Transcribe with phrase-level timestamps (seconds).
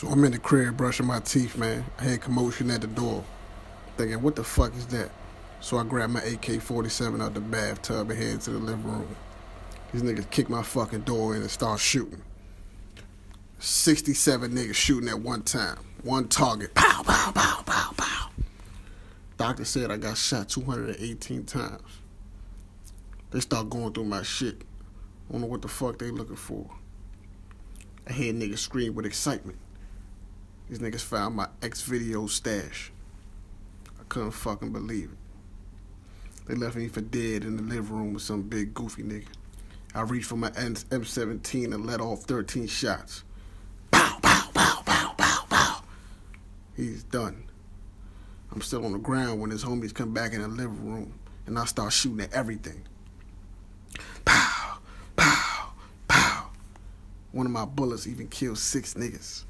[0.00, 1.84] So I'm in the crib brushing my teeth, man.
[1.98, 3.22] I had commotion at the door.
[3.98, 5.10] Thinking, what the fuck is that?
[5.60, 9.14] So I grabbed my AK 47 out the bathtub and head to the living room.
[9.92, 12.22] These niggas kick my fucking door in and start shooting.
[13.58, 15.76] 67 niggas shooting at one time.
[16.02, 16.72] One target.
[16.72, 18.30] Pow, pow, pow, pow, pow.
[19.36, 21.82] Doctor said I got shot 218 times.
[23.32, 24.62] They start going through my shit.
[25.28, 26.70] I don't know what the fuck they looking for.
[28.08, 29.58] I hear niggas scream with excitement.
[30.70, 32.92] These niggas found my X video stash.
[33.98, 36.46] I couldn't fucking believe it.
[36.46, 39.26] They left me for dead in the living room with some big goofy nigga.
[39.96, 43.24] I reached for my M17 and let off 13 shots.
[43.90, 45.82] Pow, pow, pow, pow, pow, pow.
[46.76, 47.46] He's done.
[48.52, 51.14] I'm still on the ground when his homies come back in the living room
[51.46, 52.84] and I start shooting at everything.
[54.24, 54.78] Pow,
[55.16, 55.72] pow,
[56.06, 56.50] pow.
[57.32, 59.46] One of my bullets even killed six niggas.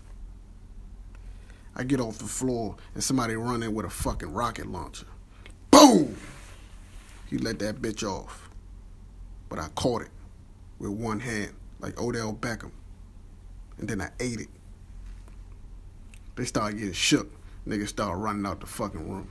[1.77, 5.07] I get off the floor and somebody run in with a fucking rocket launcher.
[5.71, 6.17] Boom!
[7.29, 8.51] He let that bitch off.
[9.49, 10.11] But I caught it
[10.79, 12.73] with one hand, like Odell Beckham.
[13.79, 14.49] And then I ate it.
[16.37, 17.31] They started getting shook.
[17.67, 19.31] Niggas started running out the fucking room.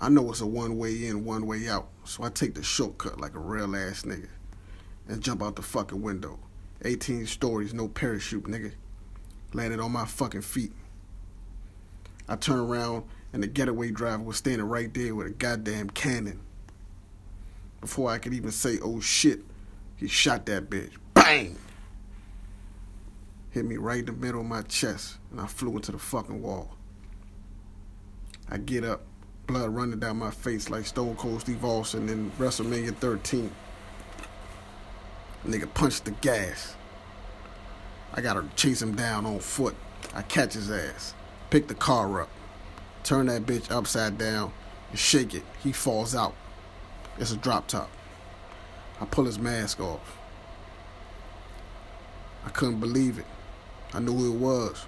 [0.00, 3.20] I know it's a one way in, one way out, so I take the shortcut
[3.20, 4.28] like a real ass nigga
[5.08, 6.38] and jump out the fucking window.
[6.84, 8.72] 18 stories, no parachute, nigga.
[9.52, 10.72] Landed on my fucking feet.
[12.28, 16.40] I turn around and the getaway driver was standing right there with a goddamn cannon.
[17.80, 19.40] Before I could even say, oh shit,
[19.96, 20.92] he shot that bitch.
[21.14, 21.56] Bang!
[23.50, 26.42] Hit me right in the middle of my chest, and I flew into the fucking
[26.42, 26.76] wall.
[28.50, 29.02] I get up,
[29.46, 33.50] blood running down my face like Stone Cold Steve Austin in WrestleMania 13.
[35.46, 36.74] Nigga punched the gas.
[38.14, 39.76] I gotta chase him down on foot.
[40.14, 41.14] I catch his ass,
[41.50, 42.30] pick the car up,
[43.04, 44.52] turn that bitch upside down,
[44.90, 45.44] and shake it.
[45.62, 46.34] He falls out.
[47.18, 47.90] It's a drop top.
[49.00, 50.16] I pull his mask off.
[52.44, 53.26] I couldn't believe it.
[53.92, 54.86] I knew who it was.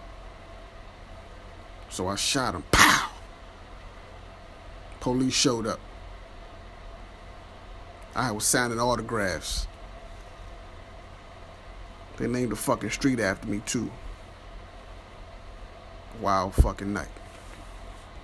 [1.88, 2.64] So I shot him.
[2.70, 3.10] Pow!
[5.00, 5.80] Police showed up.
[8.14, 9.66] I was signing autographs.
[12.20, 13.91] They named the fucking street after me too.
[16.20, 17.08] Wild fucking night.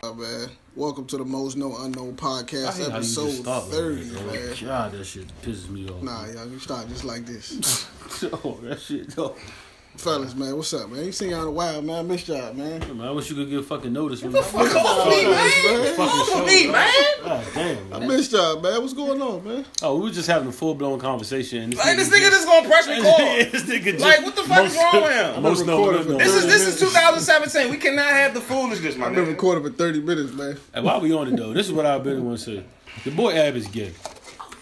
[0.02, 3.42] Uh, man, welcome to the Most No Unknown podcast, I hate how you just episode
[3.42, 4.56] start like thirty, that, man.
[4.60, 6.02] God, that shit pisses me off.
[6.02, 7.86] Nah, y'all, you start just like this.
[8.44, 9.18] oh, that shit.
[9.18, 9.34] Oh.
[9.96, 11.04] Fellas, man, what's up, man?
[11.04, 11.96] You seen y'all in a while, man.
[11.96, 12.80] I missed y'all, man.
[12.96, 15.50] Man, I wish you could give fucking notice when the fuck off me, man?
[15.96, 16.72] Fucking Off show, of me, man.
[16.72, 16.94] man.
[17.24, 18.80] God damn, I missed y'all, man.
[18.82, 19.64] What's going on, man?
[19.82, 21.62] Oh, we were just having a full blown conversation.
[21.62, 23.52] And Like this nigga just gonna press record.
[23.52, 25.42] this nigga just, Like, what the fuck is wrong with him?
[25.42, 26.18] Most I'm no, no, no.
[26.18, 27.70] This is this is 2017.
[27.70, 29.28] We cannot have the foolishness, my I've been nigga.
[29.28, 30.58] recording for 30 minutes, man.
[30.74, 32.64] And while we on it though, this is what I really want to say.
[33.04, 33.92] The boy Ab is gay.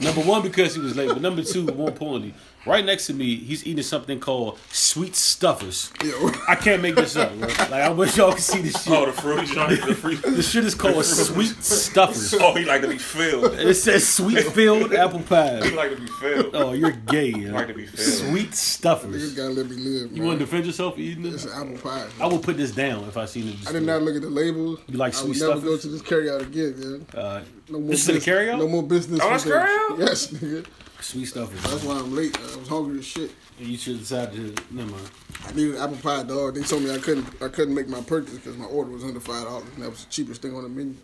[0.00, 2.34] Number one, because he was late, but number two, more importantly,
[2.66, 5.92] right next to me, he's eating something called sweet stuffers.
[6.04, 7.36] Yo, I can't make this up.
[7.38, 7.48] Bro.
[7.48, 8.92] Like I wish y'all could see this shit.
[8.92, 10.22] Oh, the fruit joint, the fruit.
[10.34, 12.34] The shit is called sweet stuffers.
[12.40, 13.54] Oh, he like to be filled.
[13.54, 15.60] It says sweet filled apple pie.
[15.64, 15.76] He pie.
[15.76, 16.54] like to be filled.
[16.54, 17.28] Oh, you're gay.
[17.30, 17.52] yo.
[17.52, 18.08] Like to be filled.
[18.30, 19.34] Sweet niggas stuffers.
[19.34, 20.16] gotta let me live, man.
[20.16, 21.52] You want to defend yourself for eating It's this?
[21.54, 22.06] an apple pie.
[22.20, 23.68] I will put this down if I seen it.
[23.68, 24.78] I did not look at the label.
[24.88, 25.58] You like sweet stuffers?
[25.58, 25.84] I sweet would never stuffers?
[25.84, 26.80] go to this carryout again,
[27.14, 27.24] man.
[27.24, 28.58] Uh, No more This is in the carryout?
[28.58, 29.20] No more business.
[29.22, 29.98] Oh, that's carryout?
[29.98, 30.66] Yes, nigga.
[31.04, 31.62] Sweet stuffers.
[31.62, 32.36] That's why I'm late.
[32.38, 33.30] I was hungry as shit.
[33.58, 34.54] You should decide to.
[34.70, 35.10] Never mind.
[35.46, 36.54] I needed apple pie, dog.
[36.54, 37.26] They told me I couldn't.
[37.42, 39.66] I couldn't make my purchase because my order was under five dollars.
[39.74, 40.94] and That was the cheapest thing on the menu.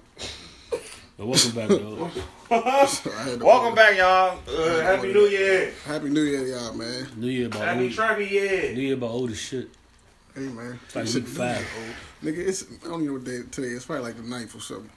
[1.17, 2.11] But welcome back, though.
[2.51, 3.77] So I had to Welcome order.
[3.77, 4.39] back, y'all.
[4.49, 5.71] Uh, Happy New Year.
[5.87, 7.07] Happy New Year, y'all, man.
[7.17, 8.75] New Year about Happy old, Trappy Year.
[8.75, 9.69] New Year about old as shit.
[10.35, 10.81] Hey, man.
[10.87, 11.65] It's like week five.
[12.25, 13.69] Nigga, it's I don't even know what day today.
[13.69, 13.77] is.
[13.77, 14.91] It's probably like the ninth or something.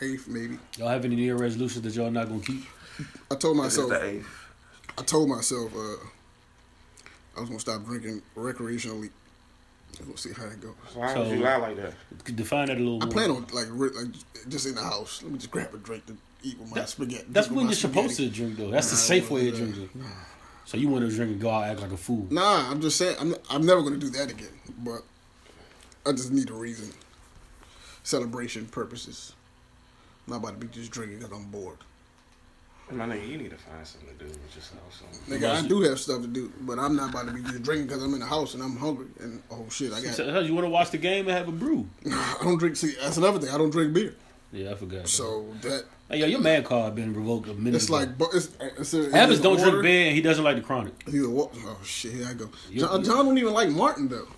[0.00, 0.58] Eighth, maybe.
[0.76, 2.64] Y'all have any New Year resolutions that y'all not gonna keep?
[3.30, 3.92] I told myself.
[3.92, 5.96] I told myself uh,
[7.36, 9.10] I was gonna stop drinking recreationally.
[10.06, 10.74] We'll see how it goes.
[10.94, 11.94] Why So- would you lie like that?
[12.36, 13.12] Define that a little I more.
[13.12, 14.14] plan on like re- like
[14.48, 15.22] just in the house.
[15.22, 17.24] Let me just grab a drink to eat with my That- spaghetti.
[17.30, 18.70] That's when you're supposed to drink, though.
[18.70, 19.74] That's the Nah, I safe way of do that.
[19.74, 20.04] drinking.
[20.66, 22.26] So you want to drink and go out act like a fool.
[22.30, 24.52] Nah, I'm just saying I'm I'm never gonna do that again.
[24.78, 25.02] But
[26.04, 26.92] I just need a reason.
[28.02, 29.32] Celebration purposes.
[30.26, 31.78] I'm not about to be just drinking because I'm bored.
[32.90, 34.80] My nigga, you need to find something to do with yourself.
[34.90, 35.32] So.
[35.34, 37.86] Nigga, I do have stuff to do, but I'm not about to be just drinking
[37.88, 40.14] because I'm in the house and I'm hungry and oh shit, I got.
[40.14, 41.86] So, you want to watch the game and have a brew?
[42.10, 42.76] I don't drink.
[42.76, 43.50] See, that's another thing.
[43.54, 44.14] I don't drink beer,
[44.52, 45.06] Yeah, I forgot.
[45.08, 47.76] so that hey, yo, your man card been revoked a minute.
[47.76, 47.94] it's ago.
[47.94, 48.48] like bu- it's,
[48.78, 50.94] it's, it's Evans don't water- drink beer and he doesn't like the chronic.
[51.06, 52.48] It's either wa- oh shit, here I go.
[52.74, 54.28] John, John don't even like Martin though.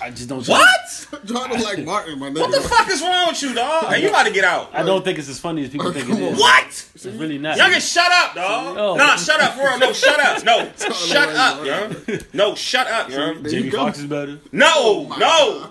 [0.00, 0.46] I just don't.
[0.46, 1.06] What?
[1.24, 2.40] John is like Martin, my nigga.
[2.40, 3.86] What the fuck is wrong with you, dog?
[3.86, 4.70] Hey, you about to get out.
[4.74, 6.38] I don't think it's as funny as people think it is.
[6.38, 6.66] What?
[6.66, 7.56] It's really not.
[7.56, 8.76] Youngin, shut up, dog.
[8.78, 8.96] Oh.
[8.96, 9.78] Nah, shut up, for real.
[9.78, 10.44] No, shut up.
[10.44, 11.64] No, shut up, bro.
[11.66, 11.96] young.
[12.32, 13.42] No, shut up, young.
[13.42, 13.78] There Jamie you go.
[13.78, 14.38] Foxx is better.
[14.52, 15.70] No, oh no,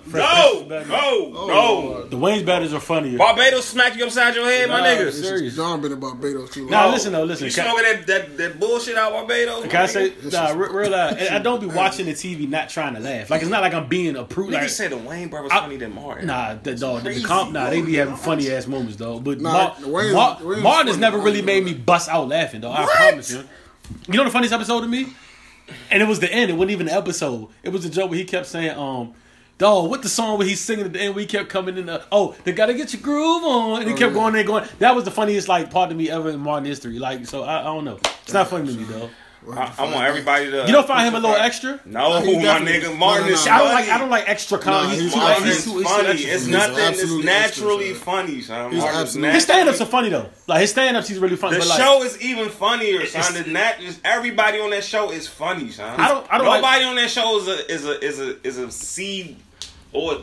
[0.67, 0.85] no, no,
[1.35, 2.03] Oh, no.
[2.07, 3.17] The Wayans battles are funnier.
[3.17, 5.01] Barbados smack you upside your head, my Nah, nigga.
[5.07, 5.55] it's- Serious.
[5.55, 6.71] John been in Barbados too long.
[6.71, 6.91] Nah, oh.
[6.91, 7.45] listen though, listen.
[7.45, 9.65] You smoking that, that, that bullshit out Barbados?
[9.67, 12.99] can I say, nah, re- real I don't be watching the TV not trying to
[12.99, 13.29] laugh.
[13.29, 14.49] Like it's not like I'm being a prude.
[14.49, 16.27] Niggas Like, said the Wayans brothers I- funny than Martin.
[16.27, 19.19] Nah, the dog, the, comp, nah, they be having funny ass moments, though.
[19.19, 22.61] But Nah, Mar- the Wayans- Mar- Martin has never really made me bust out laughing,
[22.61, 22.71] though.
[22.71, 23.43] I promise you.
[24.07, 25.07] You know the funniest episode of me?
[25.91, 26.49] And it was the end.
[26.51, 27.47] It wasn't even the episode.
[27.63, 29.13] It was the joke where he kept saying, um,
[29.57, 31.85] dog, what the song where he's singing at the end where he kept coming in
[31.87, 33.79] the, oh, they gotta get your groove on.
[33.81, 34.19] And he Oh, kept yeah.
[34.19, 34.67] going there going.
[34.79, 36.99] That was the funniest, like, part of me ever in Martin history.
[36.99, 37.97] Like, so I, I don't know.
[38.23, 39.09] It's not funny to me, though.
[39.53, 40.65] I, I want everybody to.
[40.65, 41.79] You don't find him a little extra?
[41.85, 43.51] No, He's my nigga, Martin no, no, is no.
[43.51, 44.87] I don't like I don't like extra comedy.
[44.87, 46.07] Nah, he's he's too like he's too, he's funny.
[46.09, 46.45] extra It's.
[46.45, 46.75] He's nothing.
[46.77, 48.71] It's naturally extra, funny, son.
[48.71, 50.29] He's Martin is absolutely- His stand ups are funny though.
[50.47, 51.55] Like his stand ups, he's really funny.
[51.55, 53.21] The but like, show is even funnier, son.
[53.21, 55.99] It's- The nat- just everybody on that show is funny, son.
[55.99, 58.47] I don't- I don't Nobody like- on that show is a is a is a
[58.47, 59.37] is a C
[59.93, 60.17] or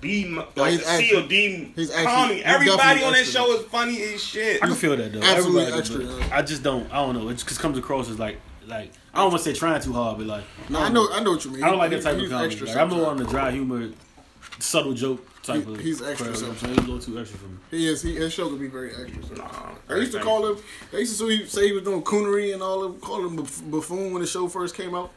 [0.00, 2.34] a B No, like he's a C or D he's actually- comedy.
[2.36, 3.40] he's Everybody on that extra.
[3.40, 4.62] show is funny as shit.
[4.62, 5.20] I can feel that though.
[5.20, 6.36] Absolutely Everybody, extra, but yeah.
[6.38, 6.92] I just don't.
[6.92, 7.28] I don't know.
[7.28, 10.18] It just comes across as like like I don't want to say trying too hard,
[10.18, 11.64] but like No, I know, I know what you mean.
[11.64, 12.52] I don't like that type he's of comedy.
[12.52, 13.26] extra Like, I'm more on sometimes.
[13.26, 13.88] the dry humor,
[14.58, 15.80] subtle joke type He- of.
[15.80, 16.60] he's extra crowd, you I'm sometimes.
[16.60, 16.74] saying?
[16.74, 17.56] He's a little too extra for me.
[17.70, 18.02] He is.
[18.02, 19.22] He, his show could be very extra.
[19.26, 19.34] So.
[19.34, 19.46] Nah, I
[19.96, 20.20] used to everything.
[20.22, 20.56] call him.
[20.92, 24.12] They used to say- say he was doing coonery and all of call him buffoon
[24.12, 25.10] when the show first came out.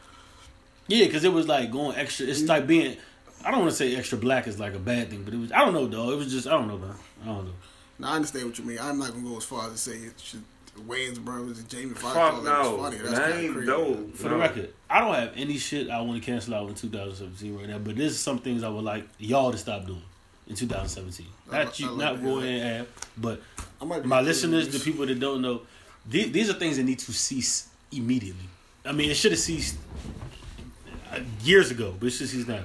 [0.87, 2.25] Yeah, because it was like going extra.
[2.25, 2.47] It's mm-hmm.
[2.49, 2.97] like being.
[3.45, 5.51] I don't want to say extra black is like a bad thing, but it was.
[5.51, 6.11] I don't know, though.
[6.11, 6.47] It was just.
[6.47, 6.95] I don't know, man.
[7.23, 7.53] I don't know.
[7.99, 8.79] Now I understand what you mean.
[8.81, 10.43] I'm not gonna go as far as to say it should.
[10.87, 12.15] Wayans brothers and Jamie Foxx.
[12.15, 12.97] Fuck all no, was funny.
[12.97, 13.67] That's that kinda ain't crazy.
[13.67, 14.15] dope.
[14.15, 17.55] For the record, I don't have any shit I want to cancel out in 2017
[17.55, 20.01] right now, but there's some things I would like y'all to stop doing
[20.47, 21.27] in 2017.
[21.51, 22.87] I Not li- you, I not to hear Roy and Ab,
[23.17, 23.41] but
[23.79, 25.61] I might my including listeners, the people that don't know,
[26.09, 28.45] these, these are things that need to cease immediately.
[28.83, 29.77] I mean, it should have ceased
[31.11, 32.63] uh, years ago, but it should cease now.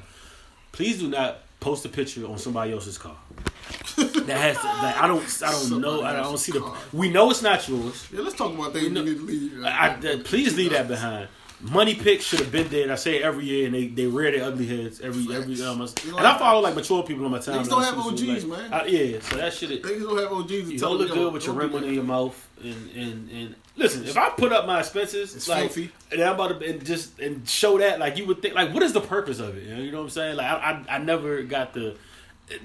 [0.78, 3.16] Please do not post a picture on somebody else's car.
[3.96, 6.62] that has to, like, I don't, I don't know, I don't see the.
[6.92, 8.06] We know it's not yours.
[8.12, 9.64] Yeah, let's talk about things we know- need to leave.
[9.64, 11.26] I, I- please leave that behind.
[11.60, 12.84] Money pics should have been there.
[12.84, 15.60] and I say it every year, and they, they rear their ugly heads every every.
[15.64, 17.64] Um, You know and I follow like mature people on my timeline.
[17.64, 18.72] Niggas don't have OGs, like- man.
[18.72, 19.82] I- yeah, so that shit.
[19.82, 20.70] Niggas don't have OGs.
[20.70, 24.04] You don't look good with your rim in your mouth, and, and and listen.
[24.04, 25.90] If I put up my expenses, It's like, filthy.
[26.12, 28.82] and I'm about to and just and show that, like you would think, like what
[28.82, 29.64] is the purpose of it?
[29.64, 30.36] You know, you know what I'm saying?
[30.36, 31.96] Like I, I, I never got the.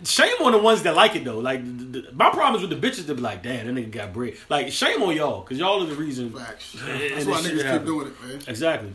[0.06, 1.39] Shame on the ones that like it though.
[1.39, 3.92] Like the, the, my problem is with the bitches that be like, "Damn, that nigga
[3.92, 6.31] got bread." Like shame on y'all because y'all are the reason.
[6.31, 6.75] Facts.
[6.75, 8.42] And- That's and why this shit niggas keep doing it, man.
[8.48, 8.94] Exactly.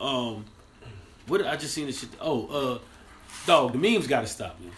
[0.00, 0.46] Um,
[1.26, 2.08] what I just seen this shit.
[2.22, 2.78] Oh, uh,
[3.46, 4.72] dog, the memes got to stop, man.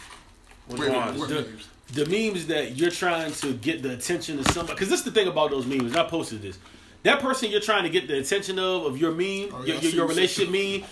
[0.68, 0.88] Wait,
[1.28, 1.46] The,
[1.92, 4.74] the memes that you're trying to get the attention of somebody.
[4.74, 5.82] Because this is the thing about those memes.
[5.92, 6.58] and I posted this.
[7.04, 9.82] That person you're trying to get the attention of, of your meme, Oh, yeah, your,
[9.82, 10.88] your, your relationship meme,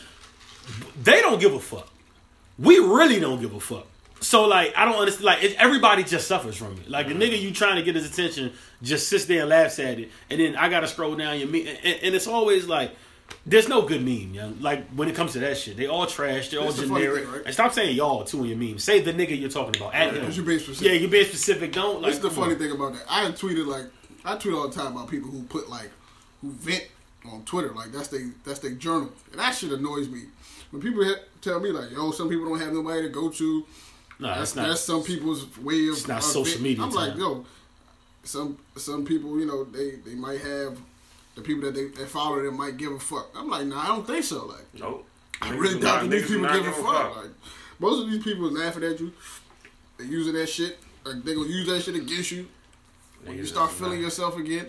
[1.03, 1.89] they don't give a fuck.
[2.59, 3.87] We really don't give a fuck.
[4.21, 5.25] So like, I don't understand.
[5.25, 6.91] Like, it, everybody just suffers from it.
[6.91, 8.53] Like the nigga you trying to get his attention
[8.83, 11.67] just sits there and laughs at it, and then I gotta scroll down your meme,
[11.67, 12.95] and, and it's always like.
[13.47, 14.61] There's no good meme, young.
[14.61, 16.49] Like when it comes to that shit, they all trash.
[16.49, 17.23] They're all That's generic.
[17.25, 17.43] thing, right?
[17.45, 18.79] And stop saying y'all too in your meme.
[18.81, 19.95] Say the nigga you're talking about.
[19.95, 20.25] At him.
[20.27, 20.85] 'cause you're being specific.
[20.93, 21.73] Yeah, you're being specific.
[21.73, 22.11] Don't like.
[22.11, 22.59] That's the funny on.
[22.59, 23.05] thing about that.
[23.09, 23.85] I tweeted like
[24.25, 25.91] I tweet all the time about people who put like
[26.41, 26.85] who vent
[27.31, 27.73] on Twitter.
[27.73, 30.23] Like that's they that's their journal, and that shit annoys me.
[30.71, 33.67] When people ha- tell me like, "Yo, some people don't have nobody to go to,"
[34.19, 34.69] Nah, that's, that's not.
[34.69, 35.95] that's some people's way of.
[35.95, 36.63] It's not of social vent.
[36.63, 37.45] media I'm like, yo,
[38.25, 40.79] some some people, you know, they they might have
[41.35, 43.31] the people that they that follow them might give a fuck.
[43.37, 44.47] I'm like, nah, I don't think so.
[44.47, 45.07] Like, Nope.
[45.43, 47.17] I really do doubt that these people give a fuck.
[47.17, 47.31] Like,
[47.79, 49.13] most of these people is laughing at you.
[49.99, 50.79] They using that shit.
[51.05, 52.47] Like they gonna use that shit against you
[53.25, 54.05] when you start feeling not.
[54.05, 54.67] yourself again.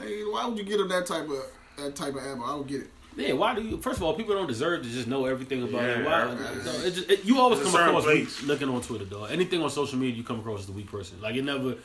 [0.00, 1.44] Hey, why would you get them that type of
[1.76, 2.44] that type of ammo?
[2.44, 2.90] I don't get it.
[3.16, 3.76] Yeah, why do you?
[3.78, 5.98] First of all, people don't deserve to just know everything about it.
[5.98, 6.24] Yeah, Why?
[6.24, 6.64] right.
[6.64, 9.30] no, it just, it, you always There's come across weak looking on Twitter, dog.
[9.30, 11.20] Anything on social media, you come across as a weak person.
[11.20, 11.76] Like it never.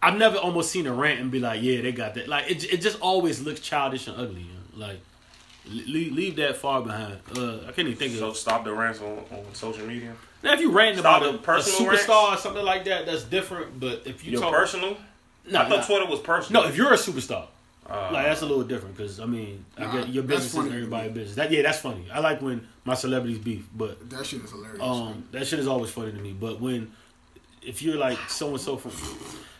[0.00, 2.72] I've never almost seen a rant and be like, "Yeah, they got that." Like it,
[2.72, 4.42] it just always looks childish and ugly.
[4.42, 4.86] You know?
[4.86, 5.00] Like
[5.66, 7.18] leave, leave that far behind.
[7.36, 8.36] Uh, I can't even think So of.
[8.36, 10.12] So stop the rants on, on social media.
[10.42, 13.24] Now, if you ranting Stop about a, a personal superstar or something like that, that's
[13.24, 13.78] different.
[13.78, 14.96] But if you Your talk, personal?
[15.50, 15.84] No, I thought no.
[15.86, 16.62] Twitter was personal.
[16.62, 17.46] No, if you're a superstar,
[17.88, 20.74] Uh, like that's a little different because I mean, I get your business funny is
[20.74, 21.14] everybody's me.
[21.14, 21.36] business.
[21.36, 22.06] That yeah, that's funny.
[22.12, 24.80] I like when my celebrities beef, but That shit is hilarious.
[24.82, 26.32] um, that shit is always funny to me.
[26.32, 26.92] But when
[27.62, 28.90] if you're like so and so from,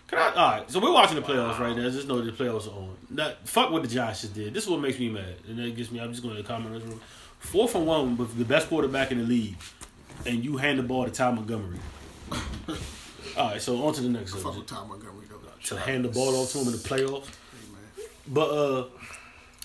[0.08, 0.28] can I?
[0.34, 1.88] All right, so we're watching the playoffs right now.
[1.90, 2.96] Just know the playoffs are on.
[3.10, 4.54] Not, fuck what the Giants just did.
[4.54, 6.00] This is what makes me mad, and that gets me.
[6.00, 6.74] I'm just going to comment.
[6.74, 7.00] on this real-
[7.40, 9.56] Four from one with the best quarterback in the league.
[10.26, 11.78] and you hand the ball to Ty Montgomery.
[13.36, 14.58] All right, so on to the next Fuck subject.
[14.70, 15.21] with Tom Montgomery though.
[15.66, 17.28] To hand the ball off to him in the playoffs.
[18.26, 18.86] But uh,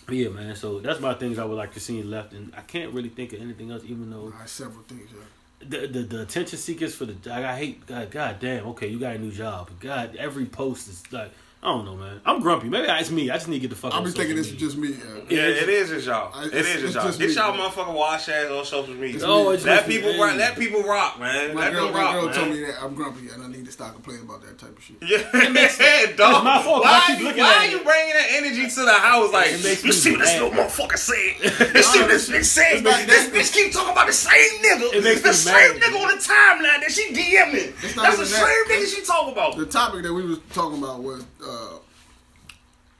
[0.10, 0.56] yeah, man.
[0.56, 3.34] So that's my things I would like to see left, and I can't really think
[3.34, 3.84] of anything else.
[3.86, 5.10] Even though All right, several things.
[5.14, 5.68] Yeah.
[5.70, 8.66] the the, the attention seekers for the I, I hate God, God damn.
[8.68, 9.70] Okay, you got a new job.
[9.80, 11.32] God, every post is like
[11.64, 12.22] I don't know, man.
[12.24, 12.70] I'm grumpy.
[12.70, 13.32] Maybe it's me.
[13.32, 13.92] I just need to get the fuck.
[13.92, 14.96] I've on been thinking social this is media.
[14.98, 15.36] just me.
[15.36, 15.48] Yeah.
[15.50, 16.32] Yeah, it is his job.
[16.36, 17.04] I- It it's- is his it's job.
[17.08, 17.34] just Get me.
[17.36, 19.20] y'all motherfucking wash ass on social media.
[19.26, 19.98] Oh, it's let just me.
[19.98, 20.36] people rock.
[20.38, 21.56] Let people rock, man.
[21.56, 22.34] My let girl, them my rock, girl man.
[22.36, 24.84] told me that I'm grumpy and I need to stop complaining about that type of
[24.84, 24.98] shit.
[25.02, 26.44] Yeah, dog.
[26.44, 28.70] my fault, 'cause I Why, keep you, looking why at are you bringing that energy
[28.70, 29.34] to the house?
[29.34, 31.74] Like, It makes you see what this little motherfucker said?
[31.76, 32.84] You see what this bitch said?
[32.84, 34.94] This bitch keep talking about the same nigga.
[34.94, 37.74] It makes the same nigga on the timeline that she DMing.
[37.84, 38.66] It's That's the same that.
[38.70, 39.58] nigga she talking about.
[39.58, 41.78] The topic that we was talking about was uh, uh,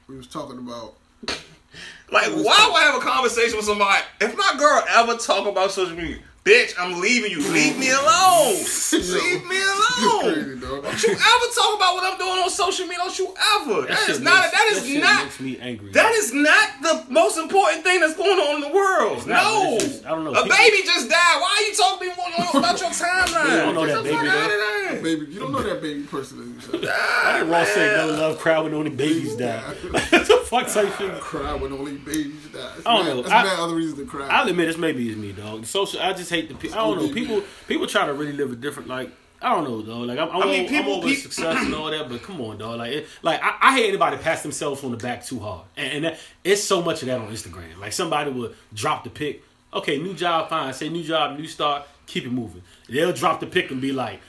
[0.08, 0.94] we was talking about
[2.10, 4.02] Like, why would I have a conversation with somebody?
[4.20, 7.40] If my girl ever talk about social media, bitch, I'm leaving you.
[7.52, 8.56] Leave me alone.
[8.92, 10.32] Leave me you alone.
[10.32, 10.82] crazy, dog.
[10.84, 13.04] Don't you ever talk about what I'm doing on social media?
[13.04, 13.28] Don't you
[13.60, 13.82] ever?
[13.86, 14.40] That shit is not.
[14.40, 15.24] makes- that is shit not.
[15.24, 15.90] Makes me angry.
[15.92, 19.26] That is not the most important thing that's going on in the world.
[19.26, 20.30] not, no, just- I don't know.
[20.32, 21.36] A People- baby just died.
[21.42, 23.52] Why are you talking to me about your timeline?
[23.52, 24.28] You don't know Get that the baby,
[24.98, 25.10] fuck though.
[25.10, 25.16] out of there.
[25.18, 26.60] Baby, you don't know that baby personally.
[26.60, 26.72] So.
[26.78, 29.60] Why did Ross say no love crowd when only babies die?
[29.90, 31.12] what the fuck type shit?
[31.20, 32.72] Cry when only babies die.
[32.78, 33.22] It's I don't mad- know.
[33.22, 34.28] There's I- mad other reasons to cry.
[34.28, 35.64] I'll admit it's maybe it's me, dog.
[35.66, 36.00] Social.
[36.00, 36.54] I just hate the.
[36.54, 37.12] pe- I don't know.
[37.12, 37.42] People.
[37.66, 39.10] People try to really live a different like.
[39.40, 39.98] I don't know though.
[40.00, 42.22] Like I'm, I'm, I mean, all- people- I'm over peop- success and all that, but
[42.22, 42.78] come on, dog.
[42.78, 45.92] Like, it, like I, I hate anybody pass themselves on the back too hard, and,
[45.92, 47.78] and that, it's so much of that on Instagram.
[47.78, 49.44] Like somebody would drop the pic.
[49.72, 50.72] Okay, new job, fine.
[50.74, 51.86] Say new job, new start.
[52.06, 52.62] Keep it moving.
[52.88, 54.20] They'll drop the pic and be like.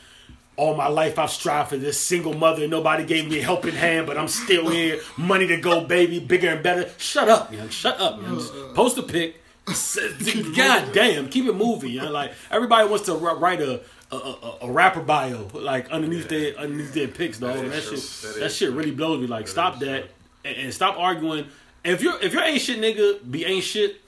[0.60, 2.68] All my life I've strived for this single mother.
[2.68, 5.00] Nobody gave me a helping hand, but I'm still here.
[5.16, 6.90] Money to go, baby, bigger and better.
[6.98, 7.70] Shut up, young.
[7.70, 8.36] Shut up, young.
[8.36, 9.42] Just post a pic.
[10.56, 12.12] God damn, keep it moving, young.
[12.12, 13.80] Like everybody wants to write a
[14.12, 17.56] a, a, a rapper bio like underneath their underneath their pics, dog.
[17.56, 17.92] That that shit
[18.34, 18.78] That that, shit true.
[18.78, 19.28] really blows me.
[19.28, 20.10] Like stop that
[20.44, 21.46] and, and stop arguing.
[21.86, 24.02] If you're if you're ain't shit nigga, be ain't shit.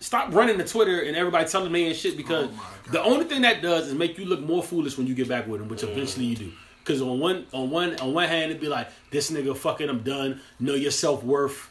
[0.00, 3.42] Stop running to Twitter and everybody telling me ain't shit because Oh the only thing
[3.42, 5.82] that does is make you look more foolish when you get back with them, which
[5.82, 6.52] eventually you do.
[6.78, 10.02] Because on one on one on one hand it'd be like this nigga fucking I'm
[10.02, 10.40] done.
[10.60, 11.70] Know your self worth.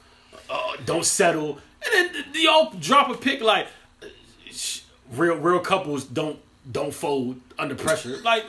[0.49, 1.59] Uh, don't settle.
[1.95, 3.67] And then y'all drop a pic like
[5.13, 8.17] real real couples don't don't fold under pressure.
[8.23, 8.45] Like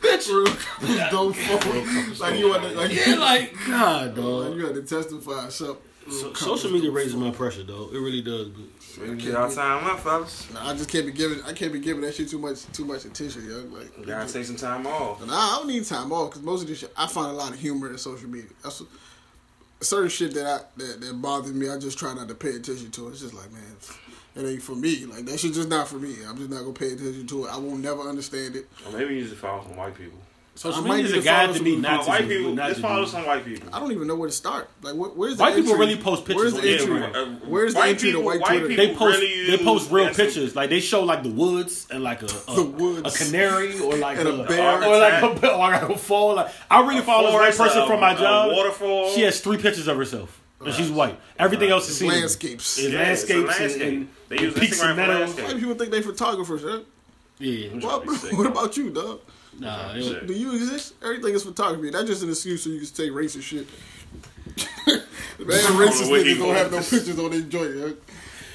[0.00, 2.18] bitch, don't fold.
[2.18, 4.56] Like you had to, like, yeah, like God, like dog.
[4.56, 5.76] you had to testify something.
[6.10, 7.90] So, social media raises my pressure, though.
[7.92, 8.48] It really does.
[8.48, 8.64] But
[8.96, 10.52] Get our time up, fellas.
[10.52, 11.42] Nah, I just can't be giving.
[11.42, 13.58] I can't be giving that shit too much too much attention, yo.
[13.76, 15.24] Like, We gotta take some time off.
[15.26, 17.52] Nah, I don't need time off because most of this shit, I find a lot
[17.52, 18.50] of humor in social media.
[18.62, 18.90] That's what,
[19.80, 21.68] certain shit that I that, that bothers me.
[21.68, 23.08] I just try not to pay attention to.
[23.08, 23.10] It.
[23.12, 23.62] It's just like, man,
[24.36, 25.06] it ain't for me.
[25.06, 26.16] Like that shit just not for me.
[26.26, 27.50] I'm just not gonna pay attention to it.
[27.50, 28.68] I will never understand it.
[28.86, 30.18] Or maybe you just follow some white people.
[30.54, 32.38] Social I might media is need a guide follow to me not to white do,
[32.38, 33.10] people, not just to follow do.
[33.10, 33.68] some white people.
[33.72, 34.68] I don't even know where to start.
[34.82, 35.86] Like, what, where's the White people entry?
[35.86, 37.00] really post pictures Where's the entry?
[37.00, 37.46] Instagram.
[37.46, 38.68] Where's the entry to white Twitter?
[38.68, 40.56] They post really they post real Insta- pictures.
[40.56, 43.14] Like they show like the woods and like a a, The woods.
[43.14, 44.82] a canary or like And a bear.
[44.84, 46.34] or like a bear or like a fall.
[46.34, 48.52] Like I really follow this white person a- from my job.
[48.52, 49.10] waterfall.
[49.10, 50.36] She has three pictures of herself.
[50.62, 51.18] And she's white.
[51.38, 52.18] Everything else is scenery.
[52.18, 52.76] Landscapes.
[52.78, 53.82] It's Yeah, landscapes landscape.
[53.82, 55.34] and, and, They use peaks Instagram and meadows.
[55.40, 56.80] White people think they photographers, huh?
[57.38, 57.68] Yeah.
[57.78, 58.50] What, be sick, what though.
[58.50, 59.20] about you, dog?
[59.58, 60.94] Nah, it, Do you exist?
[61.02, 61.90] Everything is photography.
[61.90, 63.66] That's just an excuse so you can take racist shit.
[64.86, 64.98] Man,
[65.48, 67.98] racist niggas don't have no pictures on their joint.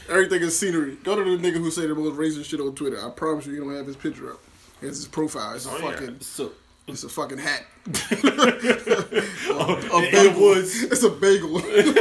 [0.09, 0.97] Everything is scenery.
[1.03, 3.03] Go to the nigga who say the most racist shit on Twitter.
[3.03, 4.39] I promise you, he don't have his picture up.
[4.81, 5.55] It's his profile.
[5.55, 5.91] It's a Oh, yeah.
[5.91, 6.17] fucking.
[6.21, 6.51] so
[6.87, 7.65] It's a fucking hat.
[7.87, 10.39] in a the bagel.
[10.41, 10.83] woods.
[10.83, 11.59] It's a bagel.
[11.61, 11.93] you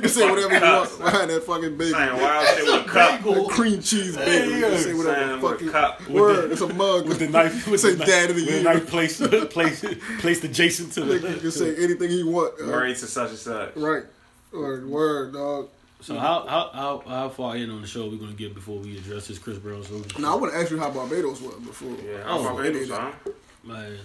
[0.00, 1.98] can say whatever you want behind that fucking bagel.
[1.98, 3.24] Saying wild shit with a cup.
[3.26, 4.50] A cream cheese bagel.
[4.56, 6.08] You can say Saying whatever with the a cup.
[6.08, 6.50] Word.
[6.52, 8.62] It's a mug with the knife with Say the, dad of the with the year.
[8.64, 9.84] knife placed placed
[10.20, 12.58] placed adjacent to Nigga can say anything you want.
[12.66, 13.76] Married to such and such.
[13.76, 14.04] Right.
[14.52, 15.68] Word, word, dog.
[16.00, 18.78] So how how how how far in on the show are we gonna get before
[18.78, 20.22] we address this Chris Brown solution?
[20.22, 21.96] Now I want to ask you how Barbados was before.
[22.02, 23.12] Yeah, Oh, I'm Barbados, yeah.
[23.24, 23.30] huh?
[23.66, 23.98] Man,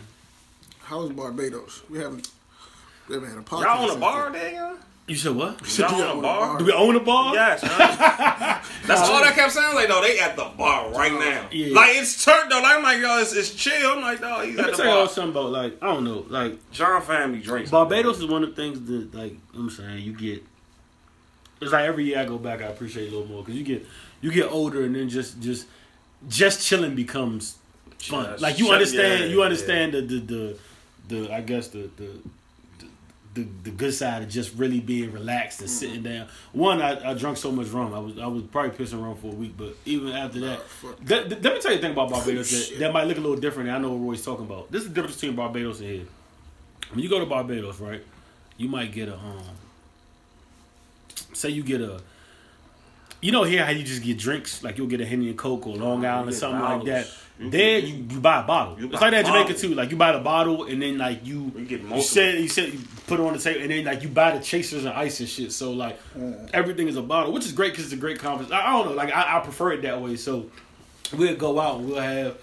[0.84, 1.84] How was Barbados?
[1.90, 2.28] We haven't.
[3.08, 3.62] We haven't had a podcast.
[3.64, 4.54] Y'all on a bar, then.
[4.56, 4.78] nigga?
[5.08, 5.78] you said what?
[5.78, 6.58] Y'all Yeah, on a bar?
[6.58, 7.34] Do we own a bar?
[7.34, 7.62] Yes.
[8.88, 9.88] That's all that kept sounding like.
[9.90, 10.02] though.
[10.02, 11.48] they at the bar right now.
[11.52, 11.76] Yeah.
[11.76, 12.62] Like it's turned though.
[12.62, 13.92] Like, I'm like, yo, it's, it's chill.
[13.92, 15.10] I'm like, no, he's Let at me the tell y'all bar.
[15.14, 17.70] something about like I don't know like John family drinks.
[17.72, 20.44] Barbados is one of the things that like I'm saying you get.
[21.62, 23.64] It's like every year I go back, I appreciate it a little more because you
[23.66, 23.86] get
[24.22, 25.68] you get older and then just just
[26.28, 27.58] just chilling becomes
[28.08, 28.26] fun.
[28.26, 29.46] Just like you understand, yeah, you yeah.
[29.46, 30.58] understand the, the the
[31.08, 32.10] the I guess the the
[33.34, 36.28] the, the, good side of just really being relaxed and sitting down.
[36.52, 37.94] One, I, I drunk so much rum.
[37.94, 40.60] I was I was probably pissing rum for a week, but even after that,
[41.08, 43.22] th- th- let me tell you a thing about Barbados that, that might look a
[43.22, 43.70] little different.
[43.70, 44.72] I know what Roy's talking about.
[44.72, 46.06] This is the difference between Barbados and here.
[46.90, 48.04] When you go to Barbados, right,
[48.58, 49.44] you might get a um,
[51.34, 52.02] say you get a.
[53.22, 55.68] You know here how you just get drinks like you'll get a Henny and Coke
[55.68, 57.08] or Long Island or something like that.
[57.42, 57.54] Bottles.
[57.54, 58.80] You there you, you buy a bottle.
[58.80, 59.76] you It's like that in Jamaica too.
[59.76, 62.74] Like you buy the bottle and then like you You get you said you said
[62.74, 65.20] you put it on the table and then like you buy the chasers and ice
[65.20, 65.52] and shit.
[65.52, 66.50] So like mm.
[66.54, 68.52] everything is a bottle, which is great because it's a great conference.
[68.52, 70.16] I, I don't know, like I, I prefer it that way.
[70.16, 70.50] So
[71.18, 72.38] we'll go out and we'll have.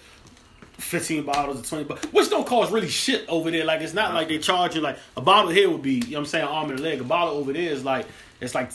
[0.79, 3.65] 15 bottles or 20 bottles, which don't cost really shit over there.
[3.65, 6.07] Like, it's not like they charge you, like, a bottle here would be, you know
[6.11, 7.01] what I'm saying, arm and a leg.
[7.01, 8.07] A bottle over there is like,
[8.41, 8.71] it's like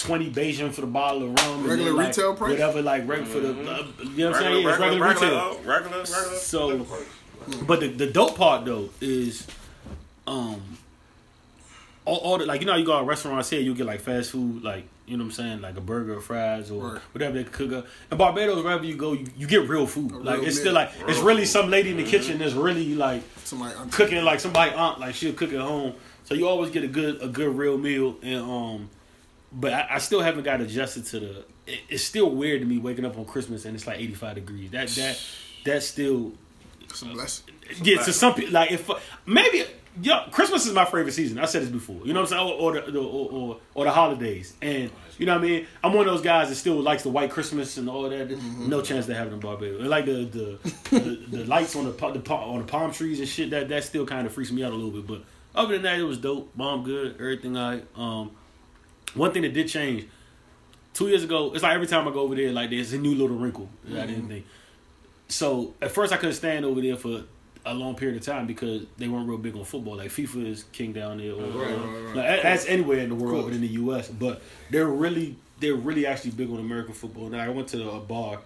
[0.00, 1.60] 20 Bajan for the bottle of rum.
[1.60, 2.50] and Regular then, like, retail price?
[2.52, 3.58] Whatever, like, right for the, uh, you
[4.24, 4.64] know what I'm saying?
[4.66, 5.28] Regular, it's regular, regular retail.
[5.28, 6.36] regular, oh, regular, regular.
[6.38, 6.86] So,
[7.66, 9.46] but the, the dope part though is,
[10.26, 10.60] um,
[12.04, 14.00] all, all the like you know how you go to restaurants here you get like
[14.00, 17.02] fast food like you know what I'm saying like a burger or fries or Right.
[17.12, 17.86] whatever they cook up.
[18.10, 20.90] In Barbados wherever you go you, you get real food like real it's still like
[21.06, 24.72] it's Real really some lady in the kitchen that's really like Somebody cooking like somebody
[24.72, 27.76] aunt like she'll cook at home so you always get a good a good real
[27.76, 28.90] meal and um
[29.52, 32.78] but I, I still haven't got adjusted to the it, it's still weird to me
[32.78, 35.20] waking up on Christmas and it's like 85 degrees that that
[35.64, 36.32] that's still
[36.84, 37.54] It's a blessing.
[37.70, 39.64] Uh, yeah, to some people, like if uh, maybe
[40.00, 41.38] yeah, Christmas is my favorite season.
[41.38, 42.00] I said this before.
[42.04, 42.60] You know what I'm saying?
[42.60, 45.66] Or, or the, or, or or the holidays, and you know what I mean.
[45.82, 48.28] I'm one of those guys that still likes the white Christmas and all that.
[48.28, 48.68] Mm-hmm.
[48.68, 49.80] No chance to have it in Barbados.
[49.80, 50.58] And like the the,
[50.90, 53.50] the the lights on the, the on the palm trees and shit.
[53.50, 55.06] That that still kind of freaks me out a little bit.
[55.06, 55.22] But
[55.54, 56.56] other than that, it was dope.
[56.56, 57.14] Bomb good.
[57.14, 58.30] Everything I um.
[59.14, 60.06] One thing that did change
[60.94, 61.52] two years ago.
[61.54, 64.02] It's like every time I go over there, like there's a new little wrinkle that
[64.02, 64.46] I didn't think.
[65.28, 67.22] So at first I couldn't stand over there for
[67.66, 69.96] a long period of time because they weren't real big on football.
[69.96, 72.16] Like FIFA is king down there, or, Right, right, right.
[72.16, 74.08] like, as anywhere in the world, but in the U.S.
[74.08, 77.26] But they're really they're really actually big on American football.
[77.26, 78.40] And I went to a bar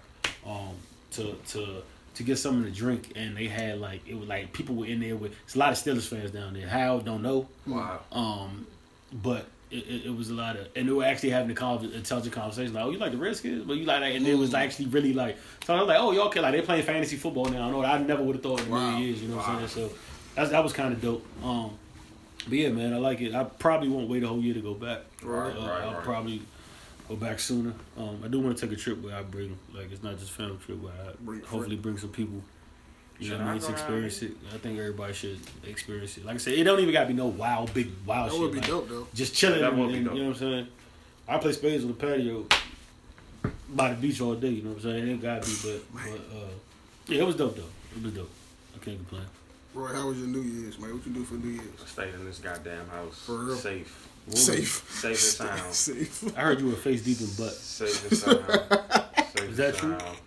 [0.46, 0.74] um,
[1.12, 1.82] to to
[2.14, 5.00] to get something to drink, and they had like it was like people were in
[5.00, 5.32] there with.
[5.44, 6.68] It's a lot of Steelers fans down there.
[6.68, 7.48] How don't know.
[7.66, 8.00] Wow.
[8.10, 8.66] Um,
[9.12, 11.90] but it, it, it was a lot of, and they were actually having a con-
[11.94, 12.74] intelligent conversation.
[12.74, 15.12] Like, oh, you like the Redskins, but you like that, and it was actually really
[15.12, 15.36] like.
[15.64, 17.68] So I was like, oh, y'all can like they playing fantasy football now.
[17.68, 18.90] I know I never would have thought in a Wow.
[18.90, 19.22] million years.
[19.22, 19.88] You know what I'm saying?
[19.88, 19.94] So
[20.34, 21.26] that's, that was kind of dope.
[21.44, 21.70] Um,
[22.44, 23.34] but yeah, man, I like it.
[23.34, 25.00] I probably won't wait a whole year to go back.
[25.22, 26.02] Right, Uh, right, I'll right.
[26.02, 26.42] probably
[27.08, 27.72] go back sooner.
[27.96, 30.32] Um, I do want to take a trip where I bring like it's not just
[30.32, 32.42] family trip where I Bring hopefully bring some people.
[33.22, 33.60] You know Should I I mean?
[33.60, 34.32] go To experience it.
[34.52, 36.24] I think everybody should experience it.
[36.24, 38.40] Like I said, it don't even got to be no wild, big, wild That shit.
[38.40, 39.06] would be like, dope though.
[39.14, 39.60] Just chilling.
[39.60, 40.14] That and, would be dope.
[40.14, 40.66] You know what I'm saying?
[41.28, 42.46] I play spades on the patio
[43.68, 44.48] by the beach all day.
[44.48, 45.08] You know what I'm saying?
[45.08, 46.46] It got to be, but, but uh,
[47.06, 47.62] yeah, it was dope though.
[47.96, 48.30] It was dope.
[48.74, 49.26] I can't complain.
[49.74, 50.92] Roy, how was your New Year's, man?
[50.94, 51.64] What you do for New Year's?
[51.82, 53.18] I stayed in this goddamn house.
[53.24, 53.56] For real?
[53.56, 54.08] Safe.
[54.28, 54.84] Safe.
[54.90, 55.72] Safe and sound.
[55.74, 56.36] Safe.
[56.36, 57.52] I heard you were face deep in butt.
[57.52, 58.44] Safe and sound.
[59.36, 59.98] Safe Is that and true?
[59.98, 60.18] sound.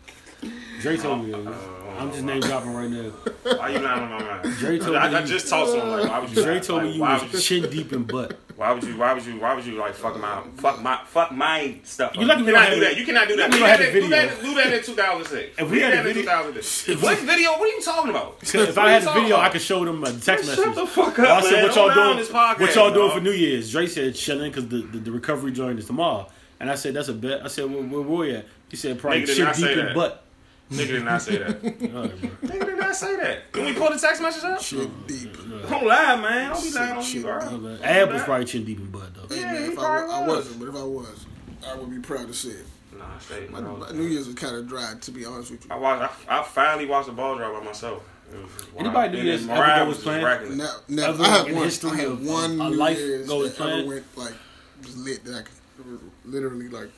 [0.81, 1.33] Dre told me.
[1.33, 1.53] Uh, that.
[1.95, 3.09] Uh, I'm just name dropping right now.
[3.57, 4.57] Why you lying on my mind?
[4.57, 6.43] Dre told I, me I you- just talked to him like, why would you?
[6.43, 6.59] Dre lie?
[6.61, 8.39] told me you why was would chin deep in butt.
[8.55, 8.95] Why would you?
[8.95, 9.37] Why would you?
[9.37, 12.15] Why would you like fuck my fuck my fuck my stuff?
[12.15, 12.27] You up?
[12.29, 12.97] lucky we cannot don't do that.
[12.97, 13.49] You cannot do that.
[13.51, 14.27] we We don't have did the that- do video.
[14.29, 14.41] that.
[14.41, 15.59] Do that in 2006.
[15.59, 17.01] If we had did the that in video- 2006.
[17.03, 17.51] What video?
[17.51, 18.37] What are you talking about?
[18.41, 20.55] If I had a video, I could show them a text message.
[20.55, 21.63] Shut the fuck I up, said, man.
[21.63, 22.59] "What y'all Don't lie on doing?
[22.67, 25.77] what y'all doing for New Year's?" Dre said, "Chilling," because the, the the recovery joint
[25.77, 26.29] is tomorrow.
[26.61, 29.23] And I said, "That's a bet." I said, "Where, where Roy at?" He said, "Probably
[29.23, 30.23] Nigga chin deep say in butt."
[30.71, 31.49] Nigga did not say that.
[31.95, 32.29] All right, bro.
[32.49, 33.51] Nigga did not say that.
[33.51, 34.61] Can we pull the text message up?
[34.61, 35.33] Shit deep.
[35.69, 36.51] Don't lie, man.
[36.53, 37.77] Don't be lying on me, Shit, bro.
[37.83, 39.33] Ab was probably chin deep in butt though.
[39.33, 40.27] Hey Yeah, man, he if I, probably I was.
[40.37, 41.25] wasn't, but if I was,
[41.67, 42.65] I would be proud to say it.
[42.97, 43.47] Nah, stay.
[43.51, 43.77] My, bro.
[43.77, 45.71] my New Year's was kind of dry, to be honest with you.
[45.71, 46.27] I watched.
[46.29, 48.03] I, I finally watched the ball drop by myself.
[48.33, 48.85] It was just wild.
[48.87, 49.25] Anybody New this?
[49.25, 50.25] Year's then ever Mariah go was just playing?
[50.25, 50.55] racking it.
[50.55, 51.53] Now, now Ever I have one.
[51.63, 54.33] history I have one a New life Year's goes that ever went like
[54.81, 56.89] just lit that I can literally like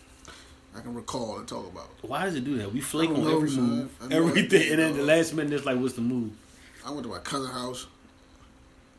[0.77, 1.89] I can recall and talk about.
[2.01, 2.71] Why does it do that?
[2.71, 3.63] We flake on every son.
[3.63, 6.31] move, everything, and then the last minute it's like, "What's the move?"
[6.85, 7.87] I went to my cousin's house.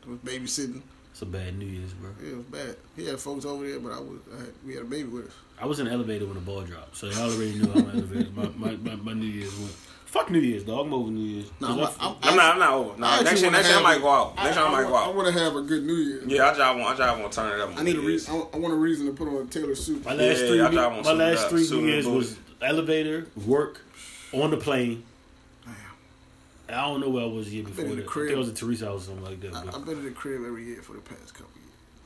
[0.05, 0.81] I was babysitting.
[1.11, 2.11] It's a bad New Year's, bro.
[2.21, 2.75] Yeah, it was bad.
[2.95, 5.27] He had folks over there, but I was I had, we had a baby with
[5.27, 5.33] us.
[5.59, 7.93] I was in the elevator when the ball dropped, so y'all already knew how my
[7.93, 9.75] elevator, my, my, my, my New Year's went.
[10.09, 10.87] Fuck New Year's, dog.
[10.87, 11.51] I'm over New Year's.
[11.61, 12.53] No, 'Cause I'm, I- I'm, I'm not.
[12.53, 12.93] I'm not over.
[12.93, 14.35] I Nah, next year, wanna next year I have might a- go out.
[14.37, 15.07] Next year I might go out.
[15.07, 16.21] I want to have a good New Year.
[16.25, 16.81] Yeah, I just want.
[16.81, 17.77] I just want to turn it up.
[17.79, 18.33] I need a reason.
[18.35, 20.03] I, I want a reason to put on a Taylor suit.
[20.03, 22.37] My last Yeah, three, I New- thought I my last of three New Years was
[22.61, 23.81] elevator, work,
[24.33, 25.03] on the plane.
[25.63, 25.75] Damn.
[26.75, 28.09] I don't know where I was the year before in the that.
[28.09, 29.55] I think I was at Teresa House or something like that.
[29.55, 31.51] I, But I've been in the crib every year for the past couple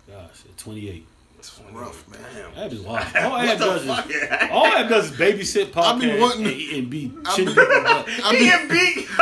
[0.10, 0.20] years.
[0.30, 1.06] gosh, at 28.
[1.44, 2.22] It's rough, man.
[2.34, 2.56] Damn.
[2.56, 3.06] That is wild.
[3.18, 3.90] All Ab does is
[4.50, 7.60] all Ab does is babysit I be wanting- and, and be I chin be- deep
[7.64, 8.08] in butt.
[8.24, 9.08] I He and beat.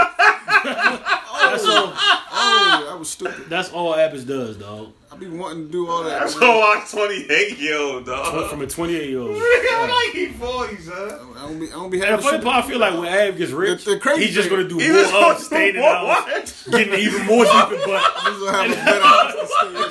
[0.64, 1.94] Oh, That's all.
[1.96, 3.50] oh, that was stupid.
[3.50, 4.94] That's all Abbas does, dog.
[5.14, 6.22] I've be wanting to do all that.
[6.22, 6.50] That's man.
[6.56, 8.50] why I'm 28 year old dog.
[8.50, 9.32] From a 28 year old.
[9.36, 11.20] I'm like he 40, son.
[11.36, 13.08] I don't be, I don't be And having the funny part, I feel like when
[13.08, 15.40] Ab gets rich, The- the crazy he's just gonna do He more just of gonna
[15.40, 16.72] staying in the house, what?
[16.80, 18.14] getting even more deep in butt.
[18.24, 19.48] He's gonna have a better house to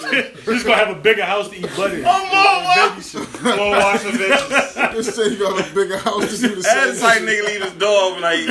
[0.08, 0.54] stay in.
[0.54, 2.04] He's gonna have a bigger house to eat butt in.
[2.06, 3.56] I'm more what?
[3.58, 4.92] More watching bitches.
[4.94, 7.62] Just say you got a bigger house to do the That's same like nigga leave
[7.62, 8.46] his door open, like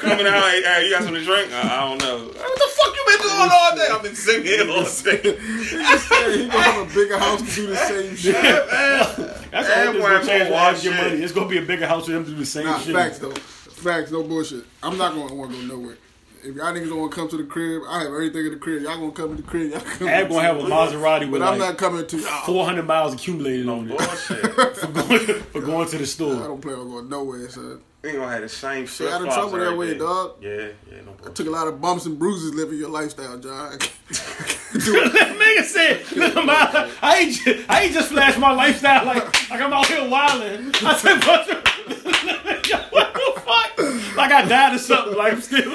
[0.00, 0.42] coming out.
[0.50, 1.52] Hey, hey, you got something to drink?
[1.52, 2.18] I, I don't know.
[2.26, 3.88] What the fuck you been doing all day?
[3.92, 5.99] I've been sitting here all day.
[6.08, 8.34] He he gonna have a bigger house to do the same shit.
[8.34, 11.10] That's the Ab only thing that's went gonna change for when Ab wild get money.
[11.10, 11.20] shit.
[11.20, 12.94] It's gonna be a bigger house for him to do the same Nah, shit.
[12.94, 13.30] facts though.
[13.30, 14.64] Facts, no bullshit.
[14.82, 15.96] I'm not gonna want to go nowhere.
[16.42, 18.58] If y'all niggas don't want to come to the crib, I have everything in the
[18.58, 18.82] crib.
[18.82, 19.72] Y'all gonna come to the crib.
[19.72, 22.44] Y'all come Ab gonna have a Maserati with But I'm not coming to y'all.
[22.46, 24.76] 400 miles accumulated on it Bullshit.
[24.76, 26.36] for going, for going to the store.
[26.42, 27.80] I don't plan on going nowhere, son.
[28.02, 29.98] We gonna have the same Stay out of trouble that way, day.
[29.98, 30.36] dog.
[30.40, 31.34] Yeah, yeah, no bullshit.
[31.34, 33.72] Took a lot of bumps and bruises living your lifestyle, John.
[34.70, 39.60] Nigga said, look my, I ain't, just, I ain't just flashed my lifestyle like, like
[39.60, 40.72] I'm out here wilding.
[40.82, 41.54] I said, what the,
[42.90, 44.16] what the fuck?
[44.16, 45.16] Like I died or something.
[45.16, 45.74] Like I'm still,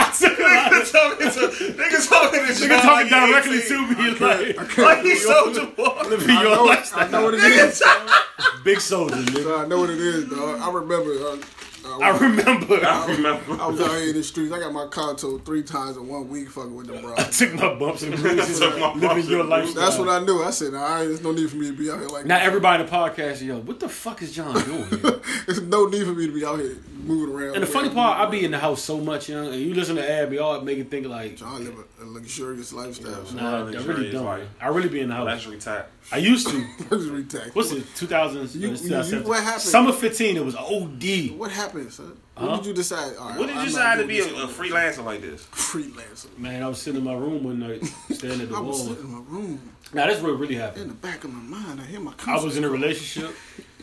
[0.00, 3.50] I took a lot Nigga talking to nigga talking to nigga John talking like he
[3.50, 3.68] directly 18.
[3.68, 4.54] to me.
[4.56, 6.08] Like, Like he Soulja Boy.
[6.08, 7.82] living your know, I know what it is.
[8.64, 9.64] Big soldier, nigga.
[9.64, 10.60] I know what it is, dog.
[10.60, 11.10] I remember.
[11.12, 11.38] Uh,
[11.82, 12.84] uh, I remember.
[12.84, 13.52] I remember.
[13.62, 14.52] I was out here in the streets.
[14.52, 17.14] I got my car towed three times in one week, fucking with them bro.
[17.18, 19.82] I took my bumps and bruises, Took living your and lifestyle.
[19.84, 20.42] That's what I knew.
[20.42, 22.44] I said, nah, there's no need for me to be out here like Now that.
[22.46, 24.88] everybody in the podcast, yo, what the fuck is John doing?
[24.88, 25.20] Here?
[25.46, 27.54] There's no need for me to be out here moving around.
[27.54, 29.96] And the funny part, I be in the house so much, young, and you listen
[29.96, 33.24] to Abby, all make it think like, I live a, a luxurious lifestyle.
[33.26, 34.24] so nah, I really don't.
[34.24, 35.26] like- I really be in the house.
[35.26, 35.90] Luxury type.
[36.12, 36.66] I used to.
[36.90, 37.54] Luxury tax.
[37.54, 37.84] What's it?
[37.96, 38.54] 2000.
[38.60, 39.62] You- it's you- what happened?
[39.62, 40.36] Summer 15.
[40.36, 41.38] It was OD.
[41.38, 42.16] What happened, son?
[42.36, 42.46] Huh?
[42.46, 43.16] When did you decide?
[43.16, 45.44] All right, What did you I'm not decide to be a, a freelancer like this?
[45.52, 46.36] freelancer?
[46.38, 49.04] Man, I was sitting in my room one night, staring at the I was sitting
[49.04, 49.60] in my room.
[49.92, 50.82] Now this is what really happened.
[50.82, 52.14] In the back of my mind, I hear my.
[52.26, 53.34] I was in a relationship.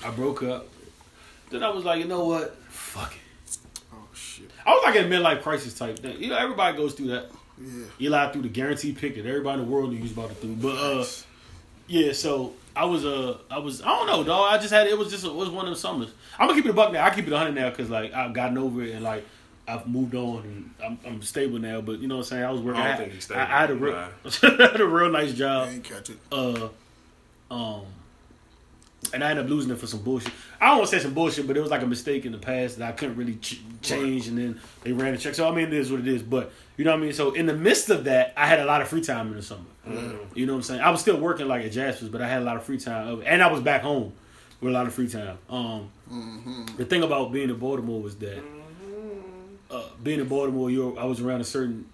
[0.03, 0.67] I broke up.
[1.49, 2.57] Then I was like, you know what?
[2.77, 3.57] Fuck it.
[3.91, 4.49] Oh shit!
[4.65, 6.21] I was like in a midlife crisis type thing.
[6.21, 7.31] You know, everybody goes through that.
[7.59, 7.85] Yeah.
[7.99, 10.47] Eli through the guaranteed pick that everybody in the world knew he was about to
[10.47, 10.53] do.
[10.55, 11.05] But uh,
[11.87, 14.53] yeah, so I was uh, I was I don't know, dog.
[14.53, 16.09] I just had it was just it was one of the summers.
[16.37, 17.03] I'm gonna keep it a buck now.
[17.03, 19.25] I keep it a hundred now because like I've gotten over it and like
[19.67, 21.81] I've moved on and I'm, I'm stable now.
[21.81, 22.43] But you know what I'm saying?
[22.43, 22.79] I was working.
[22.79, 24.07] I don't I, think he's stable, I, I had a real, nah.
[24.43, 25.69] I had a real nice I job.
[25.69, 26.17] ain't catch it.
[26.31, 26.69] Uh,
[27.49, 27.81] um,
[29.13, 30.33] and I ended up losing it for some bullshit.
[30.59, 32.37] I don't want to say some bullshit, but it was like a mistake in the
[32.37, 35.33] past that I couldn't really ch- change, and then they ran a check.
[35.35, 36.21] So I mean, it is what it is.
[36.23, 37.13] But you know what I mean.
[37.13, 39.41] So in the midst of that, I had a lot of free time in the
[39.41, 39.63] summer.
[40.35, 40.81] You know what I'm saying?
[40.81, 43.23] I was still working like at Jasper's, but I had a lot of free time,
[43.25, 44.11] and I was back home
[44.59, 45.37] with a lot of free time.
[45.49, 45.89] Um,
[46.77, 48.41] The thing about being in Baltimore was that
[49.71, 51.85] uh, being in Baltimore, you're, I was around a certain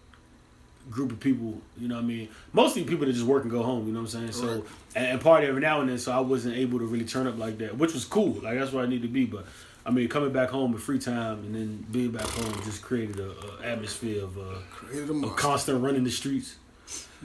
[0.90, 2.30] group of people, you know what I mean?
[2.52, 4.32] Mostly people that just work and go home, you know what I'm saying?
[4.34, 4.66] So,
[4.96, 7.38] and, and party every now and then, so I wasn't able to really turn up
[7.38, 8.34] like that, which was cool.
[8.42, 9.26] Like, that's where I need to be.
[9.26, 9.46] But,
[9.86, 13.20] I mean, coming back home with free time and then being back home just created
[13.20, 16.56] a, a atmosphere of, uh, Created a of constant running the streets.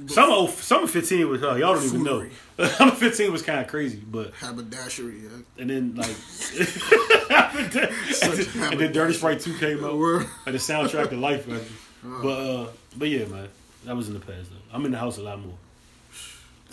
[0.07, 2.29] Summer, oh, summer 15 was, uh, y'all don't even know.
[2.69, 5.25] Summer 15 was kind of crazy, but, Haberdashery.
[5.25, 5.29] Yeah.
[5.59, 6.07] and then, like,
[7.31, 9.95] and, then, and then Dirty Sprite 2 came out.
[9.97, 11.61] Like the soundtrack to life, man.
[12.03, 12.69] But uh,
[12.99, 13.49] but yeah, man,
[13.85, 14.75] that was in the past though.
[14.77, 15.55] I'm in the house a lot more.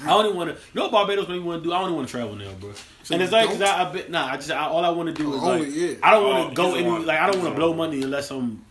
[0.03, 0.55] I don't even want to.
[0.55, 1.73] You know what Barbados made me want to do?
[1.73, 2.73] I don't even want to travel now, bro.
[3.11, 3.61] and it's like, cause?
[3.61, 5.61] I, I bet, nah, I just I, all I want to do is Oh, like,
[5.61, 5.95] only, yeah.
[6.03, 8.01] I don't Oh, want to go any, want- like I don't want to blow money
[8.03, 8.61] unless I'm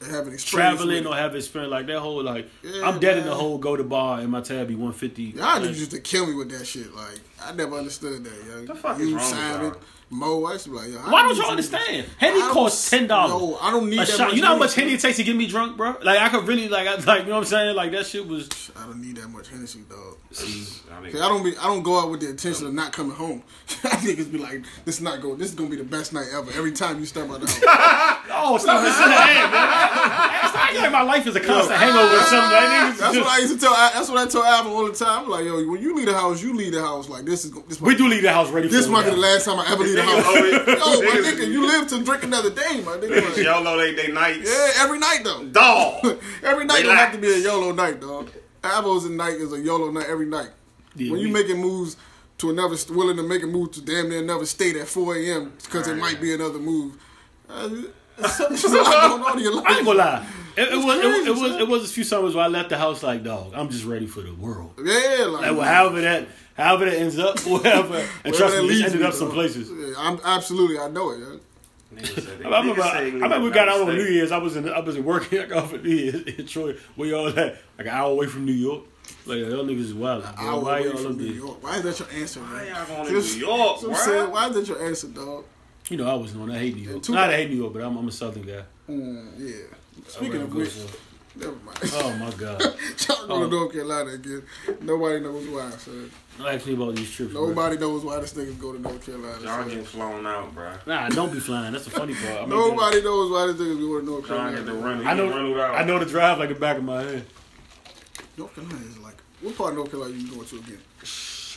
[0.00, 1.18] Have experience traveling or it.
[1.18, 4.20] have experience like that whole like Yeah, I'm dead in the whole go to bar
[4.20, 5.22] and my tab be 150.
[5.22, 6.94] Y'all Like, used to kill me with that shit.
[6.94, 8.44] Like I never understood that.
[8.48, 8.64] Yo.
[8.64, 9.76] The fuck you is wrong with Simon, y'all?
[10.12, 12.06] Mo, to be like, yo, why don't y'all understand?
[12.18, 13.32] Henny costs ten dollars.
[13.32, 14.26] No, I don't need a that shot.
[14.28, 14.74] much You know how much.
[14.74, 15.96] Henny it takes to get me drunk, bro?
[16.02, 17.74] Like I could really like, I, like you know what I'm saying?
[17.74, 18.70] Like that shit was.
[18.76, 20.18] I don't need that much Hennessy, dog.
[20.30, 22.92] I See, I mean, don't be, I don't go out with the intention of not
[22.92, 23.42] coming home.
[23.84, 26.26] I niggas be like, this is not go, this is gonna be the best night
[26.34, 26.50] ever.
[26.52, 28.18] Every time you step out the house.
[28.34, 30.48] Oh, stop listening to Ed, man.
[30.48, 32.50] Stop acting like my life is a constant hangover or something.
[32.50, 33.72] That That's just- what I used to tell.
[33.72, 35.24] I- That's what I tell Alvin all the time.
[35.24, 37.52] I'm like, yo, when you leave the house, you leave the house like this is.
[37.52, 39.58] This we might, do leave the house ready for This might be the last time
[39.60, 41.00] I ever leave the house.
[41.00, 43.24] Yo, my nigga, you live to drink another day, my nigga.
[43.28, 44.50] Like, y'all know they they nights.
[44.50, 45.44] yeah, every night though.
[45.44, 46.04] Dog.
[46.42, 48.30] Every night don't have to be a YOLO night, dog.
[48.62, 50.50] Avos and night is a YOLO night every night.
[50.94, 51.96] Yeah, when you we- making moves
[52.38, 55.52] to another, willing to make a move to damn near another state at 4 a.m.
[55.62, 56.00] because it Right.
[56.00, 56.94] might be another move.
[57.48, 57.68] Uh,
[58.18, 59.64] there's so- there's a lot going on in your life.
[59.68, 60.26] I ain't gonna lie.
[60.56, 62.68] It, it was it, crazy, it was it was a few summers where I left
[62.70, 63.52] the house like dog.
[63.54, 64.74] I'm just ready for the world.
[64.78, 67.96] Yeah, like, Like well, however that however that ends up, whatever.
[67.96, 69.70] And wherever trust that me, leads ended me, up some places.
[69.70, 71.18] Yeah, I'm absolutely, I know it.
[71.20, 71.26] Yeah.
[71.94, 74.04] Niggas said they- I remember, niggas I say remember we got out gotta on New
[74.04, 74.12] stay.
[74.14, 74.32] Year's.
[74.32, 75.38] I was in, I was in working.
[75.40, 76.74] I got off at New Year's in Troy.
[76.96, 77.36] Where y'all at?
[77.36, 78.84] Like an hour away from New York.
[79.26, 80.22] Like y'all niggas is wild.
[80.22, 80.32] Bro.
[80.38, 81.32] Hour Why away from New there?
[81.34, 81.62] York.
[81.62, 82.66] Why is that your answer, Why man?
[82.68, 85.44] y'all going to New York, So I'm saying, why is that your answer, dog?
[85.90, 86.50] You know I was known.
[86.50, 87.02] I hate New York.
[87.02, 88.62] two- Not I hate New York, but I'm, I'm a Southern guy.
[88.88, 89.54] Mm, yeah.
[89.98, 90.74] I'd Speaking of which,
[91.36, 91.78] never mind.
[91.94, 92.60] Oh my god!
[93.08, 93.44] Y'all go Oh.
[93.44, 94.42] to North Carolina again.
[94.80, 96.10] Nobody knows why, son.
[96.38, 97.32] Don't ask me about these trips.
[97.32, 97.48] bro.
[97.48, 99.34] Nobody knows why this niggas go to North Carolina.
[99.34, 99.68] Y'all son.
[99.68, 100.72] getting flown out, bro.
[100.86, 101.72] Nah, don't be flying.
[101.72, 102.36] That's the funny part.
[102.36, 105.02] I mean, Nobody knows why this niggas go to North Trying to get the Carolina.
[105.04, 105.06] run.
[105.06, 105.28] I know.
[105.30, 105.74] Run it out.
[105.76, 107.24] I know the drive like the back of my hand.
[108.36, 110.78] North Carolina is like, what part of North Carolina you going to again?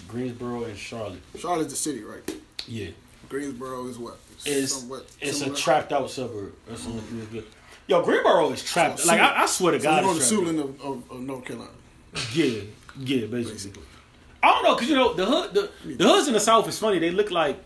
[0.08, 1.22] Greensboro and Charlotte.
[1.40, 2.36] Charlotte's the city, right?
[2.68, 2.90] Yeah,
[3.30, 4.18] Greensboro is what?
[4.46, 5.58] it's Somewhat it's a similar?
[5.58, 6.54] trapped out suburb.
[6.68, 7.44] That's the
[7.94, 8.28] only thing that's good.
[8.28, 9.00] Yo, Greensboro is trapped.
[9.00, 10.24] So like I, I swear to So God, you're on the.
[10.24, 11.72] Suitland of, of, of North Carolina,
[12.34, 12.46] Yeah,
[13.00, 13.44] yeah, basically.
[13.44, 13.84] basically.
[14.44, 16.78] I don't know, cause you know the hood, the, the hoods in the South is
[16.78, 17.00] funny.
[17.00, 17.58] They look like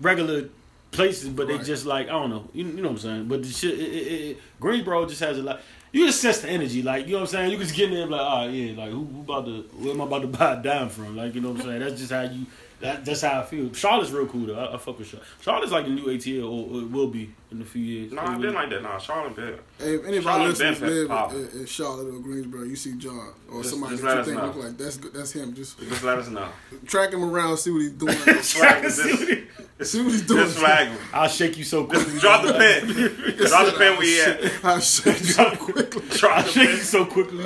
[0.00, 0.48] regular
[0.90, 2.48] places, but they just like I don't know.
[2.54, 3.28] You, you know what I'm saying?
[3.28, 5.60] But the shit, it, it, it, Greensboro just has a lot.
[5.90, 7.50] You just sense the energy, like you know what I'm saying.
[7.52, 10.00] You just get in there, like, oh yeah, like who, who about to, where am
[10.00, 11.16] I about to buy a dime from?
[11.16, 11.80] Like you know what I'm saying.
[11.80, 12.46] That's just how you.
[12.82, 13.72] That, that's how I feel.
[13.72, 14.58] Charlotte's real cool though.
[14.58, 15.28] I, I fuck with Charlotte.
[15.40, 18.12] Charlotte's like the new ATL, or, or it will be in a few years.
[18.12, 18.82] Nah, I been like that.
[18.82, 19.54] Nah, Charlotte been.
[19.78, 23.32] Hey, if any of our been live in, in Charlotte or Greensboro, you see John
[23.52, 24.46] or Just- somebody just that let you us think know.
[24.46, 25.54] look like that's good, that's him.
[25.54, 26.48] Just Just let us know.
[26.86, 28.14] track him around, see what he's doing.
[28.16, 29.44] Flag See what he-
[29.84, 30.44] see what he's doing.
[30.44, 30.98] Just flag him.
[31.12, 32.18] I'll shake you so quickly.
[32.18, 32.86] Drop the pen.
[33.46, 34.64] Drop the pen where you at.
[34.64, 36.02] I'll shake you so quickly.
[36.18, 36.84] Drop I'll the shake you pen.
[36.84, 37.44] so quickly.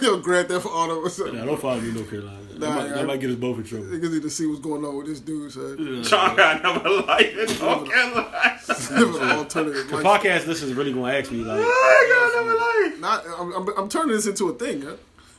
[0.00, 1.36] Yo, Grand Theft Auto or something.
[1.36, 2.38] Nah, don't follow me, in North Carolina.
[2.58, 2.92] That, Nah, might, yeah.
[2.94, 3.86] that might get us both in trouble.
[3.86, 6.02] Niggas need to see what's going on with this dude, son.
[6.04, 8.60] John got another life in North Carolina.
[8.90, 10.22] Living an alternative The life.
[10.22, 13.00] podcast listeners really gonna ask me like, I got another life.
[13.00, 14.96] Not, I'm, I'm, I'm turning this into a thing, huh?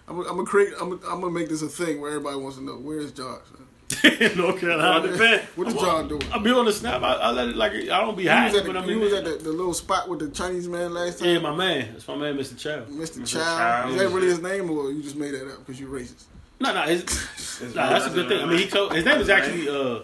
[0.07, 0.73] I'm, I'm gonna create.
[0.79, 3.41] I'm, I'm gonna make this a thing where everybody wants to know where's Josh.
[3.51, 3.63] Son?
[4.03, 5.17] in North Drop the Carolina.
[5.17, 5.47] pen.
[5.55, 6.21] What is John doing?
[6.31, 7.01] I be on the snap.
[7.01, 8.87] I, I let it like I don't be He high, was at, the, I he
[8.89, 11.29] mean, was at the, the little spot with the Chinese man last time.
[11.29, 11.89] yeah, my man.
[11.93, 12.57] That's my man, Mr.
[12.57, 12.83] Chow.
[12.85, 13.19] Mr.
[13.21, 13.27] Mr.
[13.27, 13.57] Child.
[13.57, 13.91] Child.
[13.91, 16.25] Is that really his name, or you just made that up because you racist?
[16.59, 18.41] No, no, it's, nah, that's a good thing.
[18.41, 19.99] I mean, he told his name is actually uh,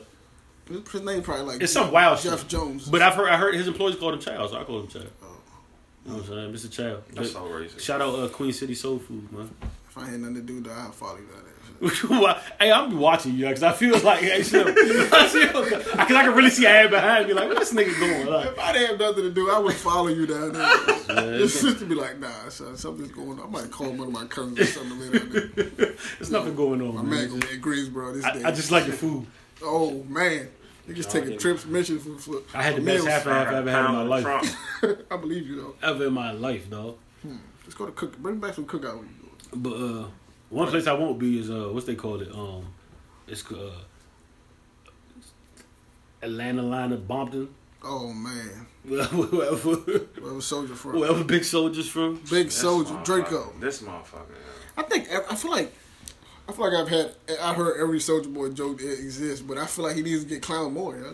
[0.70, 2.48] His, his name probably like it's some wild Jeff shit.
[2.50, 2.88] Jones.
[2.88, 5.00] But I've heard I heard his employees called him Chow, so I called him Chow.
[6.06, 6.72] You know what I'm saying, Mr.
[6.72, 6.98] Chow.
[7.14, 7.80] That's so racist.
[7.80, 9.50] Shout out uh, Queen City Soul Food, man.
[9.90, 11.53] if I had nothing to do, though, I'd follow you down there.
[12.08, 16.06] Why- hey, I'm watching you because I feel like hey, still, I feel because I
[16.24, 17.34] can really see a hand behind me.
[17.34, 18.28] Like, where this nigga going?
[18.28, 20.78] Like, If I didn't have nothing to do, I would follow you down there.
[21.10, 23.42] Yeah, Your sister be like, nah, son, something's going on.
[23.42, 25.48] I might call one of my cousins or something later.
[26.20, 26.96] there's nothing going on.
[26.96, 27.10] My man.
[27.10, 28.44] man gonna be in Greensboro this day.
[28.44, 29.26] I, I just like the food.
[29.62, 30.48] oh man,
[30.88, 33.08] you just taking getting- trips, missions for, for I had the best meals.
[33.08, 34.56] half and half I ever had in my life.
[35.12, 35.76] I believe you though.
[35.88, 36.98] Ever in my life, dog.
[37.64, 38.18] Let's go to cook.
[38.20, 39.64] Bring back some cookout when you do it.
[39.64, 40.08] But uh,
[40.54, 42.32] one place I won't be is uh, what's they call it?
[42.34, 42.68] Um,
[43.28, 43.72] it's uh,
[46.22, 47.48] Atlanta, Atlanta, Bompton,
[47.86, 51.00] Oh man, wherever, wherever soldier from.
[51.00, 52.16] wherever Big Soldiers from.
[52.30, 53.54] Big This soldier, Draco.
[53.60, 54.36] This motherfucker.
[54.78, 55.74] I think I feel like
[56.48, 57.12] I feel like I've had
[57.42, 60.30] I heard every Soulja Boy joke that exists, but I feel like he needs to
[60.30, 60.96] get clowned more.
[60.98, 61.12] Yeah?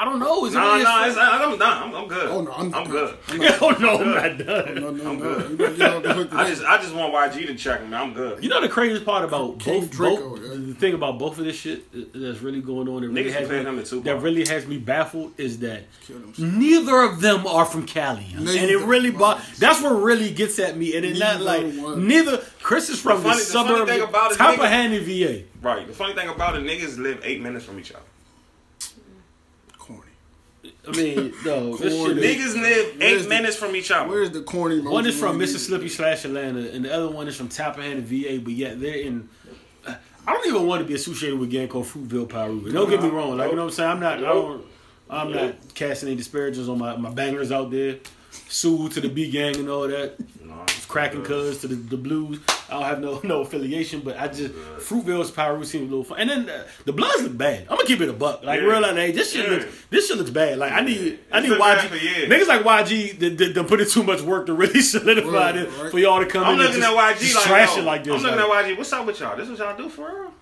[0.00, 0.46] I don't know.
[0.46, 1.82] Is No, no, his it's, I'm done.
[1.82, 2.26] I'm, I'm good.
[2.30, 3.18] Oh no, I'm, I'm good.
[3.60, 4.74] Oh no, I'm not done.
[4.76, 5.34] No, no, I'm no.
[5.34, 5.50] good.
[5.50, 6.36] You better get off the.
[6.38, 7.94] I just, I just want YG to check me.
[7.94, 8.42] I'm good.
[8.42, 10.48] You know the craziest part about King both, Draco, both yeah.
[10.54, 11.84] the thing about both of this shit
[12.14, 15.58] that's really going on that really, has me, him that really has me baffled is
[15.58, 15.82] that
[16.38, 20.78] neither of them are from Cali, and it really bo- that's what really gets at
[20.78, 22.08] me, and it's not like one.
[22.08, 22.38] neither.
[22.62, 25.44] Chris is from the, funny- the funny suburb thing about of it, Tappahannock, VA.
[25.60, 25.86] Right.
[25.86, 28.00] The funny thing about it, niggas live eight minutes from each other.
[30.92, 31.12] Corny.
[31.12, 31.76] I mean, no.
[31.76, 32.20] Corny.
[32.22, 34.08] Niggas live Where's eight the- minutes from each other.
[34.08, 34.80] Where's the corny?
[34.80, 35.38] one is from?
[35.38, 38.40] Mississippi slash Atlanta, and the other one is from Tappahannock, VA.
[38.42, 39.28] But yet they're in.
[39.86, 39.94] Uh,
[40.26, 42.64] I don't even want to be associated with a gang called Fruitville, Piru.
[42.64, 43.90] And Don't get me wrong, like you know what I'm saying.
[43.90, 44.18] I'm not.
[44.18, 44.66] I don't.
[45.08, 47.96] I'm not casting any disparages on my, my bangers out there.
[48.52, 50.14] Sue to the B gang and all that.
[50.44, 51.52] No, Cracking good.
[51.52, 52.40] cuz to the, the blues.
[52.68, 56.18] I don't have no no affiliation, but I just Fruitville's Piru seems a little fun.
[56.18, 57.62] And then uh, the Bloods look bad.
[57.70, 58.42] I'm gonna keep it a buck.
[58.42, 58.66] Like Yeah.
[58.66, 59.50] real like hey, this shit Yeah.
[59.52, 60.58] looks this shit looks bad.
[60.58, 62.28] Like I need I need YG for years.
[62.28, 65.56] niggas like YG that, that, that put in too much work to really solidify Right,
[65.56, 65.90] it right.
[65.92, 67.82] for y'all to come I'm in and looking just, at YG just like, trash yo,
[67.82, 68.14] it like this.
[68.14, 68.78] I'm looking like- at YG.
[68.78, 69.36] What's up with y'all?
[69.36, 70.32] This is what y'all do for real?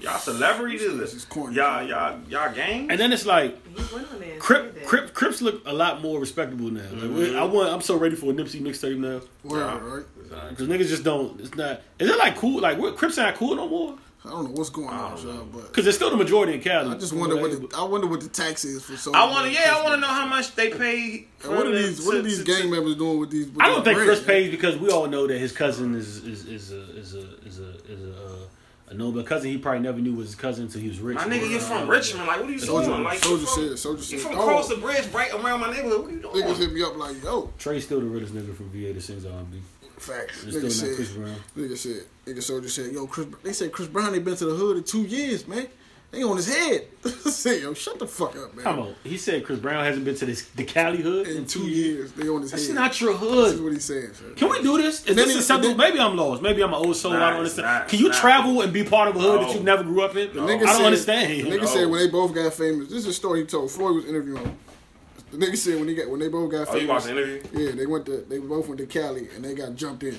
[0.00, 0.80] Y'all celebrities?
[0.96, 1.56] This is corny.
[1.56, 2.90] Y'all, y'all, y'all gang?
[2.90, 4.32] and then it's like He went on there.
[4.32, 4.84] and Crip.
[4.86, 6.82] Crip, Crips look a lot more respectable now.
[6.82, 7.38] Like, Mm-hmm.
[7.38, 9.20] I want, I'm so ready for a Nipsey mixtape now.
[9.44, 10.04] Word, right?
[10.50, 11.40] Because niggas just don't.
[11.40, 11.80] It's not.
[11.98, 12.60] Is it like cool?
[12.60, 12.96] Like what?
[12.96, 13.98] Crips not cool no more?
[14.24, 16.90] I don't know what's going on, don't but Because it's still the majority in Cali.
[16.94, 19.14] I just wonder what the, I wonder what the tax is for so.
[19.14, 21.26] I want to, yeah, I want to know how much they pay.
[21.38, 22.04] For What are the- these?
[22.04, 23.46] What are these to- gang to- members doing with these?
[23.48, 25.94] With I don't these think Chris brands, pays because we all know that his cousin
[25.94, 28.36] is is is a is a is a is a, uh,
[28.90, 31.16] I know, but cousin he probably never knew was his cousin until he was rich.
[31.16, 32.26] My nigga, you from uh, Richmond.
[32.26, 33.04] Like, what are you Soldier, doing?
[33.04, 35.60] Like, soldier you from, said, soldier you said, from oh, across the bridge right around
[35.60, 36.00] my neighborhood.
[36.00, 36.34] What are you doing?
[36.44, 39.26] niggas hit me up like, yo, Trey still the realest nigga from VA that sings
[39.26, 39.60] R&B.
[39.98, 40.42] facts.
[40.44, 41.36] And Nigga still not said, Chris Brown.
[41.56, 44.54] nigga said, nigga soldier said, yo, Chris, they said Chris Brown ain't been to the
[44.54, 45.66] hood in two years, man.
[46.10, 46.86] They on his head.
[47.04, 48.64] Say, yo, shut the fuck up, man.
[48.64, 51.68] Come on, he said Chris Brown hasn't been to this, the Cali hood In two
[51.68, 52.58] years, they on his head.
[52.60, 52.74] That's head.
[52.76, 53.64] not your This is hood.
[53.64, 54.24] what he said, sir.
[54.34, 55.00] Can we do this?
[55.00, 55.74] Is then this he- acceptable?
[55.74, 56.40] Maybe I'm lost.
[56.40, 57.12] Maybe I'm an old soul.
[57.12, 57.66] I don't understand.
[57.66, 57.88] not.
[57.88, 59.52] Can you It's travel and be part of a hood that No.
[59.54, 60.34] you never grew up in?
[60.34, 61.30] The I don't said, understand.
[61.46, 61.66] The nigga No.
[61.66, 62.88] said when they both got famous.
[62.88, 63.70] This is a story he told.
[63.70, 64.56] Floyd was interviewing him.
[65.30, 66.88] The nigga said when he got when they both got Oh, you famous.
[66.88, 67.42] watched the interview?
[67.66, 70.18] Yeah, they went to they both went to Cali and they got jumped in.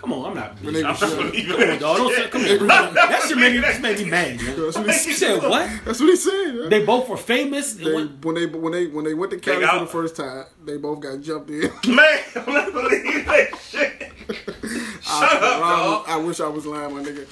[0.00, 0.62] Come on, I'm not.
[0.62, 1.10] When Come I'm young.
[1.10, 1.96] not believing on, that dog.
[1.98, 2.30] Don't say, shit.
[2.30, 2.58] come here.
[2.58, 4.36] That shit made me, that made me mad.
[4.42, 4.56] man.
[4.56, 5.40] That's what he You said.
[5.40, 5.70] said what?
[5.84, 6.54] That's what he said.
[6.54, 6.68] man.
[6.70, 7.74] They both were famous.
[7.74, 10.44] They, What- when they when they when they went to Cali for the first time,
[10.64, 11.60] they both got jumped in.
[11.94, 14.12] Man, I'm not believing that shit.
[15.02, 16.04] Shut up, dog.
[16.08, 17.26] I, I wish I was lying, my nigga.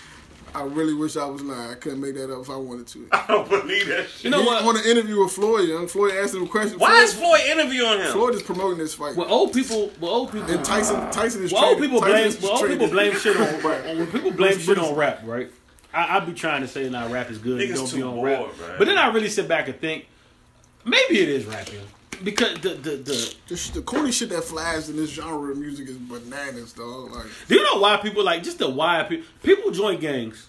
[0.55, 1.71] I really wish I was lying.
[1.71, 3.09] I couldn't make that up if I wanted to.
[3.13, 4.25] I don't believe that shit.
[4.25, 4.65] You know he what?
[4.65, 6.79] want to interview with Floyd, young Floyd asked him a question.
[6.79, 8.13] Why Floyd, is Floyd interviewing him?
[8.13, 9.17] Floyd is promoting this fight?
[9.17, 12.41] Well, old people, well, old people, and Tyson Tyson is when old people blame, is
[12.41, 12.79] when old traded.
[12.79, 13.85] people blame shit on, Right.
[13.97, 15.51] when people blame shit on rap, right?
[15.93, 17.61] I, I be trying to say, nah, rap is good.
[17.61, 18.61] Niggas don't be too on bored, rap.
[18.61, 18.75] man.
[18.79, 20.07] But then I really sit back and think,
[20.85, 21.81] maybe it is rapping
[22.25, 23.35] because the the the.
[23.49, 27.13] The, the corny shit that flies in this genre of music is bananas, dog.
[27.13, 30.47] Like, Do you know why people like just the why people people join gangs?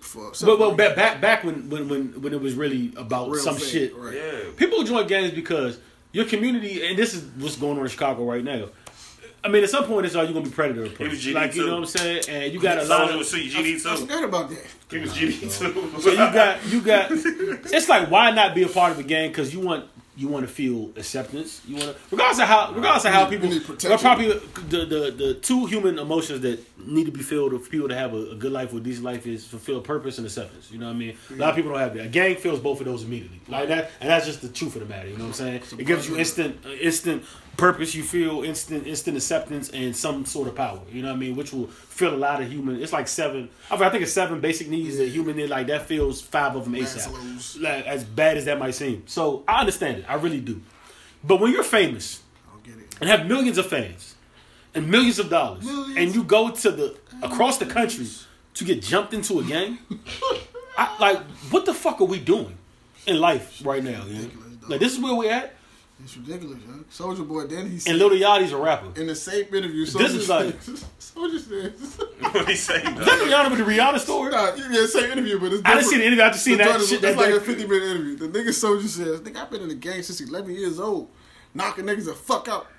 [0.00, 0.34] fuck.
[0.40, 3.56] But well, back back back when when when when it was really about Real some
[3.56, 3.96] thing, shit.
[3.96, 4.14] right.
[4.14, 4.40] Yeah.
[4.56, 5.78] People join gangs because
[6.12, 8.66] your community, and this is what's going on in Chicago right now.
[9.42, 11.12] I mean, at some point, it's all you're gonna be predator was approach.
[11.12, 11.66] GD Like you too.
[11.68, 13.18] know what I'm saying, and you got a lot Soulja of.
[13.18, 14.00] was GD I too.
[14.02, 14.66] forgot about that.
[14.90, 16.00] He was GD too.
[16.00, 17.10] So you got you got.
[17.10, 19.86] It's like why not be a part of a gang because you want
[20.20, 21.62] you want to feel acceptance.
[21.66, 23.48] You want to regardless of how regardless of how people.
[23.48, 24.32] Well, probably
[24.68, 28.12] the, the the two human emotions that need to be filled for people to have
[28.12, 30.70] a, a good life or decent life is fulfill purpose and acceptance.
[30.70, 31.16] You know what I mean?
[31.30, 32.04] A lot of people don't have that.
[32.04, 34.82] A gang feels both of those immediately like that, and that's just the truth of
[34.82, 35.08] the matter.
[35.08, 35.62] You know what I'm saying?
[35.78, 37.24] It gives you instant uh, instant
[37.60, 37.94] purpose.
[37.94, 40.80] You feel instant instant acceptance and some sort of power.
[40.90, 41.36] You know what I mean?
[41.36, 42.82] Which will fill a lot of human.
[42.82, 43.50] It's like seven.
[43.70, 45.50] I think it's seven basic needs that human need.
[45.50, 47.60] Like that fills five of them ASAP.
[47.62, 49.04] Like, as bad as that might seem.
[49.06, 50.04] So I understand it.
[50.08, 50.60] I really do.
[51.22, 52.96] But when you're famous I don't get it.
[53.00, 54.14] and have millions of fans
[54.74, 55.96] and millions of dollars, Millions.
[55.98, 58.06] and you go to the across the country
[58.54, 59.78] to get jumped into a gang,
[60.78, 61.18] I, like
[61.50, 62.56] what the fuck are we doing
[63.06, 64.04] in life right now?
[64.08, 64.26] Yeah?
[64.68, 65.54] Like this is where we're at.
[66.02, 66.74] It's ridiculous, yo.
[67.06, 67.46] Soulja Boy.
[67.46, 68.98] Then he And Lil Yachty's a rapper.
[69.00, 70.60] in the same interview, Soulja is like-
[71.00, 71.98] Soulja says.
[72.32, 72.76] what he say?
[72.76, 74.30] Is that Rihanna with the Rihanna story?
[74.30, 76.24] nah, yeah, same interview, but it's I didn't see the interview.
[76.24, 76.92] I just seen The that joint shit.
[76.92, 78.16] It's That like a 50 minute interview.
[78.16, 81.10] The nigga Soulja says, nigga, I've been in the gang since 11 years old.
[81.52, 82.66] Knocking niggas the fuck out.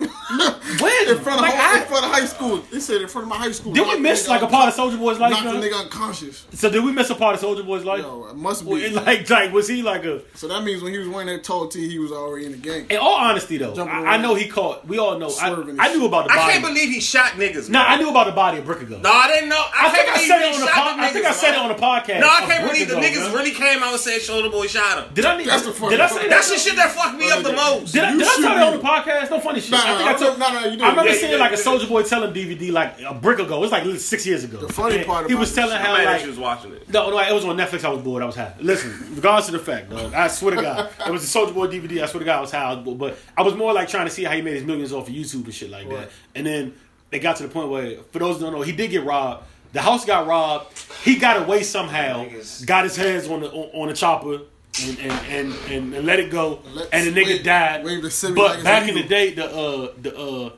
[0.80, 1.08] When?
[1.08, 2.56] In front of, Like, high, I- in front of high school.
[2.72, 3.74] They said in front of my high school.
[3.74, 5.30] Did we miss like a out- part of Soulja Boy's life?
[5.32, 5.62] Knocked the man?
[5.62, 6.46] nigga unconscious.
[6.54, 8.00] So did we miss a part of Soulja Boy's life?
[8.00, 8.72] Yo, it must be.
[8.76, 10.22] it- like, like, was he like a?
[10.34, 12.58] so that means when he was wearing that tall tee, he was already in the
[12.58, 12.86] game.
[12.88, 14.86] In all honesty, though, I, I know he caught.
[14.86, 15.30] We all know.
[15.40, 16.40] I, I knew about the Body.
[16.40, 17.68] I can't believe he shot niggas.
[17.68, 17.84] Nah.
[17.84, 19.02] I knew about the body of Brickago.
[19.02, 19.56] No, I didn't know.
[19.56, 21.68] I, I think I said it on the shot I think I said it on
[21.68, 22.20] the podcast.
[22.20, 25.12] No, I can't believe the niggas really came out and said Soulja Boy shot him.
[25.14, 25.36] Did I?
[25.36, 26.22] Need, That's the funny did I part.
[26.22, 27.92] say That's the shit that fucked me up the most.
[27.92, 29.30] Did I, did I tell that on the podcast?
[29.30, 29.70] No funny shit.
[29.72, 30.32] Nah, I think nah, I I told.
[30.34, 31.10] remember- nah, nah, you I remember.
[31.10, 31.64] Yeah, seeing you like a did.
[31.66, 33.56] Soulja Boy telling DVD like a brick ago.
[33.58, 34.58] It was like six years ago.
[34.58, 36.72] The funny And part he about was telling how I'm like that you was watching
[36.72, 36.88] it.
[36.92, 37.84] No, no, it was on Netflix.
[37.84, 38.22] I was bored.
[38.22, 38.54] I was high.
[38.60, 41.66] Listen, regardless of the fact, dog, I swear to God, it was a Soulja Boy
[41.66, 42.02] DVD.
[42.02, 42.62] I swear to God, I was high.
[42.64, 42.98] I was bored.
[42.98, 45.14] But I was more like trying to see how he made his millions off of
[45.14, 46.00] YouTube and shit like Right.
[46.00, 46.10] that.
[46.34, 46.74] And then
[47.10, 49.44] they got to the point where, for those who don't know, he did get robbed.
[49.72, 50.78] The house got robbed.
[51.02, 52.26] He got away somehow.
[52.66, 54.40] Got his hands on the on, on the chopper.
[54.80, 57.84] And, and, and, and, let it go, Let- and the nigga wave- died.
[57.84, 60.50] the but back in the day, the uh, the uh,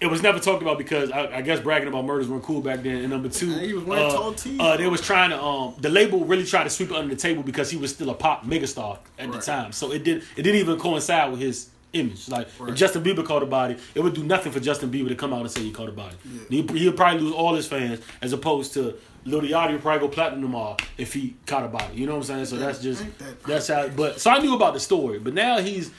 [0.00, 2.82] it was never talked about because I, I guess bragging about murders weren't cool back
[2.82, 2.96] then.
[2.96, 5.74] And number two, he was wearing uh, tall tees, uh, they was trying to um
[5.78, 8.14] the label really tried to sweep it under the table because he was still a
[8.14, 9.72] pop megastar at the time.
[9.72, 12.28] So it did it didn't even coincide with his image.
[12.28, 15.14] Like if Justin Bieber caught a body, it would do nothing for Justin Bieber to
[15.14, 16.16] come out and say he caught a body.
[16.50, 20.08] He, he'd probably lose all his fans as opposed to Lil Yachty would probably go
[20.08, 21.96] platinum tomorrow if he caught a body.
[21.96, 22.46] You know what I'm saying?
[22.46, 23.04] So that's just
[23.46, 23.88] that's how.
[23.88, 25.90] But so I knew about the story, but now he's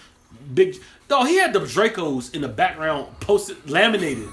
[0.53, 0.77] big.
[1.07, 4.29] Though he had the Dracos in the background posted laminated.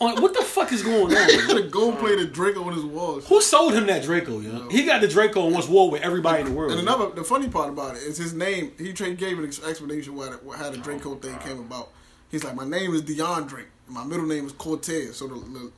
[0.00, 1.56] On what the fuck is going on?
[1.58, 3.26] The gold plated Draco on his walls.
[3.26, 4.38] Who sold him that Draco?
[4.38, 4.68] Yo?
[4.68, 6.70] He got the Draco and wants war with everybody in the world.
[6.70, 8.70] And another, the funny part about it is his name.
[8.78, 11.88] He tra- gave an explanation why the, how the Draco thing oh, came about.
[12.30, 13.64] He's like, my name is DeAndre.
[13.86, 15.16] and My middle name is Cortez.
[15.16, 15.72] So the, the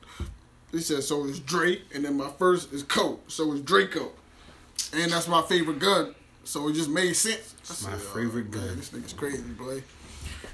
[0.71, 3.19] he said, so it's Drake, and then my first is Co.
[3.27, 4.11] So it's Draco,
[4.93, 6.15] and that's my favorite gun.
[6.43, 7.55] So it just made sense.
[7.65, 8.77] I my said, oh, favorite man, gun.
[8.77, 9.83] This nigga's crazy, boy.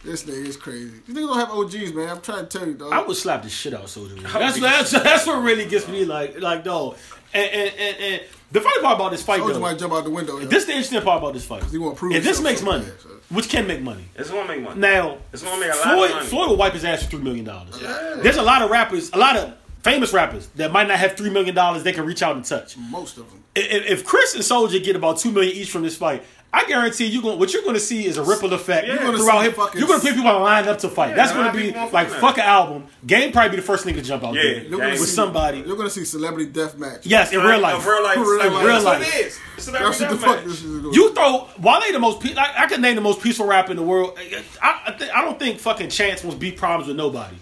[0.04, 1.02] This nigga is crazy.
[1.08, 2.10] You niggas don't have OGs, man.
[2.10, 2.94] I'm trying to tell you, dog.
[2.94, 4.22] I would slap the shit out of Soulja.
[4.22, 4.32] Man.
[4.32, 6.98] That's, that's that's what really gets me like like dog.
[7.34, 10.04] And and, and, and the funny part about this fight Soulja though, might jump out
[10.04, 10.40] the window.
[10.40, 10.46] yo.
[10.46, 11.64] this the interesting part about this fight.
[11.66, 13.10] he wanna prove if this makes so money, bad, so.
[13.30, 14.04] which can make money.
[14.16, 14.80] It's gonna make money.
[14.80, 16.26] Now, It's gonna make a lot of money.
[16.26, 17.78] Floyd will wipe his ass for three million dollars.
[17.82, 18.16] Yeah.
[18.22, 19.54] There's a lot of rappers, a lot of
[19.84, 21.84] famous rappers that might not have three million dollars.
[21.84, 22.78] They can reach out and touch.
[22.78, 23.44] Most of them.
[23.56, 26.24] If, if Chris and Soulja get about two million each from this fight,
[26.54, 29.18] I guarantee you going what you're going to see is a ripple effect You're gonna
[29.18, 29.54] throughout see him.
[29.54, 31.10] fucking- You're going to put people line up to fight.
[31.10, 32.22] Yeah, That's going to be like that.
[32.22, 32.88] fuck an album.
[33.06, 34.42] Game probably be the first nigga to jump out Yeah.
[34.44, 35.60] there You're You're with see, somebody.
[35.60, 37.06] You're gonna see celebrity death match.
[37.06, 37.82] Yes, in real life.
[37.84, 38.18] In real life.
[38.18, 38.52] Real Real life.
[38.54, 38.64] life.
[38.64, 39.00] Real That's life.
[39.00, 39.40] what it is.
[39.58, 40.46] It's about That's what the death fuck match.
[40.46, 40.94] this is doing.
[40.94, 42.22] You throw Wale the most.
[42.22, 44.18] Pe- like, I can name the most peaceful rapper in the world.
[44.62, 47.36] I I, th- I don't think fucking Chance wants beat problems with nobody.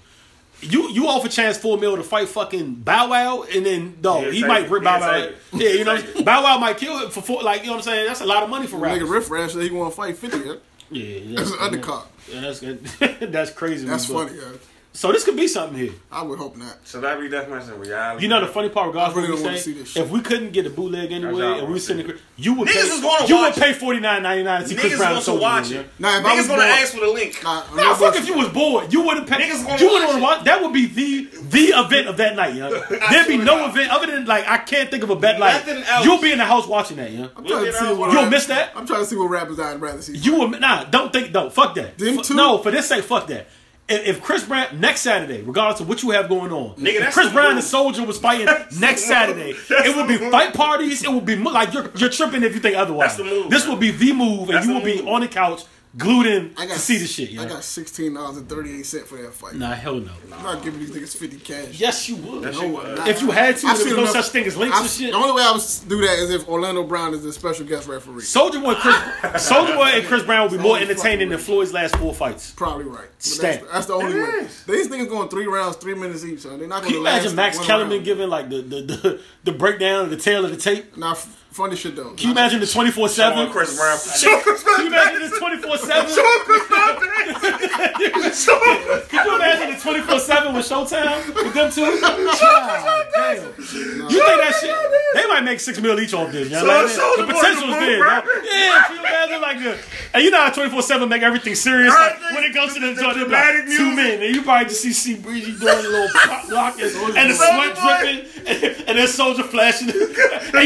[0.62, 4.32] You you offer Chance four mil to fight fucking Bow Wow, and then no, He'll
[4.32, 5.12] he take might rip Bow Wow.
[5.22, 5.36] take.
[5.54, 7.44] Yeah, you know, Bow Wow might kill it for four.
[7.44, 8.08] Like you know what I'm saying.
[8.08, 9.04] That's a lot of money for rappers.
[9.04, 10.38] Nigga Riff Raff said he want to fight 50.
[10.38, 10.54] Yeah?
[10.92, 12.06] Yeah, yeah, That's an undercard.
[12.32, 12.60] Yeah, that's
[13.32, 13.86] that's crazy.
[13.88, 14.40] That's but- funny.
[14.40, 14.58] Yeah.
[14.96, 15.92] So this could be something here.
[16.10, 16.78] I would hope not.
[16.88, 18.24] Celebrity death match in reality.
[18.24, 20.04] You know the funny part, regardless I really of what we say, see this shit.
[20.06, 22.14] if we couldn't get a bootleg anyway, That's all I and we wanna sitting, see.
[22.38, 24.68] you would Niggas pay, is gonna you watch would pay forty nine ninety nine to
[24.70, 25.90] see Chris Niggas Brown want and to watch it.
[26.00, 27.44] Nah, if I Niggas was gonna bored- ask for the link.
[27.44, 28.22] Nah, No, I'm not fuck bullshit.
[28.22, 28.94] if you was bored.
[28.94, 29.36] You wouldn't pay.
[29.36, 30.44] Niggas gonna you wouldn't watch want to watch.
[30.46, 32.72] That would be the the event of that night, young.
[33.12, 33.70] There'd be no to God.
[33.72, 36.38] event other than like I can't think of a bet like Nothing you'll be in
[36.38, 37.30] the house watching that, young.
[37.36, 38.72] I'm trying to see what You'll miss that?
[38.78, 40.16] I'm trying to see what rappers I'd rather see.
[40.16, 40.86] You will nah.
[40.86, 41.98] Don't think Don't Fuck that.
[41.98, 42.34] Them Fu- two?
[42.36, 43.48] No, for this sake, fuck that.
[43.88, 47.28] If, if Chris Brown next Saturday, regardless of what you have going on, Nigga, Chris
[47.28, 47.64] the Brown move.
[47.64, 48.48] and Soulja was fighting
[48.80, 50.32] next Saturday, it would be move.
[50.32, 51.04] fight parties.
[51.04, 53.16] It would be mo- like you're you're tripping if you think otherwise.
[53.16, 53.74] The move, This man.
[53.74, 55.64] will be the move, and That's you the will be on the couch
[55.98, 57.38] glued in I got to see the shit.
[57.40, 59.56] I got sixteen dollars and thirty eight cent for that fight.
[59.56, 60.12] Nah, hell no.
[60.34, 61.80] I'm not giving these niggas fifty cash.
[61.80, 62.44] Yes, you would.
[62.44, 62.98] Yes, No, you I'm would.
[62.98, 63.08] not.
[63.08, 64.92] If you had to, I've there was no enough- such thing as links I've- and
[64.92, 65.12] shit.
[65.12, 67.88] The only way I would do that is if Orlando Brown is a special guest
[67.88, 68.24] referee.
[68.24, 68.96] Soulja Boy, Chris,
[69.50, 72.52] Soulja Boy, and Chris Brown will be more entertaining than Floyd's last four fights.
[72.52, 73.08] Probably right.
[73.20, 73.62] Stat.
[73.62, 74.30] That's, that's the only It way.
[74.46, 74.64] is.
[74.66, 76.40] These niggas going three rounds, three minutes each.
[76.42, 77.20] So they're not going Can to you last.
[77.22, 78.06] imagine Max Kellerman round.
[78.06, 80.98] giving like the the, the the breakdown of the tale of the tape?
[80.98, 82.12] Nah, f- funny shit though.
[82.12, 83.52] Can you imagine the twenty four Showing seven?
[83.56, 83.98] Chris Brown.
[83.98, 86.12] Can you imagine this twenty four seven?
[87.96, 92.00] Can you imagine the twenty four seven with Showtime with them two?
[92.02, 93.46] God damn.
[93.46, 94.76] You think that shit?
[95.16, 96.50] They might make six mil each off this.
[96.50, 96.66] You know?
[96.66, 98.00] Like, So- so the the potential's boy- there.
[98.00, 98.22] bro.
[98.22, 98.34] bro.
[98.44, 99.78] Yeah, can you imagine like the
[100.14, 101.94] and you know how twenty four seven make everything serious.
[101.94, 104.66] Like, when it goes to the, The joint, dramatic like, two men, and you probably
[104.68, 108.90] just see C Breezy doing a little pop lock and, and the sweat dripping, and,
[108.90, 109.90] and then Soulja flashing.
[109.90, 109.98] and,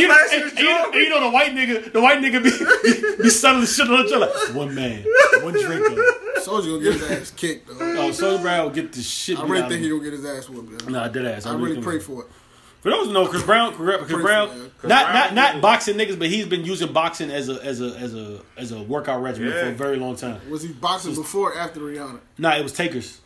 [0.02, 2.52] you, and, and you, know, and you know the white nigga, the white nigga be
[3.18, 4.28] be, be settling shit on each other.
[4.28, 5.04] Like, one man,
[5.42, 6.02] one drinker.
[6.40, 7.78] Soulja gonna get his ass kicked though.
[7.80, 9.38] Oh, Soldier Brown will get the shit.
[9.38, 10.84] I beat really out think he gonna get his ass whooped.
[10.86, 10.94] Man.
[10.94, 11.46] Nah, dead ass.
[11.46, 12.28] I really think pray for it.
[12.82, 16.18] For those who know, Chris Brown, Chris for Brown, it, not not not boxing niggas,
[16.18, 19.50] but he's been using boxing as a as a as a as a workout regimen
[19.52, 19.64] Yeah.
[19.64, 20.40] for a very long time.
[20.50, 22.20] Was he boxing before or after Rihanna?
[22.38, 23.20] Nah, it was Takers.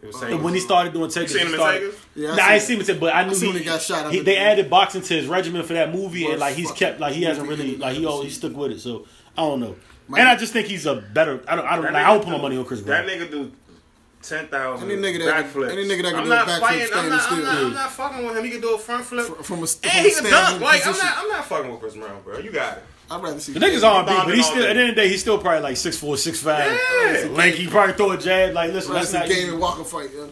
[0.00, 2.42] It was when he started doing Takers, seen he him in started, Yeah, I nah,
[2.42, 4.12] I seen ain't seen him, in- but I knew seen he, he got shot out
[4.12, 7.00] he- the- They added boxing to his regimen for that movie, and like he's kept
[7.00, 8.80] like he hasn't really like he the always stuck with it.
[8.80, 9.74] So I don't know.
[10.06, 11.42] My- and I just think he's a better.
[11.48, 11.66] I don't.
[11.66, 11.84] I don't.
[11.92, 13.06] Like, I would nigga put my money on Chris Brown.
[13.06, 13.52] That nigga do
[14.22, 14.90] ten thousand.
[14.90, 15.72] Any nigga that- backflips.
[15.72, 16.80] any nigga that can I'm do a backflip fighting.
[16.82, 17.36] I'm standing not, still.
[17.38, 18.44] I'm, not, I'm not fucking with him.
[18.44, 19.26] He can do a front flip.
[19.26, 20.32] Fr- From a, from and a he can dunk.
[20.32, 21.06] standing Like I'm position.
[21.08, 21.18] not.
[21.18, 22.38] I'm not fucking with Chris Brown, bro.
[22.38, 22.84] You got it.
[23.10, 25.02] I'd rather see The niggas on beat, but he's still at the end of the
[25.02, 26.70] day, he's still probably like six four, six five.
[26.70, 27.28] Yeah.
[27.30, 28.54] Lanky, probably throw a jab.
[28.54, 30.10] Like, listen, that's see Game and Walker fight.
[30.14, 30.26] Yeah.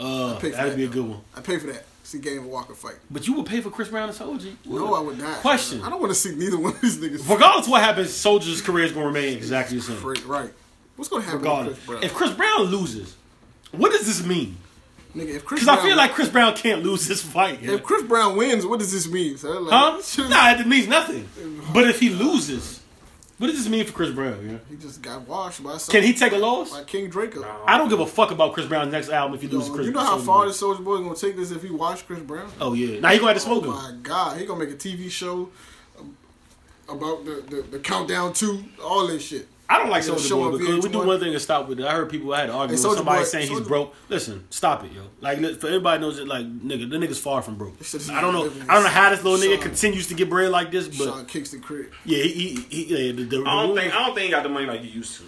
[0.00, 1.20] Uh, that'd that, be a good one.
[1.36, 1.84] I pay for that.
[2.02, 2.96] See Game and Walker fight.
[3.10, 4.54] But you would pay for Chris Brown and Soulja?
[4.64, 5.38] No, I would not.
[5.38, 5.82] Question.
[5.82, 7.28] I don't want to see neither one of these niggas.
[7.30, 10.26] Regardless of what happens, Soulja's career is going to remain exactly the same.
[10.26, 10.50] Right.
[10.96, 11.76] What's gonna happen Regardless.
[11.76, 12.04] with Chris?
[12.04, 13.16] If Chris Brown loses,
[13.72, 14.56] what does this mean?
[15.14, 17.62] Nigga, if Chris Because I feel like Chris Brown can't lose this fight.
[17.62, 17.72] yeah.
[17.74, 19.36] if Chris Brown wins, what does this mean?
[19.38, 19.64] son?
[19.66, 20.02] Like, Huh?
[20.02, 21.28] shit- Nah, it means nothing.
[21.72, 22.80] But if he loses,
[23.38, 24.38] what does this mean for Chris Brown?
[24.48, 24.56] Yeah?
[24.68, 26.70] He just got washed by some, Can he take a loss?
[26.72, 27.44] by King Draco.
[27.66, 29.86] I don't give a fuck about Chris Brown's next album if he Yo, loses Chris
[29.86, 30.46] you know how Soulja far Boy.
[30.48, 32.50] this Soulja Boy is gonna take this if he watched Chris Brown?
[32.60, 32.98] Oh, yeah.
[33.00, 33.70] Now he going to have to Oh smoke him.
[33.70, 35.50] my god, he gonna make a TV show
[36.88, 39.48] about the, the, the countdown to all this shit.
[39.68, 41.20] I don't like Yeah, Soulja show Boy because we do VH1.
[41.20, 41.86] thing and stop with it.
[41.86, 43.66] I heard people I had an argument Hey, with Soulja somebody Boy- saying he's Soulja-
[43.68, 43.94] broke.
[44.10, 45.00] Listen, stop it, yo.
[45.22, 47.74] Like li- for everybody knows it, like nigga, the nigga's far from broke.
[48.10, 48.50] I don't know.
[48.68, 51.24] I don't know how this little nigga continues to get bread like this, but Sean
[51.26, 51.86] Kingston crib.
[52.04, 52.30] yeah, he,
[52.68, 53.94] he, he yeah, the, the, I don't think.
[53.94, 55.24] I don't think he got the money like he used to.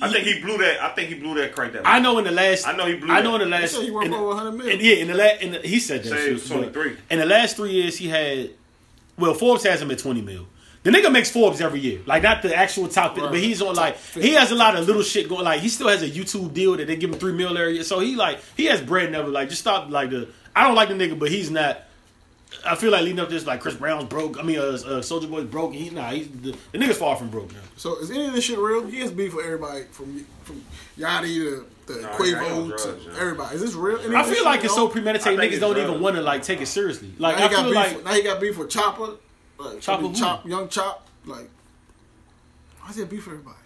[0.00, 0.82] I think he blew that.
[0.82, 1.86] I think he blew that crank that.
[1.86, 2.66] I know in the last.
[2.66, 3.42] I know he blew I know that.
[3.44, 3.74] in the He last.
[3.74, 4.72] said he worth in over 100 million.
[4.72, 6.08] and yeah, in the last, in the, he said that.
[6.08, 6.96] Say shit, was 23.
[7.10, 8.50] In the last three years, he had.
[9.18, 10.46] Well, Forbes has him at twenty mil.
[10.82, 13.76] The nigga makes Forbes every year, like not the actual top, 50, but he's on
[13.76, 15.44] like he has a lot of little shit going.
[15.44, 17.84] Like he still has a YouTube deal that they give him three mil every year,
[17.84, 20.28] so he like he has bread never like just stop like the.
[20.54, 21.82] I don't like the nigga, but he's not
[22.66, 24.38] I feel like leading up to this, like Chris Brown's broke.
[24.38, 25.72] I mean, uh, uh Soulja Boy's broke.
[25.74, 27.60] He nah, he's the, the nigga's far from broke now.
[27.76, 28.86] So is any of this shit real?
[28.86, 30.62] He has beef with everybody from from
[30.98, 33.20] Yachty to the Nah, Quavo drugs, to yeah.
[33.20, 33.56] everybody.
[33.56, 33.98] Is this real?
[34.00, 35.40] Any I feel like it's so premeditated.
[35.40, 35.90] I Niggas don't drugs.
[35.90, 37.12] even want to like take it seriously.
[37.18, 37.74] Like Now I he got feel beef.
[37.74, 39.10] like with, now he got beef with Chopper.
[39.62, 40.20] Like Chopper I mean, who?
[40.20, 41.08] Chop, young Chop.
[41.24, 41.48] Like,
[42.80, 43.56] why's he have beef with everybody?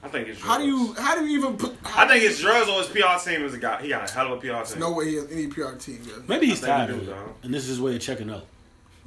[0.00, 0.40] I think it's.
[0.40, 1.76] How do you how do you even put?
[1.84, 3.82] I think it's drugs or his PR team is a guy.
[3.82, 4.80] He got a hell of a PR team.
[4.80, 6.00] no way he has any PR team.
[6.04, 6.14] Yeah.
[6.28, 8.30] maybe he's I think tired he of it, and this is his way of checking
[8.30, 8.46] up.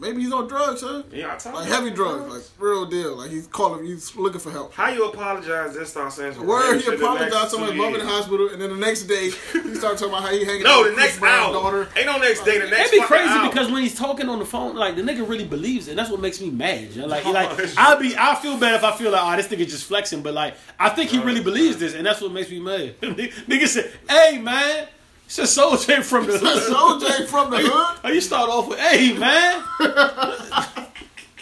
[0.02, 1.04] Maybe he's on drugs, huh?
[1.12, 1.74] Yeah, I told Like you.
[1.74, 3.16] heavy drugs, like real deal.
[3.18, 4.74] Like he's calling, he's looking for help.
[4.74, 7.58] How you apologize this start saying some Word, random he shit the apologized next to
[7.60, 10.30] my mom in the hospital, and then the next day he started talking about how
[10.32, 11.62] he hanging No, out the with Chris next Brown's hour.
[11.64, 11.88] daughter.
[11.96, 12.58] Ain't no next day.
[12.58, 12.92] The next.
[12.94, 13.48] It'd be crazy hour.
[13.50, 15.92] because when he's talking on the phone, like the nigga really believes it.
[15.92, 16.92] And that's what makes me mad.
[16.96, 17.08] You know?
[17.08, 19.70] Like, Oh, like I'll be, I feel bad if I feel like, oh, this nigga
[19.70, 20.24] just flexing.
[20.24, 23.00] But like, I think he really believes this, and that's what makes me mad.
[23.02, 24.88] nigga said, "Hey man,
[25.32, 28.00] it's a Soul J from the hood." OJ from the hood.
[28.04, 29.64] How you start off with, "Hey man"?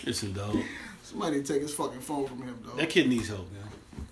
[0.06, 0.58] Listen, dog,
[1.04, 2.78] Somebody take his fucking phone from him, dog.
[2.78, 3.64] that kid needs help, man.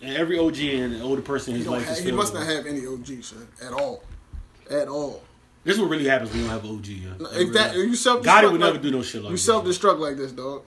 [0.01, 2.65] And every OG and older person in his life have, is he must not have
[2.65, 4.03] any OG, son, at all,
[4.69, 5.23] at all.
[5.63, 6.88] This is what really happens when you don't have OG.
[6.88, 7.39] Yeah.
[7.41, 9.45] If that, you self Gotti would never do no shit like You this.
[9.45, 10.63] self destruct like this, dog.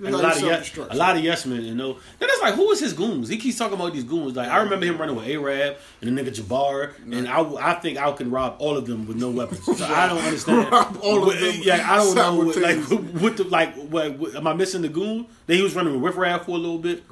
[0.00, 1.92] A lot of yes, a lot of yes men, you know.
[2.18, 3.28] Then it's like, who is his goons?
[3.28, 4.34] He keeps talking about these goons.
[4.34, 7.98] Like I remember him running with Arab and the nigga Jabbar, and I, I think
[7.98, 9.64] I can rob all of them with no weapons.
[9.64, 10.72] So I don't understand.
[10.72, 12.36] Rob all of them Yeah, I don't know.
[12.38, 12.96] Like simultaneously.
[13.20, 13.74] what the like?
[13.76, 15.26] What, what am I missing the goon?
[15.46, 17.04] That he was running with Riff Raff for a little bit.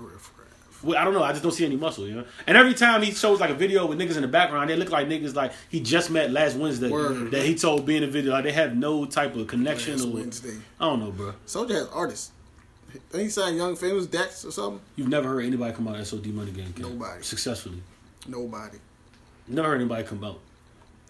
[0.83, 1.23] Well, I don't know.
[1.23, 2.25] I just don't see any muscle, you know.
[2.47, 4.91] And every time he shows like a video with niggas in the background, they look
[4.91, 6.89] like niggas like he just met last Wednesday.
[6.89, 7.31] Word.
[7.33, 8.33] That he told being a video.
[8.33, 9.97] Like they have no type of connection.
[9.97, 10.57] Last or, Wednesday.
[10.81, 11.35] I don't know, bro.
[11.47, 12.33] Soulja has artists.
[13.13, 14.81] He signed Young Famous Dex or something?
[14.97, 17.23] You've never heard anybody come out of SOD Money Gang Camp Nobody.
[17.23, 17.83] successfully.
[18.29, 18.79] Nobody.
[19.49, 20.39] Never heard anybody come out.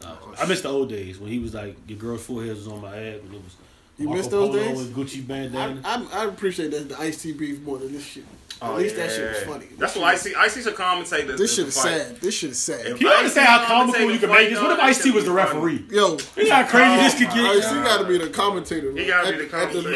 [0.02, 2.66] Uh, Oh, I miss the old days when he was like your girl's forehead was
[2.68, 3.54] on my head and it was.
[3.98, 4.78] You Marco miss those Polo days?
[4.78, 5.82] With Gucci bandana.
[5.84, 8.24] I, I appreciate that the Ice T beef more than this shit.
[8.62, 9.28] At Oh, least that shit yeah.
[9.30, 9.66] was funny.
[9.78, 10.34] That's what I shit- see.
[10.34, 11.38] I see some commentators.
[11.38, 12.16] This shit the is sad.
[12.20, 12.80] This shit is sad.
[12.84, 14.60] If Can you understand how comical you can make this?
[14.60, 15.86] What if Ice T was the referee?
[15.90, 17.74] Yo, You know how crazy this could Ice get.
[17.74, 18.92] T got to be the commentator.
[18.92, 19.88] He gotta be the commentator.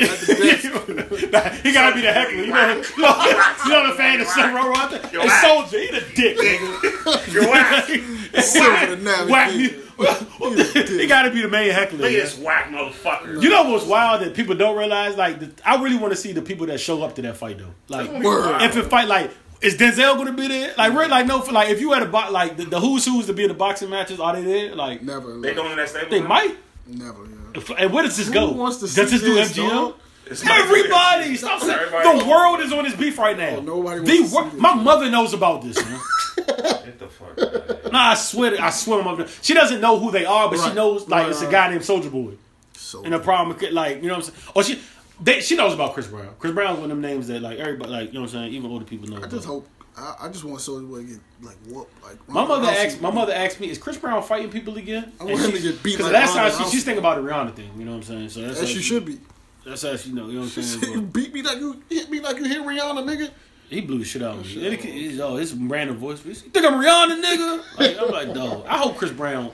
[1.36, 2.34] at he gotta be the heckler.
[2.44, 5.12] You know, you know, you know the fan of Silver Roth.
[5.12, 5.44] Yo, Hey, whack.
[5.44, 7.32] Soulja, he the dick, nigga.
[7.34, 8.42] You're whack.
[8.42, 10.26] Silver the navigator.
[10.38, 10.98] Whack me.
[10.98, 11.98] he gotta be the main heckler.
[11.98, 13.42] Look at this whack motherfucker.
[13.42, 15.16] You know what's wild that people don't realize?
[15.16, 17.58] Like, the, I really want to see the people that show up to that fight
[17.58, 17.74] though.
[17.88, 19.30] Like, if it fight, like,
[19.60, 20.74] is Denzel going to be there?
[20.76, 23.04] Like, really, like, no, for, like, if you had a box, like the, the who's
[23.06, 24.74] who's to be in the boxing matches, are they there?
[24.74, 25.38] Like, Never.
[25.40, 26.10] They doing that stable.
[26.10, 26.28] they now?
[26.28, 26.56] might.
[26.86, 27.24] Never.
[27.24, 27.74] Yeah.
[27.78, 28.50] And where does this Who go?
[28.50, 29.70] wants to does see this do this, MGM?
[29.70, 29.94] dog?
[30.26, 33.56] It's Everybody, stop saying Everybody- the world is on this beef right now.
[33.56, 34.54] Oh, nobody wants the to see wor- this.
[34.60, 35.76] my mother knows about this.
[35.84, 36.00] Man.
[36.36, 39.28] Get the fuck out nah, I swear, to- I swear, my mother.
[39.42, 41.52] She doesn't know who they are, but she knows like Right, it's a right.
[41.52, 42.34] guy named Soulja Boy.
[42.74, 44.52] So And the problem, with, like you know what I'm saying?
[44.54, 44.80] Or she,
[45.20, 46.34] they, she knows about Chris Brown.
[46.38, 48.52] Chris Brown's one of them names that like everybody, like you know what I'm saying.
[48.54, 49.16] Even older people know.
[49.16, 49.30] I about.
[49.30, 49.68] just hope.
[49.96, 52.02] I, I just want Soulja Boy to get like whooped.
[52.02, 53.00] Like My mother asked.
[53.00, 55.82] My mother asked me, "Is Chris Brown fighting people again?" I want him to get
[55.84, 57.70] beat Because like that's Ronda how she, she's thinking about the Rihanna thing.
[57.78, 58.28] You know what I'm saying?
[58.30, 59.18] So that's As how she should be.
[59.66, 60.26] That's how she know.
[60.28, 61.06] You know what I'm you saying?
[61.06, 63.30] beat me like you hit me like you hit Rihanna, nigga.
[63.70, 64.66] he blew the shit out of me.
[64.66, 66.24] It- oh, it's- oh, his random voice.
[66.24, 67.78] You think I'm Rihanna, nigga?
[67.78, 68.66] Like, I'm like, dog.
[68.68, 69.50] I hope Chris Brown.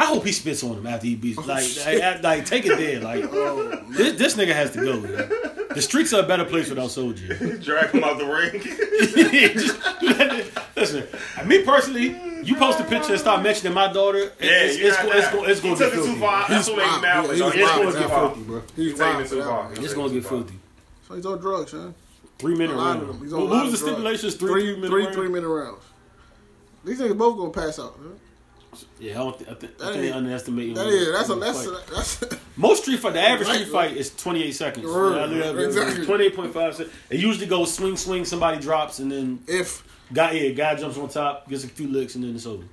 [0.00, 1.36] I hope he spits on him after he beats.
[1.46, 3.00] Like, oh, like, like, take it there.
[3.00, 4.98] Like, oh, this, this nigga has to go.
[5.00, 5.30] Man.
[5.74, 7.62] The streets are a better place without Soulja.
[7.64, 8.60] Drag him out the ring.
[10.76, 11.06] Listen,
[11.46, 14.96] me personally, you post a picture and start mentioning my daughter, Yeah, it's, you it's,
[14.96, 15.32] got it's, it's, that.
[15.34, 16.20] go- it's He going to took get it too filthy.
[16.20, 16.48] far.
[16.48, 17.02] That's what made me wild.
[17.02, 17.14] mad.
[17.14, 18.28] Yeah, Like, he's oh, It's he's going taking to it get too far.
[18.28, 18.60] filthy, bro.
[18.60, 19.60] He's He's taking wild it for too that far.
[19.62, 19.68] one.
[19.70, 20.38] He's It's taking going to it get too far.
[20.38, 20.58] filthy.
[21.08, 21.94] So he's on drugs, man.
[22.38, 23.14] Three minute A lot of round.
[23.14, 23.22] them.
[23.22, 23.92] He's on What a lot was the of drugs.
[23.92, 24.34] stipulations?
[24.36, 25.14] Three, Three, minute three, round?
[25.14, 25.82] three minute rounds.
[26.84, 28.00] These niggas both gonna pass out.
[28.00, 28.18] Man.
[29.00, 30.74] Yeah, I, don't th- I, think, I think they underestimate.
[30.74, 31.86] That is, that's a they that's fight.
[32.30, 32.36] that's.
[32.56, 33.88] Most street fight, the average Right, street right.
[33.90, 34.86] fight is 28 seconds.
[34.86, 36.06] Right, Yeah, yeah, exactly.
[36.06, 36.94] 28.5 seconds.
[37.08, 41.08] It usually goes swing, swing, somebody drops, and then if guy, yeah, guy jumps on
[41.08, 42.64] top, gets a few licks, and then it's over.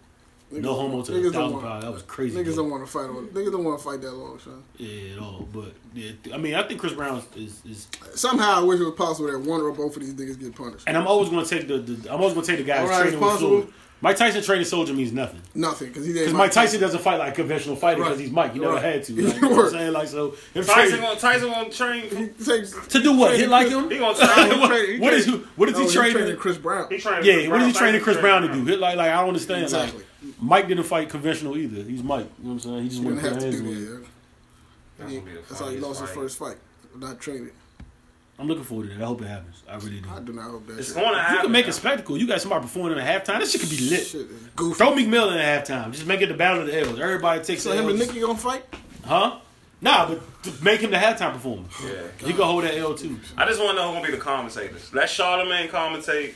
[0.50, 1.84] No homo to the niggas thousand pound.
[1.84, 2.38] That was crazy.
[2.40, 2.64] Niggas bro.
[2.64, 3.28] don't want to fight on.
[3.28, 4.64] Niggas don't want to fight that long, son.
[4.78, 5.46] Yeah, at all.
[5.52, 8.94] But yeah, I mean, I think Chris Brown is, is Somehow, I wish it was
[8.96, 10.86] possible that one or both of these niggas get punished.
[10.88, 12.80] and I'm always going to take the, the I'm always going to take the guys
[12.84, 13.68] All right, training with possible.
[14.00, 14.02] Floyd.
[14.02, 15.42] Mike Tyson training Soulja means nothing.
[15.56, 16.26] Nothing, because he didn't.
[16.26, 18.22] Because Mike Tyson doesn't fight like a conventional fighter because Right.
[18.22, 18.54] he's Mike.
[18.54, 18.84] He never Right.
[18.84, 19.14] had to.
[19.28, 19.94] Like, you know what I'm saying?
[19.94, 22.34] Like, so him Tyson training- gonna Tyson gonna train.
[22.46, 23.36] Takes, to do what?
[23.38, 23.90] Hit like him?
[23.90, 24.60] He gonna train.
[24.60, 26.14] what, train- he what is train- he, what is no, he he's training?
[26.18, 26.88] training Chris Brown.
[26.90, 27.26] He training.
[27.26, 28.66] yeah, Chris what is he training Chris Tyson Brown to do?
[28.66, 29.64] Hit like like I don't understand.
[29.64, 30.00] Exactly.
[30.24, 31.84] Like, Mike didn't fight conventional either.
[31.84, 32.26] He's Mike.
[32.40, 32.84] You know what I'm saying?
[32.84, 33.82] He just He went didn't put have hands to do on that.
[33.82, 34.02] him.
[34.02, 34.08] yeah.
[34.98, 36.58] That's gonna be the That's how he lost his first fight.
[36.96, 37.52] Not training.
[38.40, 39.04] I'm looking forward to that.
[39.04, 39.64] I hope it happens.
[39.68, 40.10] I really do.
[40.10, 40.78] I do not hope that.
[40.78, 41.36] It's going to happen.
[41.38, 42.18] You can make a spectacle.
[42.18, 43.40] You got somebody performing in a halftime.
[43.40, 44.06] This shit could be lit.
[44.06, 44.78] Shit is goofy.
[44.78, 45.92] Throw Meek Mill in a halftime.
[45.92, 47.00] Just make it the battle of the L's.
[47.00, 48.08] Everybody takes So the him and L's.
[48.08, 48.64] Nicki gonna fight?
[49.06, 49.40] Huh?
[49.82, 50.22] Nah, but
[50.64, 51.64] make him the halftime performer.
[51.84, 51.94] Yeah.
[52.20, 53.20] He could hold that L too.
[53.38, 54.92] I just want to know who gonna be the commentators.
[54.94, 56.34] Let Charlemagne commentate.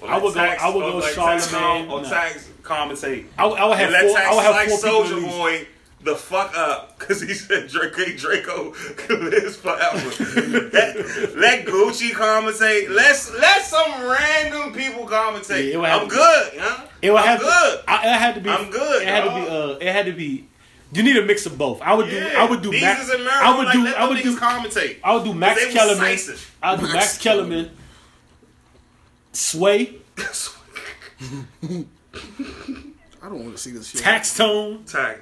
[0.00, 2.08] Or I let would go- Tax- I would go let Charlemagne, or nah.
[2.08, 3.26] Tax commentate.
[3.38, 4.16] I, would- I would have and let four.
[4.16, 4.90] Tax I would have like four people.
[5.02, 5.28] Soulja at least.
[5.36, 5.66] Boy
[6.02, 10.08] the fuck up because he said Draco Draco could live forever.
[10.72, 10.96] let,
[11.36, 12.88] let Gucci commentate.
[12.88, 15.72] Let's let some random people commentate.
[15.72, 16.86] Yeah, it I'm to- good, huh?
[17.02, 17.78] It would I'm have good.
[17.80, 18.50] To, I, it had to be.
[18.50, 19.48] I'm good, It had to be.
[19.48, 20.46] Uh, it had to be.
[20.92, 21.80] You need a mix of both.
[21.82, 22.18] I would do.
[22.18, 22.70] I would do.
[22.72, 23.86] Beezus Max, and I would like, do.
[23.86, 24.36] I would do.
[24.36, 24.98] commentate.
[25.04, 26.04] I would do Max Kellerman.
[26.62, 27.70] I would do Max Max Kellerman.
[29.32, 29.94] Sway,
[31.62, 31.84] I
[33.22, 34.00] don't want to see this shit.
[34.02, 35.20] Taxstone, Tax.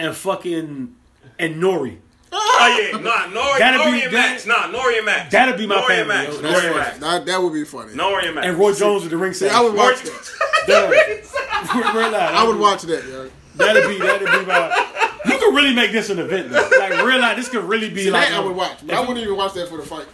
[0.00, 0.94] And fucking
[1.38, 1.98] and Nori.
[2.32, 4.46] Oh yeah, nah, Nori, That'd Nori be- and that- Max.
[4.46, 5.32] Nah, Nori and Max.
[5.32, 6.34] That'd be my Nori and family, Max.
[6.34, 6.40] yo.
[6.40, 6.76] Nori That's and.
[6.76, 6.98] Max.
[6.98, 7.92] That, that would be funny.
[7.94, 8.46] Nori and Max.
[8.46, 9.58] And Roy Jones with the ring See, section.
[9.58, 10.12] I would watch Roy-
[10.68, 10.90] that.
[11.94, 12.14] Real life.
[12.34, 13.30] I would watch that, yo.
[13.56, 14.86] That'd be that'd be my.
[15.26, 16.68] You could really make this an event though.
[16.78, 18.28] Like real life, this could really be See, like.
[18.28, 18.78] that I would watch.
[18.86, 20.06] But If, I wouldn't even watch that for the fight.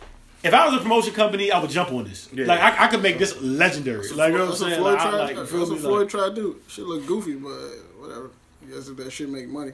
[0.43, 2.29] if I was a promotion company, I would jump on this.
[2.33, 2.47] Yeah.
[2.47, 4.09] Like I, I could make this legendary.
[4.11, 4.81] Like you know what I'm saying?
[4.81, 5.79] Floyd Like, I, like, you That's feel what?
[5.81, 6.61] Floyd Like, tried to do.
[6.67, 7.51] Shit look goofy, but
[8.01, 8.31] whatever.
[8.73, 9.73] I if that shit make money.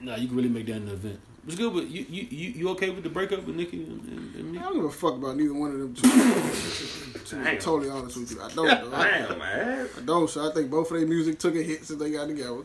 [0.00, 1.20] nah, you can really make that an event.
[1.44, 1.72] What's good?
[1.72, 4.58] But you, you you you okay with the breakup with Nicki and, and, and me?
[4.58, 5.94] I don't give a fuck about neither one of them.
[5.94, 6.02] Two.
[7.24, 8.90] to be totally honest with you, I don't.
[8.90, 8.96] Though.
[8.96, 9.88] I, Damn, man.
[9.96, 10.28] I don't.
[10.28, 12.64] So I think both of their music took a hit since they got together.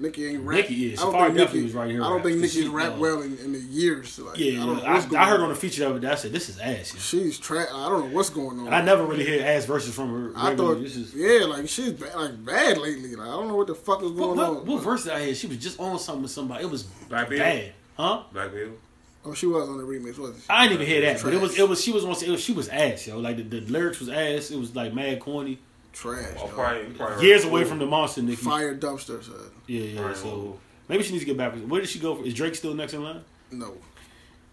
[0.00, 0.58] Nicki ain't rap.
[0.58, 0.98] Nicki is.
[1.00, 1.66] I don't Safari think definitely Nicki.
[1.66, 3.52] was right here I don't rap, think 'cause Nicki's she, rap uh, well in, in
[3.52, 4.18] the years.
[4.18, 6.02] Like, Yeah, I don't know I, what's going I heard on a feature of it.
[6.02, 6.94] that I said this is ass.
[6.94, 7.00] yo.
[7.00, 7.66] She's trash.
[7.74, 8.66] I don't know what's going on.
[8.66, 10.32] And I never really hear ass verses from her.
[10.36, 11.14] I thought, this is.
[11.14, 13.16] yeah, like she's bad, like bad lately.
[13.16, 14.66] Like I don't know what the fuck is going what, on.
[14.66, 15.34] what verse did I hear?
[15.34, 16.64] She was just on something with somebody.
[16.64, 17.38] It was Black Beatle?
[17.38, 18.22] bad, huh?
[18.32, 18.76] Black people.
[19.24, 20.46] Oh, she was on the remix, wasn't she?
[20.48, 22.40] I didn't even hear that, but it was it was she was on it was,
[22.40, 23.18] she was ass, yo.
[23.18, 24.52] Like the, the lyrics was ass.
[24.52, 25.58] It was like mad corny.
[25.92, 26.36] Trash.
[26.40, 28.36] Oh, probably, probably Years away from the monster, Nicki.
[28.36, 29.22] Fire dumpster.
[29.22, 29.34] Son.
[29.66, 30.00] Yeah, yeah.
[30.00, 30.58] Right, So well,
[30.88, 31.54] maybe she needs to get back.
[31.56, 32.14] Where did she go?
[32.16, 32.24] For?
[32.24, 33.22] Is Drake still next in line?
[33.50, 33.74] No.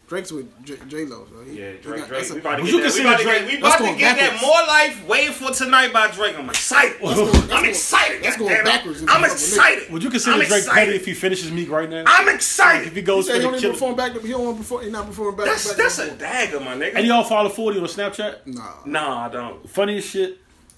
[0.08, 1.26] Drake's with J, J- Lo.
[1.32, 2.30] So he, Yeah, Drake, got- Drake.
[2.30, 2.94] a- We about to get you that.
[2.94, 5.08] We about to Drake- get, we That's about to going get that more life.
[5.08, 6.38] Waiting for tonight by Drake.
[6.38, 6.98] I'm excited.
[7.02, 8.24] That's going- that's I'm going- excited.
[8.24, 9.92] that's going backwards I'm you fuck with excited.
[9.92, 10.74] Would you consider I'm Drake excited.
[10.86, 12.04] petty if he finishes Meek right now?
[12.06, 12.88] I'm excited.
[12.90, 14.12] If He goes said for he don't even perform back.
[14.22, 14.84] He don't want to perform.
[14.84, 15.46] He not performing back.
[15.48, 16.96] That's back that's a dagger, my nigga.
[16.98, 18.46] and y'all follow Forty on Snapchat.
[18.46, 18.62] Nah.
[18.86, 19.68] Nah, I don't.
[19.68, 20.38] Funniest shit.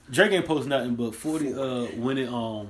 [0.10, 2.70] Drake ain't post nothing, but Forty uh when it um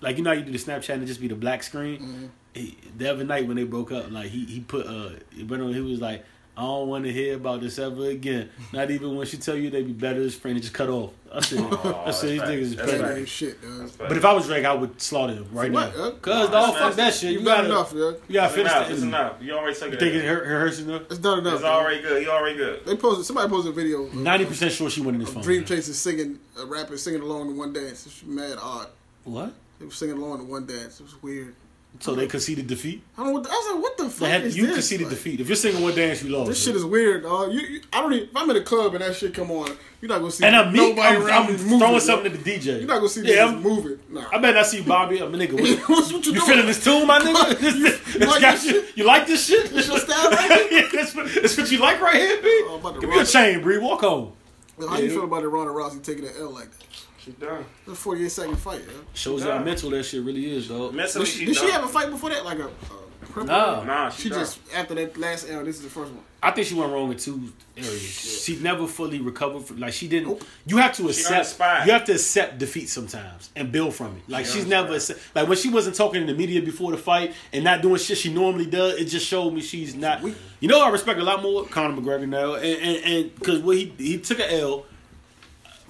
[0.00, 2.00] like you know how you do the Snapchat and it just be the black screen.
[2.00, 2.26] Mm-hmm.
[2.54, 5.62] He, the other night when they broke up, like he he put uh he went
[5.62, 6.24] on he was like.
[6.58, 8.50] I don't want to hear about this ever again.
[8.72, 10.62] Not even when she tell you they be better as friends.
[10.62, 11.12] Just cut off.
[11.32, 12.90] I said, oh, I said these that's niggas is facts.
[12.90, 13.20] petty.
[13.20, 13.90] That shit, dog.
[13.98, 16.02] But if I was Drake, I would slaughter him right What, now.
[16.02, 16.10] huh?
[16.20, 17.32] Cause Nah, dog, it's fuck that shit.
[17.34, 17.98] You You got gotta, enough, yeah.
[18.26, 18.86] you gotta It's finish enough.
[18.88, 18.92] that.
[18.92, 19.32] It's enough.
[19.40, 20.00] You already took You it.
[20.00, 21.02] think it her, her hurts enough?
[21.02, 21.52] It's done enough.
[21.54, 21.84] It's dog.
[21.84, 22.22] already good.
[22.24, 22.84] You already good.
[22.86, 23.24] They posted.
[23.24, 24.08] Somebody posted a video.
[24.08, 25.44] Ninety percent sure she winning this phone.
[25.44, 28.04] Dream Chasers singing, a rapper singing along to one dance.
[28.06, 28.88] It's mad odd.
[29.22, 29.52] What?
[29.78, 30.98] They were singing along to one dance.
[30.98, 31.54] It was weird.
[32.00, 33.02] So they conceded defeat.
[33.16, 33.38] I don't know.
[33.40, 34.76] I was like, what the fuck had, is you this?
[34.76, 35.40] conceded Like, defeat.
[35.40, 36.48] If you're singing one dance, you lost.
[36.48, 37.52] This shit is weird, dog.
[37.52, 38.28] You, you, I don't even.
[38.28, 40.54] If I'm in a club and that shit come on, you're not gonna see and
[40.54, 40.78] I'm me.
[40.78, 41.78] nobody I'm, around I'm moving.
[41.80, 42.66] throwing something at the DJ.
[42.78, 43.98] You're not gonna see yeah, I'm, moving.
[44.10, 44.26] Nah.
[44.32, 45.20] I bet I see Bobby.
[45.20, 45.54] I'm a nigga.
[45.54, 47.58] What, what you, you feeling this tune, my nigga?
[47.60, 48.96] This- this- you like this shit?
[48.96, 49.70] You like this shit?
[49.70, 50.80] This your style right here?
[50.82, 52.48] yeah, that's what, that's what you like right here, B.
[52.66, 53.78] Oh, to Give me a chain, Bree.
[53.78, 54.32] Walk home.
[54.78, 56.87] How you feel about the Ronda Rousey taking an L like that?
[57.24, 57.64] She done.
[57.82, 58.92] It's a 48 second fight, yo.
[59.14, 60.94] Shows you how mental that shit really is, dog.
[60.94, 61.66] Mentally, Did, she, she did done.
[61.66, 62.44] she have a fight before that?
[62.44, 63.82] Like a, a prep Nah.
[63.82, 64.38] Nah, she, She done.
[64.40, 65.64] just after that last L.
[65.64, 66.22] This is the first one.
[66.40, 68.44] I think she went wrong in two areas.
[68.44, 69.64] She never fully recovered.
[69.64, 70.28] From, like she didn't.
[70.28, 70.44] Nope.
[70.66, 71.58] You have to accept.
[71.86, 74.22] You have to accept defeat sometimes and build from it.
[74.28, 75.16] Like She she's never uninspired.
[75.18, 77.96] accept- like when she wasn't talking in the media before the fight and not doing
[77.96, 78.94] shit she normally does.
[79.00, 80.22] It just showed me she's not.
[80.22, 80.36] weak.
[80.60, 83.76] You know, I respect a lot more Conor McGregor now, and and and because what
[83.76, 84.84] he he took a L.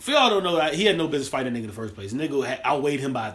[0.09, 1.95] For y'all don't know that he had no business fighting a nigga in the first
[1.95, 2.15] place.
[2.15, 3.35] Nigga had outweighed him by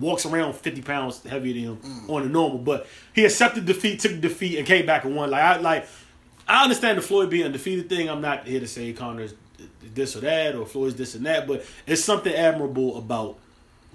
[0.00, 2.08] walks around 50 pounds heavier than him Mm.
[2.14, 2.56] on the normal.
[2.56, 5.30] But he accepted defeat, took defeat, and came back and won.
[5.30, 5.86] Like I like
[6.48, 8.08] I understand the Floyd being undefeated thing.
[8.08, 9.34] I'm not here to say Conor's
[9.94, 13.38] this or that or Floyd's this and that, but it's something admirable about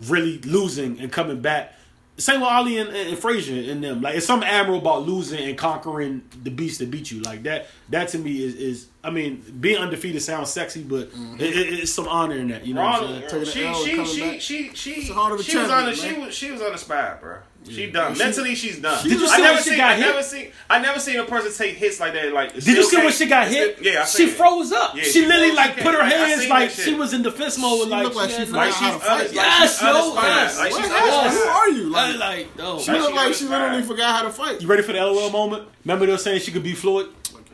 [0.04, 1.74] really losing and coming back.
[2.18, 4.02] Same with Ali and, and Frazier and them.
[4.02, 7.22] Like it's something admirable about losing and conquering the beast that beat you.
[7.22, 7.68] Like that.
[7.90, 8.88] That to me is is.
[9.04, 11.36] I mean, being undefeated sounds sexy, but mm-hmm.
[11.40, 12.66] it, it, it's some honor in that.
[12.66, 13.22] You know what I'm saying?
[13.22, 15.44] Ronda, Taking she the L and she she, she she It's the heart of a
[15.44, 17.38] she was on the she was she was on the spot, bro.
[17.70, 18.56] She done mentally.
[18.56, 19.02] She's done.
[19.04, 20.06] Did you I see never when she seen, got I hit?
[20.08, 20.52] never seen.
[20.70, 22.34] I never seen a person take hits like that.
[22.34, 23.78] Like Did you see when she got hit?
[23.82, 24.32] Yeah, I she seen it.
[24.36, 24.96] froze up.
[24.96, 27.84] Yeah, she, she literally like put her hands like she was in defense mode.
[27.84, 29.20] She like looked like she had, forgot Like she's fight.
[29.26, 30.58] like Yes, she's yo, yes.
[30.60, 31.34] Like she's Yes.
[31.44, 31.90] Who are you?
[31.92, 32.80] Like, like, oh.
[32.80, 34.62] she Like looked like she literally forgot how to fight.
[34.62, 35.68] You ready for the LOL moment?
[35.86, 37.08] Remember they were saying she could be Floyd?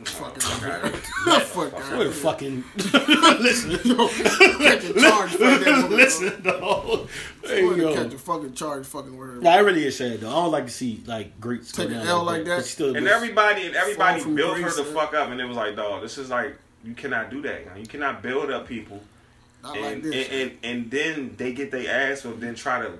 [0.04, 0.40] Fucking
[1.42, 5.30] fuck We're fucking listen, Catch a charge.
[5.30, 7.08] Fuck that woman, listen, dog.
[7.44, 7.94] There you go.
[7.94, 8.86] Catch a fucking charge.
[8.86, 9.40] Fucking with her.
[9.40, 10.28] Nah, it really is sad though.
[10.30, 12.58] I don't like to see like greats go Take an down L like that.
[12.58, 14.94] but Still, And everybody and everybody Fall from built her grace, the man.
[14.94, 17.66] fuck up, and it was like, dog, this is like you cannot do that.
[17.66, 17.78] Man.
[17.78, 19.02] You cannot build up people,
[19.64, 20.28] Not and, like and, this.
[20.30, 22.92] and and then they get their ass, or then try to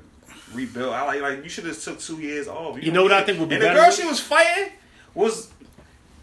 [0.53, 0.93] rebuild.
[0.95, 2.83] I like like you should have took two years off.
[2.83, 3.81] You know what I think would be And the better?
[3.83, 4.73] girl she was fighting
[5.15, 5.51] was.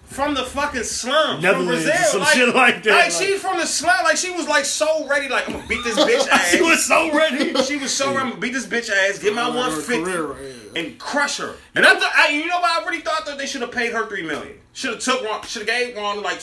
[0.05, 3.37] From the fucking slum, from Netherlands, Brazil, some like, shit like that, Like like- she
[3.37, 6.27] from the slum, like she was like so ready, like I'm gonna beat this bitch
[6.31, 6.51] ass.
[6.51, 7.53] she was so ready.
[7.63, 10.35] She was so ready, I'm gonna beat this bitch ass, get my 150 career,
[10.73, 10.81] yeah.
[10.81, 11.55] and crush her.
[11.73, 12.83] And I thought, I, you know what?
[12.83, 14.59] I really thought that they should have paid her three million.
[14.73, 15.41] Should have took one.
[15.43, 16.39] Should have gave one like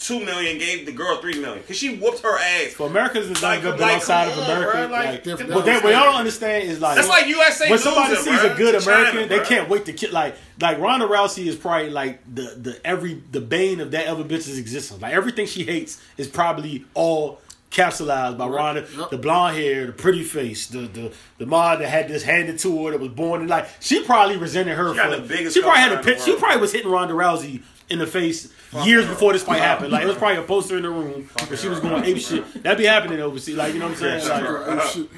[0.00, 2.72] two million, gave the girl three million because she whooped her ass.
[2.72, 4.76] For Americans is Like- not good like, outside come of on, America.
[4.78, 7.68] bruh, like, like, different- but that, what y'all don't understand is like That's like USA
[7.70, 9.46] when somebody losing, sees bruh, a good to China, American, they bruh.
[9.46, 10.10] can't wait to kill.
[10.12, 14.24] Like like Ronda Rousey is probably like the the every the bane of that other
[14.24, 15.00] bitch's existence.
[15.02, 17.40] Like everything she hates is probably all
[17.70, 18.84] capsulized by Ronda.
[18.96, 19.10] Yep.
[19.10, 22.86] The blonde hair, the pretty face, the the the mod that had this handed to
[22.86, 24.90] her that was born in like she probably resented her.
[24.92, 26.22] She got for, the biggest she probably had a cosign pitch.
[26.22, 28.52] She probably was hitting Ronda Rousey in the face
[28.84, 29.12] years her.
[29.12, 29.92] before this fight happened.
[29.92, 32.62] Like it was probably a poster in the room where she was going ape shit.
[32.62, 33.56] That'd be happening overseas.
[33.56, 34.28] Like you know what I'm saying?
[34.28, 35.08] Like, Oh,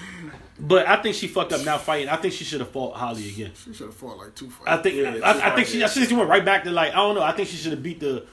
[0.58, 2.08] but I think she fucked up now fighting.
[2.08, 3.50] I think she should have fought Holly again.
[3.54, 4.68] She should have fought like two fights.
[4.70, 6.70] I think Yeah, I, two I think she I think she went right back to
[6.70, 7.22] like I don't know.
[7.22, 8.24] I think she should have beat the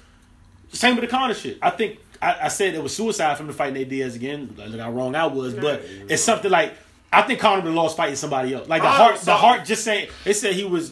[0.71, 1.57] same with the Conor shit.
[1.61, 4.53] I think I, I said it was suicide from the fighting Nate Diaz again.
[4.57, 6.73] Like, look how wrong I was, but it's something like
[7.11, 8.67] I think Connor would have lost fighting somebody else.
[8.67, 10.91] Like the Conor heart, the heart just saying they said he was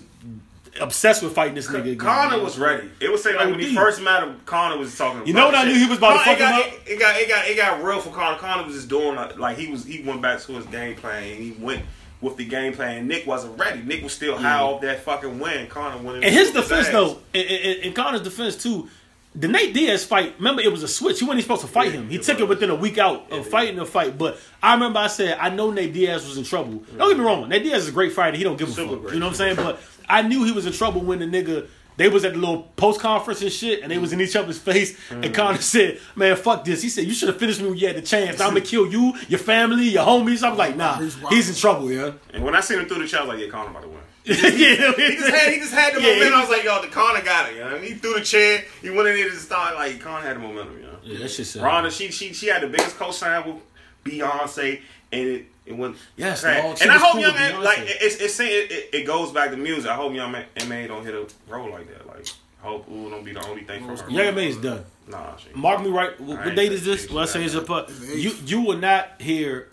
[0.79, 1.81] obsessed with fighting this nigga.
[1.81, 1.97] again.
[1.97, 2.89] Conor was ready.
[2.99, 5.25] It was saying like when he first met him, Conor was talking.
[5.27, 6.87] You know what I knew he was about to Conor- fuck him it got, up?
[6.87, 8.37] It, got it got it got real for Conor.
[8.37, 11.23] Conor was just doing like, like he was he went back to his game plan
[11.23, 11.83] and he went
[12.21, 13.07] with the game plan.
[13.07, 13.81] Nick wasn't ready.
[13.83, 15.67] Nick was still high off that fucking win.
[15.67, 18.89] Conor went In And his defense, though, in, in, in Conor's defense too,
[19.35, 20.33] the Nate Diaz fight.
[20.39, 21.19] Remember, it was a switch.
[21.19, 22.09] He wasn't even supposed to fight Yeah, him.
[22.09, 24.17] He it took it within a week out of fighting the fight.
[24.17, 26.83] But I remember I said I know Nate Diaz was in trouble.
[26.97, 27.47] Don't get me wrong.
[27.47, 28.35] Nate Diaz is a great fighter.
[28.35, 28.99] He don't give a fuck.
[29.01, 29.13] great.
[29.13, 29.55] You know what I'm saying?
[29.57, 29.79] But
[30.09, 31.67] I knew he was in trouble when the nigga.
[31.97, 34.59] They was at the little post conference and shit, and they was in each other's
[34.59, 34.93] face.
[35.09, 35.23] Mm-hmm.
[35.23, 37.87] And Conor said, "Man, fuck this." He said, "You should have finished me when you
[37.87, 38.39] had the chance.
[38.39, 40.99] I'm gonna kill you, your family, your homies." I'm like, "Nah,
[41.29, 43.43] He's in trouble, yeah." And when I seen him through the chat, I was like,
[43.43, 43.97] yeah, Conor about to win.
[44.25, 46.27] yeah, He just had he just had the Yeah, momentum.
[46.27, 47.55] he- I was like, yo, the Conor got it.
[47.55, 47.75] You know?
[47.77, 48.63] And he threw the chair.
[48.83, 50.77] He went in there to start like Conor had the momentum.
[50.77, 50.97] You know?
[51.01, 51.63] Yeah, that shit sad.
[51.63, 53.63] Ronda, she she she had the biggest co-sign with
[54.09, 54.81] Beyonce,
[55.11, 55.97] and it it went.
[56.15, 56.61] Yes, crazy.
[56.61, 56.77] dog.
[56.77, 57.63] She and I hope cool young with man Beyonce.
[57.63, 59.89] like it's it's saying it, it, it goes back to music.
[59.89, 62.07] I hope young man, man don't hit a role like that.
[62.07, 62.27] Like
[62.63, 64.09] I hope Ooh don't be the only thing for her.
[64.11, 64.41] Young M.A.
[64.47, 64.83] is done.
[65.07, 66.19] Nah, she, Mark me right.
[66.19, 67.07] What, what date is this?
[67.07, 67.89] she Well, I say it's have up.
[67.89, 69.69] uh, You you will not hear.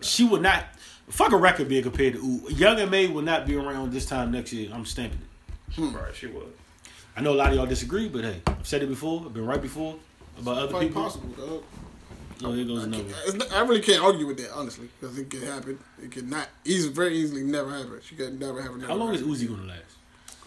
[0.00, 0.64] she got will not.
[1.08, 2.42] Fuck a record being compared to Ooh.
[2.50, 3.06] Young M.A.
[3.08, 4.70] will not be around this time next year.
[4.72, 5.80] I'm stamping it.
[5.80, 6.44] Right, she was.
[7.16, 9.22] I know a lot of y'all disagree, but hey, I've said it before.
[9.24, 9.96] I've been right before
[10.38, 11.02] about other people.
[11.02, 11.64] possible, dog.
[12.40, 13.14] No, it goes nowhere.
[13.50, 15.78] I, I really can't argue with that, honestly, because it can happen.
[16.02, 18.00] It cannot He's very easily never happen.
[18.04, 18.80] She can never happen.
[18.80, 19.30] How long happen.
[19.30, 19.96] is Uzi gonna last?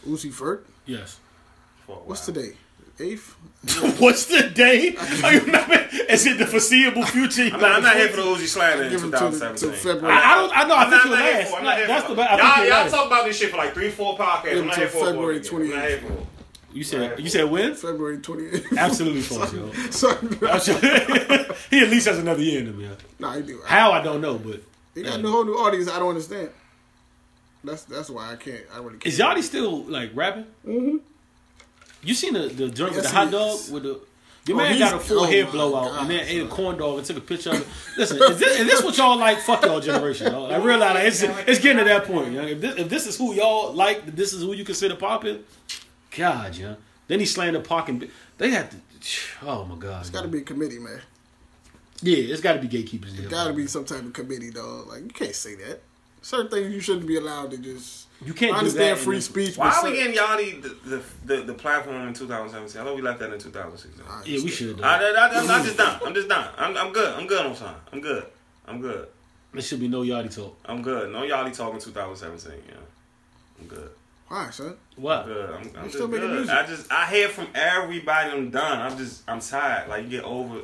[0.07, 0.65] Uzi Vert?
[0.85, 1.19] Yes.
[1.87, 2.53] What's today?
[2.99, 3.35] Eighth?
[3.99, 4.95] What's the day?
[5.23, 5.69] Are you not,
[6.09, 7.49] is it the foreseeable future?
[7.53, 10.05] I'm, not, I'm not here for the Uzi slander in 2017.
[10.05, 10.57] I, I, don't.
[10.57, 10.75] I know.
[10.75, 11.49] I'm think you'll last.
[11.49, 12.21] For, I'm not, that's for, the.
[12.21, 14.59] Y'all, y'all talk about this shit for like three, four podcasts.
[14.59, 16.25] I'm not here for February 28th.
[16.73, 17.19] You said.
[17.19, 17.75] You said when?
[17.75, 18.77] February 28th.
[18.77, 19.67] Absolutely false, yo.
[21.69, 22.89] He at least has another year in him, yeah.
[23.19, 23.61] nah, he do.
[23.65, 24.61] How I don't know, but
[24.93, 26.49] He got a whole new audience I don't understand.
[27.63, 28.61] That's that's why I can't.
[28.73, 29.05] I really can't.
[29.05, 30.45] is Yachty still like rapping?
[30.65, 30.97] Mm-hmm.
[32.03, 33.69] You seen the the joint with the hot dog is.
[33.69, 34.01] with the
[34.47, 36.77] your Oh, man got a full oh head blowout God, and then ate a corn
[36.77, 37.67] dog and took a picture of it.
[37.95, 39.37] Listen, is this, is this what y'all like?
[39.39, 40.31] Fuck y'all generation.
[40.31, 40.51] Dog.
[40.51, 42.31] I realize like, it's it's getting to that point.
[42.31, 42.47] You know?
[42.47, 45.43] if, this, if this is who y'all like, this is who you consider popping.
[46.15, 46.75] God, yeah.
[47.07, 48.09] Then he slammed the parking.
[48.37, 48.77] they had to.
[49.43, 50.01] Oh my God.
[50.01, 51.01] It's got to be a committee, man.
[52.01, 53.15] yeah, it's got to be gatekeepers.
[53.15, 54.87] There, Got to be some type of committee, dog.
[54.87, 55.81] Like you can't say that.
[56.21, 58.07] Certain things you shouldn't be allowed to just.
[58.23, 59.57] You can't I do understand that free in- speech.
[59.57, 62.79] Why but are we certain- getting Yachty the, the, the, the platform in 2017?
[62.79, 64.05] I thought we left that in 2016.
[64.07, 64.79] I Yeah, we should.
[64.81, 65.15] I, though.
[65.15, 65.99] I, I, I'm just done.
[66.05, 66.47] I'm just done.
[66.57, 67.11] I'm, I'm good.
[67.19, 67.75] I'm good on time.
[67.91, 68.25] I'm good.
[68.67, 69.07] I'm good.
[69.53, 70.55] There should be no Yachty talk.
[70.65, 71.11] I'm good.
[71.11, 72.61] No Yachty talking 2017.
[72.69, 72.75] Yeah,
[73.59, 73.89] I'm good.
[74.31, 74.77] Why, son?
[74.95, 75.25] What?
[75.25, 75.49] Good.
[75.49, 76.35] I'm, I'm just still making good.
[76.37, 76.55] music.
[76.55, 78.31] I just I hear from everybody.
[78.31, 78.79] I'm done.
[78.79, 79.89] I'm just I'm tired.
[79.89, 80.61] Like you get over.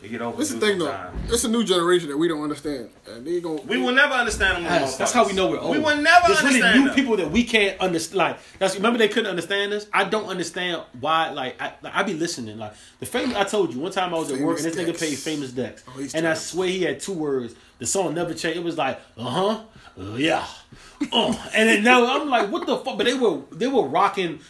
[0.00, 0.36] You get over.
[0.36, 1.10] This is the thing, though.
[1.28, 2.90] It's a new generation that we don't understand.
[3.08, 4.62] And they going We will never understand them.
[4.62, 5.72] That's, that's how we know we're old.
[5.76, 6.94] We will never There's understand really new them.
[6.94, 8.16] people that we can't understand.
[8.18, 9.88] Like that's remember they couldn't understand us.
[9.92, 11.30] I don't understand why.
[11.30, 12.58] Like I, like, I be listening.
[12.58, 13.34] Like the famous.
[13.36, 15.00] I told you one time I was at work and Famous this nigga Dex.
[15.00, 17.56] paid famous Dex, Oh, he's and I swear he had two words.
[17.80, 18.56] The song never changed.
[18.58, 19.60] It was like uh huh,
[20.00, 20.46] uh, yeah,
[21.12, 21.48] uh.
[21.54, 22.96] and then now I'm like what the fuck?
[22.98, 24.40] But they were they were rocking.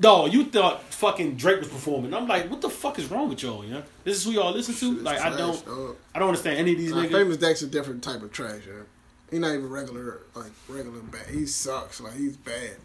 [0.00, 2.12] dog, you thought fucking Drake was performing.
[2.14, 3.64] I'm like, what the fuck is wrong with y'all?
[3.64, 5.00] Yeah, this is who y'all listen to.
[5.02, 5.96] Like, is I don't, dog.
[6.14, 7.12] I don't understand any of these Nah, niggas.
[7.12, 8.82] Famous Dex a different type of trash, yeah.
[9.30, 11.26] He not even regular, like regular bad.
[11.28, 12.00] He sucks.
[12.00, 12.76] Like he's bad.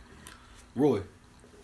[0.75, 1.01] Roy,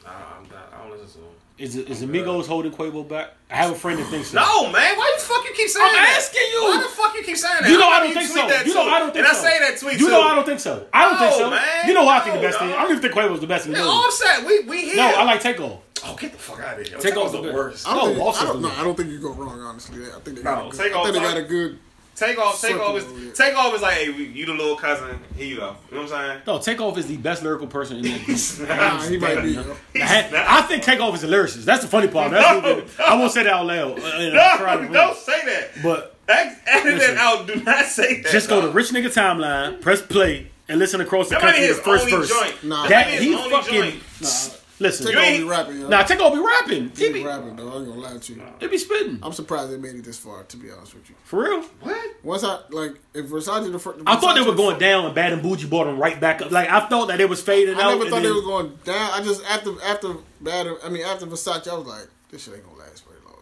[0.03, 1.33] Nah, I'm not, I don't listen to him.
[1.57, 3.31] Is is Amigos holding Quavo back?
[3.49, 4.39] I have a friend that thinks so.
[4.39, 4.97] No, man.
[4.97, 5.95] Why the fuck you keep saying that?
[5.97, 6.17] I'm that?
[6.17, 6.63] asking you.
[6.63, 7.69] Why the fuck you keep saying that?
[7.69, 8.35] You know I'm I don't think so.
[8.65, 8.89] You know.
[8.89, 9.41] I don't think and so.
[9.43, 10.11] I say that tweet You too.
[10.11, 10.87] know I don't think so.
[10.91, 11.49] I don't think so.
[11.49, 11.87] man.
[11.87, 12.69] You know I think the No, best thing.
[12.69, 12.77] dog.
[12.77, 13.99] I don't even think Quavo's the best in the Yeah, building.
[14.05, 14.95] Offset, we we here.
[14.97, 15.79] No, I like Takeoff.
[16.05, 16.97] Oh, get the fuck out of here.
[16.97, 17.87] Take Takeoff's off the the- worst.
[17.87, 18.75] I don't, No, think, I don't the know.
[18.75, 19.59] I don't think you go wrong.
[19.61, 20.79] Honestly, I think they got No, a good.
[20.81, 21.79] I think they got a good.
[22.15, 23.05] Takeoff, take off is
[23.35, 23.49] there.
[23.49, 25.19] Takeoff is like, hey, you the little cousin.
[25.35, 25.75] Here you go.
[25.91, 26.41] You know what I'm saying?
[26.47, 28.69] No, Takeoff is the best lyrical person in that group.
[28.69, 29.57] Nah, he might be.
[30.01, 31.65] I, I think Takeoff is a lyricist.
[31.65, 32.31] That's the funny part.
[32.31, 33.99] That's No, the- I won't say that out loud.
[33.99, 35.83] uh, in a No, don't say that.
[35.83, 37.15] But Ex- Edit Listen.
[37.15, 37.47] that out.
[37.47, 38.31] Do not say that.
[38.31, 38.69] just go to.
[38.69, 42.05] Rich Nigga Timeline, press play, and listen across the That country be the his first
[42.05, 42.29] only verse.
[42.29, 42.63] joint.
[42.63, 42.87] Nah.
[42.87, 44.61] That might be his he only fucking joint.
[44.79, 45.05] Listen.
[45.05, 45.79] Take You off ain't- be rapping.
[45.81, 45.87] Yo.
[45.87, 46.89] Nah, Takeoff be rapping.
[46.95, 47.71] He he be, be rapping though.
[47.71, 48.41] I ain't gonna lie to you.
[48.59, 49.19] he be spitting.
[49.23, 50.43] I'm surprised they made it this far.
[50.43, 51.15] To be honest with you.
[51.23, 51.61] For real.
[51.81, 52.15] What?
[52.23, 55.33] Once I like, if Versace the first, I thought they were going down and Bad
[55.33, 56.51] and Bougie brought them right back up.
[56.51, 57.85] Like I thought that it was fading I out.
[57.85, 59.11] I never and thought they then- was going down.
[59.13, 60.67] I just after after bad.
[60.83, 63.33] I mean after Versace, I was like, this shit ain't gonna last very long.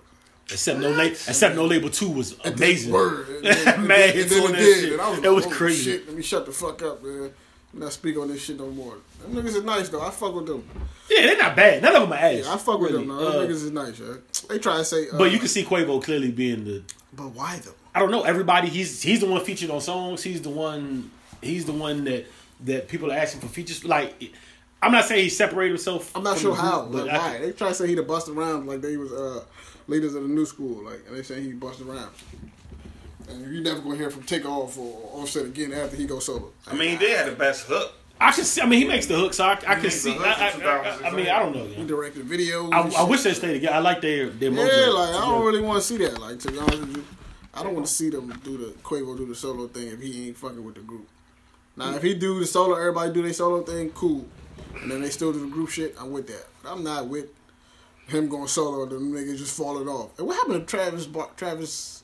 [0.51, 1.15] Except no label.
[1.15, 2.91] Except no label two was amazing.
[2.91, 3.27] Word.
[3.29, 4.91] And then, and Mad then- and hits then on it that did.
[4.93, 5.91] And I was It like, was oh, crazy.
[5.91, 7.31] Shit, let me shut the fuck up, man.
[7.73, 8.95] Not speak on this shit no more.
[9.21, 10.01] Them niggas is nice though.
[10.01, 10.63] I fuck with them.
[11.09, 11.81] Yeah, they're not bad.
[11.81, 12.45] None of them are ass.
[12.45, 13.07] Yeah, I fuck with them.
[13.07, 13.17] though.
[13.27, 14.13] Uh, Them niggas is nice, yeah.
[14.47, 16.83] They try to say, uh, but you can see Quavo clearly being the.
[17.13, 17.71] But why though?
[17.95, 18.23] I don't know.
[18.23, 20.21] Everybody, he's he's the one featured on songs.
[20.23, 21.09] He's the one.
[21.41, 22.25] He's the one that
[22.65, 23.83] that people are asking for features.
[23.83, 24.31] Like,
[24.81, 26.15] I'm not saying he separated himself.
[26.15, 26.85] I'm not sure the group, how.
[26.85, 27.37] but Like, why?
[27.39, 29.43] They try to say he the bust around like they was uh,
[29.87, 30.83] leaders of the new school.
[30.83, 32.11] Like and they say he bust around.
[33.29, 36.51] And you never gonna hear from Takeoff or Offset again after he goes solo.
[36.67, 37.93] I mean, they had the best hook.
[38.19, 38.61] I can see.
[38.61, 40.13] I mean, he makes the hook, so I, I can see.
[40.13, 41.65] hook I, I, I, I mean, I don't know.
[41.65, 42.71] He directed videos.
[42.71, 43.75] I, I wish they stayed together.
[43.75, 46.19] I like their their Yeah, mojo like I don't really want to see that.
[46.19, 47.05] Like to be honest with you,
[47.53, 50.27] I don't want to see them do the Quavo do the solo thing if he
[50.27, 51.07] ain't fucking with the group.
[51.75, 54.25] Now if he do the solo, everybody do their solo thing, cool.
[54.81, 55.95] And then they still do the group shit.
[55.99, 56.45] I'm with that.
[56.61, 57.29] But I'm not with
[58.07, 60.17] him going solo and them niggas just falling off.
[60.17, 61.07] And what happened to Travis?
[61.37, 62.02] Travis,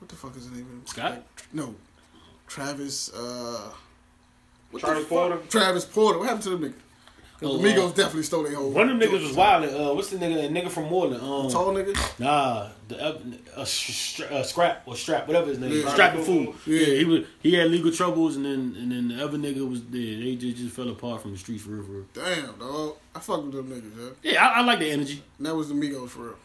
[0.00, 0.82] what the fuck is his name?
[0.86, 1.22] Scott?
[1.52, 1.74] No,
[2.48, 3.12] Travis.
[3.14, 3.70] uh
[4.70, 5.18] what Travis the fuck?
[5.28, 5.38] Porter?
[5.48, 6.18] Travis Porter.
[6.18, 6.74] What happened to the niggas?
[7.40, 8.70] 'Cause Oh, the Migos uh, definitely stole their whole.
[8.70, 9.64] One of them niggas was wild.
[9.64, 10.42] Uh, what's the nigga?
[10.42, 11.22] That nigga from Moreland.
[11.22, 11.96] Um, Tall nigga.
[12.20, 13.18] Nah, the uh,
[13.56, 15.70] uh, sh- uh, scrap or strap, whatever his name.
[15.72, 15.86] Yeah.
[15.86, 15.90] is.
[15.90, 16.54] Strap the fool.
[16.66, 16.80] Yeah.
[16.86, 16.94] Yeah.
[16.98, 17.20] he was.
[17.42, 20.18] He had legal troubles, and then and then the other nigga was there.
[20.18, 21.82] They just, just fell apart from the streets for real.
[21.84, 22.04] For real.
[22.12, 22.96] Damn, dog.
[23.14, 24.32] I fuck with them niggas, yeah.
[24.32, 25.22] Yeah, I, I like the energy.
[25.38, 26.36] And that was the Migos for real,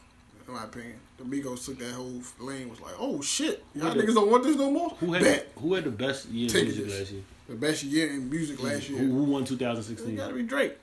[0.47, 0.95] in my opinion.
[1.17, 4.43] The Migos took that whole lane, was like, oh shit, y'all Who niggas don't want
[4.43, 4.89] this no more?
[4.99, 5.51] Who had Bet.
[5.57, 6.99] who had the best year in Take music this.
[6.99, 7.21] last year?
[7.47, 9.03] The best year in music last Who, year.
[9.05, 10.15] who won It 2016?
[10.15, 10.77] gotta be Drake.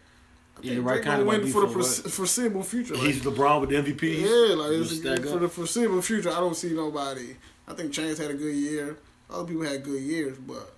[0.56, 2.94] I Yeah, right, Drake kinda gonna might win be for the for foresee- foreseeable future.
[2.94, 4.20] Like, He's LeBron with the MVP.
[4.20, 5.40] yeah, like it's, Stack for up.
[5.40, 7.36] the foreseeable future, I don't see nobody.
[7.66, 8.96] I think Chance had a good year.
[9.30, 10.74] Other people had good years, but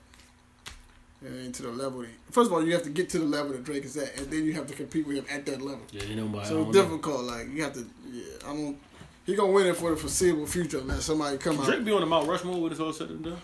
[1.23, 2.01] it ain't to the level.
[2.03, 4.19] That, first of all, you have to get to the level that Drake is at,
[4.19, 5.83] and then you have to compete with him at that level.
[5.91, 6.83] Yeah, you know, but I So don't it's know.
[6.83, 7.25] difficult.
[7.25, 7.87] Like you have to.
[8.13, 8.77] Yeah, I don't.
[9.27, 11.65] He gonna win it for the foreseeable future unless somebody come out.
[11.67, 13.39] Drake be on the Mount Rushmore with his whole set and done.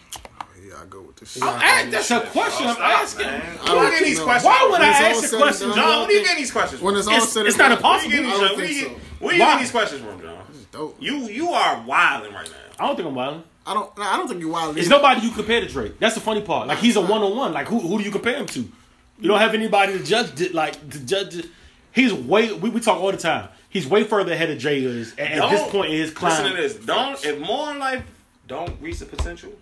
[0.63, 1.33] Yeah, I go with this.
[1.33, 1.43] shit.
[1.43, 3.27] I'm asking, that's a question I'm asking.
[3.27, 3.41] man.
[3.41, 4.25] I Why don't are getting these know.
[4.25, 4.45] questions?
[4.45, 5.73] Why would When I ask said the question?
[5.73, 6.87] John, where do you get these questions from?
[6.87, 8.11] When it's all It's- said it's and not done, impossible.
[8.11, 8.89] Where you I getting don't where you, so.
[9.21, 9.47] where you Why?
[9.47, 10.45] getting these questions from, John?
[10.71, 10.97] Dope.
[11.01, 12.85] You you are wilding right now.
[12.85, 13.43] I don't think I'm wilding.
[13.67, 13.93] I don't.
[13.99, 14.77] I don't think you wild.
[14.77, 15.99] There's nobody you compare to Drake.
[15.99, 16.69] That's the funny part.
[16.69, 17.53] Like he's a one on one.
[17.53, 18.61] Like who who do you compare him to?
[18.61, 20.55] You don't have anybody to judge it.
[20.55, 21.47] Like to judge it.
[21.93, 22.53] He's way.
[22.53, 23.49] We, we talk all the time.
[23.69, 26.43] He's way further ahead of Jay is at, at this point in his climb.
[26.43, 26.87] Listen to this.
[26.87, 28.05] Don't if more in life
[28.49, 29.53] don't reach the potential,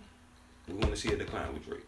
[0.67, 1.85] we're going to see a decline with Drake.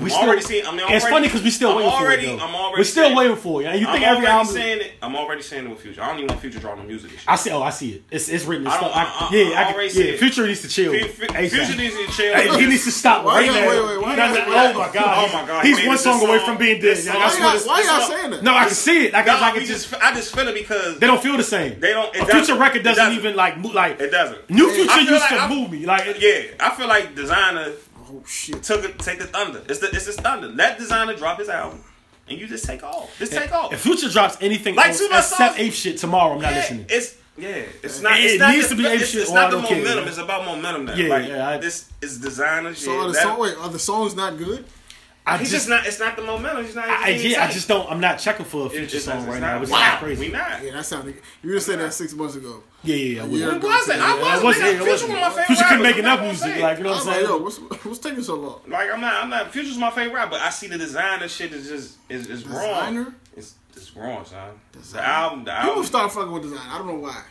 [0.00, 0.66] We I'm already seeing.
[0.66, 2.38] I mean, I'm it's funny because we still I'm waiting already, for it.
[2.38, 2.44] Though.
[2.46, 2.80] I'm already.
[2.80, 3.66] We're still saying- waiting for it.
[3.66, 4.54] And you think I'm every already album?
[4.54, 4.92] saying it.
[5.02, 6.02] I'm already saying it with Future.
[6.02, 7.10] I don't even want Future drawing no music.
[7.28, 7.50] I see.
[7.50, 8.02] Oh, I see it.
[8.10, 8.66] It's it's written.
[8.66, 8.96] It's I don't- stuff.
[9.20, 10.12] I, I- I- yeah, I I, can, already see yeah.
[10.14, 10.18] it.
[10.18, 10.92] Future needs to chill.
[10.92, 11.48] Fu- Fu- ASAP.
[11.50, 12.34] Future needs to chill.
[12.34, 13.68] Hey, he needs to stop Why right now.
[13.68, 15.28] wait, wait, why He oh my god.
[15.30, 16.96] Oh my God, He's one song away from being dead.
[16.96, 18.42] this Yeah, song- that's Why what y'all, it's- why y'all it's- saying that?
[18.42, 19.14] No, I can see it.
[19.14, 19.90] I can, No, I can just.
[19.90, 20.02] just.
[20.02, 21.78] I just feel it because They don't feel the same.
[21.80, 23.18] They don't- A future record doesn't, doesn't.
[23.18, 24.00] even like like.
[24.00, 24.50] it doesn't.
[24.50, 25.86] New Future used to move me.
[25.86, 27.72] Like Yeah, I feel like Desiigner
[28.14, 28.62] Oh shit.
[28.62, 29.62] took it, take the thunder.
[29.68, 30.48] It's the it's the thunder.
[30.48, 31.80] Let Desiigner drop his album,
[32.28, 33.16] and you just take off.
[33.18, 33.72] Just take off.
[33.72, 36.40] If Future drops anything Like else two of my except songs- ape shit tomorrow, I'm
[36.42, 36.86] not yeah, listening.
[36.88, 37.48] It's yeah,
[37.82, 38.18] it's not.
[38.20, 39.66] It It's not needs the, to be ape it's, shit It's oh, not the don't
[39.66, 39.78] care.
[39.78, 40.08] momentum.
[40.08, 40.94] It's about momentum now.
[40.94, 42.78] Yeah, like, yeah, I- this is Desiigner shit.
[42.78, 43.40] So are the That- song?
[43.40, 44.64] Wait, are the songs not good?
[45.26, 45.86] I He's just, just not.
[45.86, 46.64] It's not the momentum.
[46.66, 46.86] He's not.
[46.86, 47.90] I, he's yeah, I just don't.
[47.90, 49.62] I'm not checking for a Future just- song right not- now.
[49.62, 50.26] It's wow, not crazy.
[50.26, 50.62] We not.
[50.62, 51.16] Yeah, that sounded.
[51.42, 52.62] You were saying that six months ago.
[52.82, 53.22] Yeah, yeah, yeah.
[53.22, 53.38] I A would.
[53.40, 53.66] year It ago.
[53.68, 54.00] wasn't.
[54.02, 54.36] I Yeah, wasn't.
[54.42, 54.68] it wasn't- nigga.
[54.68, 55.12] it Future wasn't.
[55.12, 55.46] my favorite.
[55.46, 56.38] Future couldn't make enough music.
[56.54, 56.62] say.
[56.62, 57.26] Like you know what I'm like, saying?
[57.28, 58.60] yo, what's what's taking so long?
[58.68, 59.14] Like I'm not.
[59.24, 59.50] I'm not.
[59.50, 61.20] Future's my favorite rapper, but I see the design.
[61.20, 62.94] Desiigner shit is just is is wrong.
[62.94, 63.14] Desiigner?
[63.34, 64.50] It's It's growing, son.
[64.72, 65.02] Design.
[65.02, 65.62] The album, the album.
[65.64, 65.84] People album.
[65.86, 66.60] start fucking with design.
[66.70, 67.22] I don't know why,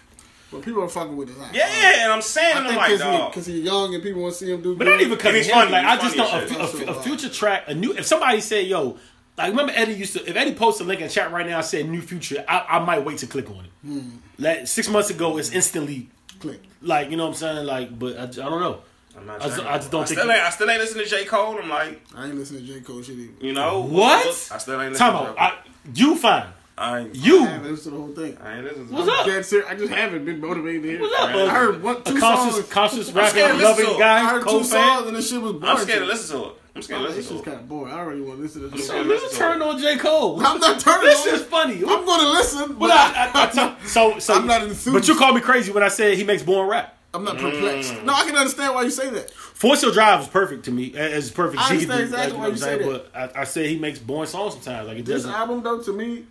[0.53, 1.49] but people are fucking with design.
[1.53, 3.33] Yeah, and I'm saying, I I'm think like, because dog.
[3.45, 4.75] he, he's young and people want to see him do.
[4.75, 6.97] But not even because And of he's funny, Like I just don't as a, a-
[6.97, 7.63] a future track.
[7.67, 7.93] A new.
[7.93, 8.97] If somebody said, "Yo,"
[9.37, 10.29] like remember Eddie used to.
[10.29, 13.03] If Eddie posted a link in chat right now, said "New Future," I, I might
[13.03, 13.71] wait to click on it.
[13.85, 14.09] Hmm.
[14.39, 16.61] Like six months ago, it's instantly click.
[16.81, 17.65] like you know what I'm saying.
[17.65, 18.79] Like, but I, I don't know.
[19.15, 20.81] I'm not I just- saying- I just don't I think Still ain't, I still ain't
[20.81, 21.25] listening to J.
[21.25, 21.59] Cole.
[21.61, 23.45] I'm like, I ain't listening to J Cole shit either.
[23.45, 23.81] you know.
[23.81, 24.49] What?
[24.51, 25.39] I still ain't listening Time to out.
[25.39, 25.57] I,
[25.93, 26.47] you fine.
[26.77, 27.45] I ain't, I You.
[27.45, 28.37] haven't listened to the whole thing.
[28.43, 29.25] I ain't listening to What's up?
[29.25, 29.67] Dead serious.
[29.69, 31.01] I just haven't been motivated to hear.
[31.01, 32.69] What's up, I heard one, A two conscious, songs.
[32.69, 34.01] conscious scared to rapping, loving to it.
[34.01, 34.63] I heard two fan.
[34.65, 35.65] songs and this shit was boring.
[35.67, 36.53] I'm scared to listen to it.
[36.75, 37.51] I'm scared Oh, to listen shit's to it.
[37.53, 37.93] kind of boring.
[37.93, 38.87] I already want to listen to this.
[38.87, 39.19] So shit.
[39.19, 40.39] So you turn on J Cole.
[40.45, 41.45] I'm not turning This on is it.
[41.47, 41.75] funny.
[41.75, 44.91] I'm going to listen, but Well, I, I, I tell- so, so I'm not enthused.
[44.93, 46.97] But you called me crazy when I said he makes boring rap.
[47.15, 47.93] I'm not perplexed.
[47.93, 48.05] Mm.
[48.05, 49.29] No, I can understand why you say that.
[49.31, 50.95] Forest Hill Drive is perfect to me.
[50.95, 51.61] As perfect.
[51.61, 52.89] I as he understand do, exactly like, why know you say saying?
[53.13, 54.87] But I, I say he makes boring songs sometimes.
[54.87, 55.31] Like it This doesn't.
[55.31, 56.25] album, though, to me,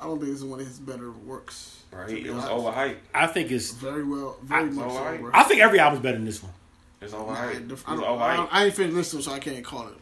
[0.00, 1.82] I don't think this is one of his better works.
[1.92, 2.96] Right, it was overhyped.
[3.14, 3.72] I think it's.
[3.72, 4.96] Very well, very I- much so.
[4.98, 5.20] alright.
[5.20, 5.30] bro.
[5.34, 6.52] I think every album's better than this one.
[7.00, 7.54] It's overhyped.
[7.56, 9.94] It don't- I, don't- I, I ain't finished listening, so I can't call it.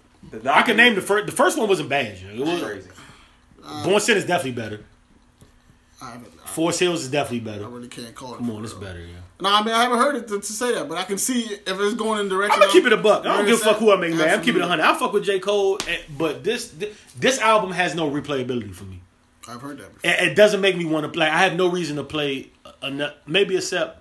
[0.43, 1.27] The I can name the first.
[1.27, 2.19] The first one wasn't bad.
[2.19, 2.51] You know?
[2.51, 2.91] It was, crazy.
[3.65, 4.85] Uh, Born Sin is definitely better.
[6.03, 6.33] I haven't.
[6.45, 7.65] I, Forest Hills is definitely better.
[7.65, 8.39] I really can't call it.
[8.39, 9.01] Come on, it's better.
[9.01, 9.15] Yeah.
[9.41, 11.43] No, I mean I haven't heard it to, to say that, but I can see
[11.43, 12.55] if it's going in direction.
[12.55, 13.25] I'm gonna keep it a buck.
[13.25, 14.29] I don't give a fuck who I make, man.
[14.29, 14.85] I'm keeping it a hundred.
[14.85, 15.79] I fuck with J Cole,
[16.17, 16.75] but this
[17.17, 19.01] this album has no replayability for me.
[19.49, 20.11] I've heard that before.
[20.11, 21.27] It, it doesn't make me want to play.
[21.29, 22.51] I have no reason to play.
[22.83, 24.01] Enough, maybe except,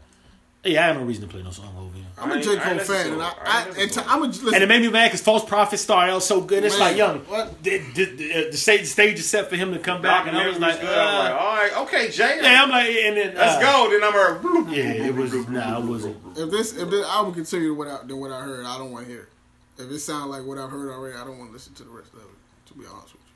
[0.63, 2.03] yeah, I have no reason to play no song over here.
[2.19, 3.21] I'm I a ain't- J I Cole fan, and it.
[3.21, 4.07] I, I ain't I, listen and to t- it.
[4.11, 4.53] I'm a listen.
[4.53, 6.63] And it made me mad because False Prophet started out so good.
[6.63, 7.63] It's Man, like, young, what?
[7.63, 10.47] the, the, the, the stage, stage is set for him to come back, and I
[10.47, 10.89] was like, good.
[10.89, 12.39] I'm like, uh, all right, okay, Jay.
[12.41, 13.89] yeah, I'm like, and then let's uh, go.
[13.89, 14.71] Then I'm a.
[14.71, 16.17] Yeah, it was nah, it wasn't.
[16.35, 19.05] If this if this album continue what I, than what I heard, I don't want
[19.05, 19.81] to hear it.
[19.83, 21.89] If it sounds like what I've heard already, I don't want to listen to the
[21.89, 22.25] rest of it.
[22.67, 23.26] To be honest with you,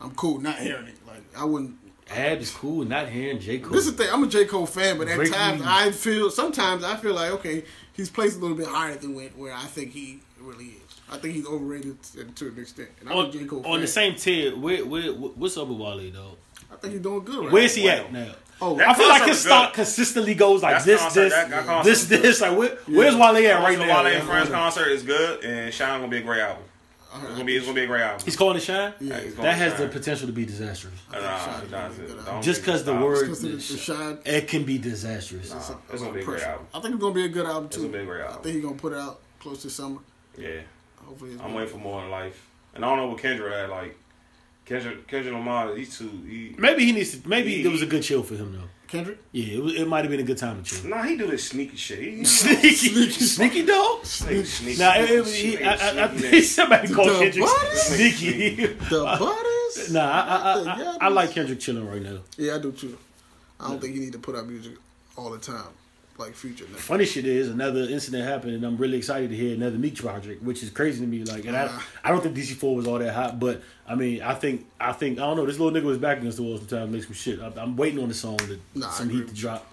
[0.00, 0.96] I'm cool not hearing it.
[1.06, 1.76] Like I wouldn't.
[2.08, 3.72] Ab is cool, not hearing J Cole.
[3.72, 4.12] This is the thing.
[4.12, 5.66] I'm a J Cole fan, but at Break times me.
[5.68, 9.28] I feel sometimes I feel like okay, he's placed a little bit higher than where,
[9.30, 10.80] where I think he really is.
[11.10, 12.90] I think he's overrated to, to an extent.
[13.00, 13.80] And I'm on, J Cole on fan.
[13.80, 16.36] the same tier, where, where, what's up with Wale though?
[16.72, 17.44] I think he's doing good.
[17.44, 18.32] Right Where's he Well, at now?
[18.60, 19.74] Oh, I feel like his stock good.
[19.76, 22.40] consistently goes like That's this, concert- this, that- that this, this.
[22.40, 24.02] Like, where, where's Wale at right Right now?
[24.04, 26.62] Wale and Friends concert is good, and Shine gonna be a great album.
[27.14, 28.24] It's gonna be, it's gonna be a great album.
[28.24, 28.92] He's calling it shine.
[29.00, 29.20] Yeah.
[29.20, 29.82] He's That has Shine.
[29.82, 30.94] the potential to be disastrous.
[31.12, 32.16] Nah, Shine he does is gonna be it.
[32.16, 34.18] good Don't Just because the word- the, the shine.
[34.24, 35.50] It can be disastrous.
[35.50, 36.66] Nah, it's gonna be a great album.
[36.74, 37.82] I think it's gonna be a good album It's too.
[37.82, 38.36] gonna be a great album.
[38.38, 40.00] I think he's gonna put it out close to summer.
[40.36, 40.60] Yeah,
[41.06, 43.70] Hopefully, it's I'm waiting for more in life, and I don't know what Kendrick had
[43.70, 43.96] like.
[44.66, 47.28] Kendrick, Kendrick Lamar, these two, he, Maybe he needs to.
[47.28, 48.68] Maybe it was a good chill for him though.
[48.88, 49.18] Kendrick.
[49.32, 50.88] Yeah, it, was, it might have been a good time to chill.
[50.90, 51.98] nah, he do this sneaky shit.
[51.98, 54.04] He, he Sneaky, sneaky dog.
[54.04, 54.78] sneaky, sneaky.
[54.82, 57.76] Nah, it, it, he, I, I, I think somebody called The Kendrick what?
[57.76, 58.66] sneaky.
[58.66, 59.92] The butters.
[59.92, 62.18] nah, I, I, I, I, I like Kendrick chilling right now.
[62.36, 62.96] Yeah, I do too.
[63.60, 64.74] I don't think he need to put out music
[65.16, 65.64] all the time,
[66.18, 66.64] like Future.
[66.70, 66.76] Now.
[66.76, 70.42] Funny shit is another incident happened, and I'm really excited to hear another Meek project,
[70.42, 71.24] which is crazy to me.
[71.24, 71.80] Like, and I, Uh.
[72.04, 74.92] I don't think DC Four was all that hot, but I mean, I think, I
[74.92, 75.46] think, I don't know.
[75.46, 77.40] This little nigga was back against the wall sometimes makes me shit.
[77.40, 79.66] I, I'm waiting on the song to Nah, some heat to drop.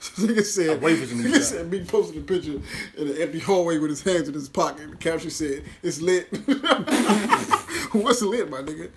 [0.00, 2.52] Nigga said, I wait for some nigga said, Meek posted a picture
[2.96, 4.90] in an empty hallway with his hands in his pocket.
[4.90, 6.26] The caption said, "It's lit."
[7.92, 8.90] What's lit, my nigga?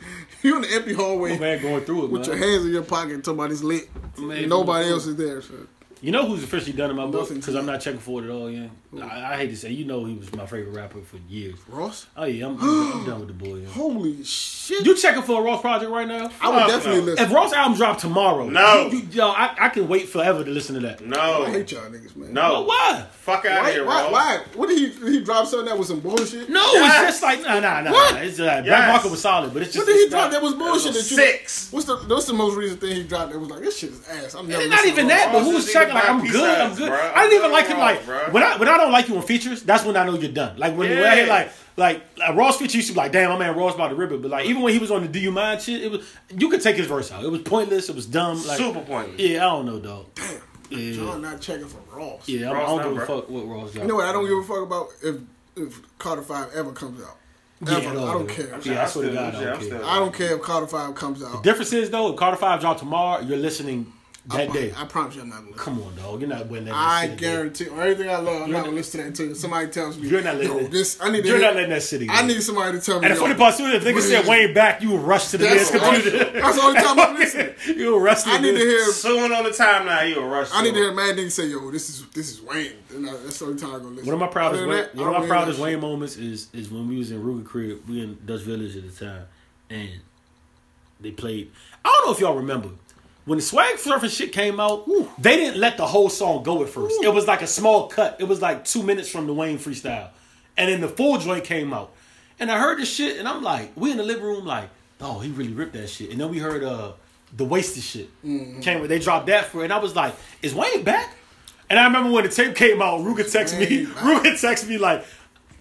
[0.44, 3.24] You in the empty hallway Man, going through it, with your hands in your pocket,
[3.24, 3.90] talking about it's lit.
[4.18, 5.42] Man, Nobody else is there.
[5.42, 5.56] So.
[6.04, 7.30] You know who's officially done in my book?
[7.30, 8.52] Because I'm not checking for it at all.
[8.52, 8.68] Yeah,
[9.02, 11.56] I, I hate to say, you know, he was my favorite rapper for years.
[11.68, 13.56] Ross, Oh yeah, I'm, I'm, I'm done with the boy.
[13.58, 13.68] Yeah.
[13.70, 14.86] holy shit!
[14.86, 16.30] You checking for a Ross project right now?
[16.42, 17.06] I would Fuck definitely no.
[17.08, 17.26] listen.
[17.26, 18.88] If Ross album drop tomorrow, No.
[18.92, 21.02] you- you- yo, I, I can wait forever to listen to that.
[21.06, 22.34] No, I hate y'all niggas, man.
[22.34, 23.06] no, But why?
[23.12, 23.72] fuck out Why?
[23.72, 24.02] here, Why?
[24.04, 24.12] bro.
[24.12, 24.40] why?
[24.56, 24.88] What did he?
[25.00, 26.50] Did he drop something that was some bullshit?
[26.50, 27.02] No, Yes.
[27.02, 27.92] it's just like nah, nah, nah.
[27.92, 28.24] What?
[28.24, 28.92] It's uh, Black Yes.
[28.92, 30.94] Market was solid, but it's just What did he it's drop that was bullshit?
[30.94, 31.72] was That you six.
[31.72, 31.98] What's the?
[31.98, 34.34] What's the most recent thing he dropped that was like this shit is ass?
[34.36, 34.62] I'm never.
[34.62, 35.94] It's not even that, but Ross who's checking?
[35.96, 36.92] Like I'm good, I'm good.
[36.92, 37.80] I didn't even like him.
[37.80, 38.00] Like
[38.34, 40.58] when I when I don't like you on features, that's when I know you're done.
[40.58, 41.34] Like when, when I hear Yeah.
[41.34, 43.96] like like like Ross feature, used to be like, damn, my man Ross about to
[43.96, 44.22] rip it.
[44.22, 46.06] But like even when he was on the Do You Mind shit, it was
[46.36, 47.24] you could take his verse out.
[47.24, 47.90] It was pointless.
[47.90, 48.38] It was dumb.
[48.46, 49.20] Like Super pointless.
[49.20, 50.06] yeah, I don't know, dog.
[50.16, 50.94] Damn, Yeah.
[50.96, 52.28] John not checking for Ross.
[52.28, 53.82] Yeah, I'm, I don't give a fuck what Ross got.
[53.82, 54.06] You know what?
[54.06, 55.16] I don't give a fuck about if
[55.56, 57.18] if Carter Five ever comes out.
[57.66, 58.60] Yeah, no, I don't care.
[58.64, 59.86] Yeah, I swear to God, I don't I'm care.
[59.86, 61.44] I don't care if Carter Five comes out.
[61.44, 63.92] Difference is though, if Carter Five drop tomorrow, you're listening
[64.28, 64.74] that I, day.
[64.78, 65.64] I promise you, I'm not gonna listen.
[65.66, 66.22] Come on, dog.
[66.22, 66.76] You're not winning that.
[66.76, 68.28] I shit, guarantee everything I love.
[68.28, 70.08] I'm You're not not- gonna listen to that until somebody tells me.
[70.08, 70.98] You're not letting Yo, it- this.
[71.02, 71.26] I need.
[71.26, 72.08] You're hear- not letting that city.
[72.10, 73.08] I need somebody to tell me.
[73.08, 75.02] And the yo, funny part too, if nigga what said is- Wayne back, you would
[75.02, 76.32] rush to the That's man's the only- computer.
[76.42, 77.54] that's the only time I listen.
[77.78, 78.86] you would rush to I need to hear.
[78.92, 80.50] Soon on the timeline, you a rush.
[80.54, 83.40] I need to to hear mad niggas say, "Yo, this is this is Wayne." That's
[83.40, 84.06] the only time I go listen.
[84.06, 86.88] One of my proudest, Wayne, that, one of my proudest Wayne moments is is when
[86.88, 87.82] we was in Ruger crib.
[87.90, 89.26] We in Dutch Village at the time,
[89.70, 89.90] and
[91.02, 91.52] they played.
[91.84, 92.70] I don't know if y'all remember
[93.26, 94.88] when the swag surfing shit came out.
[95.18, 96.96] They didn't let the whole song go at first.
[97.04, 98.18] It was like a small cut.
[98.20, 100.10] It was like two minutes from the Wayne freestyle,
[100.58, 101.92] and then the full joint came out.
[102.40, 104.70] And I heard this shit, and I'm like, we in the living room, like,
[105.00, 106.12] oh, he really ripped that shit.
[106.12, 106.94] And then we heard uh
[107.36, 108.10] the wasted shit
[108.62, 108.88] came.
[108.88, 111.16] They dropped that for, it, and I was like, is Wayne back?
[111.70, 113.86] And I remember when the tape came out, Ruka texted me.
[113.86, 115.04] Ruka texted me like,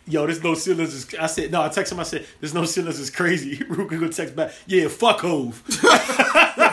[0.06, 2.00] "Yo, there's no ceilings." Is, I said, "No." I texted him.
[2.00, 2.98] I said, "There's no ceilings.
[2.98, 5.62] Is crazy." Ruka go text back, "Yeah, fuck Hove."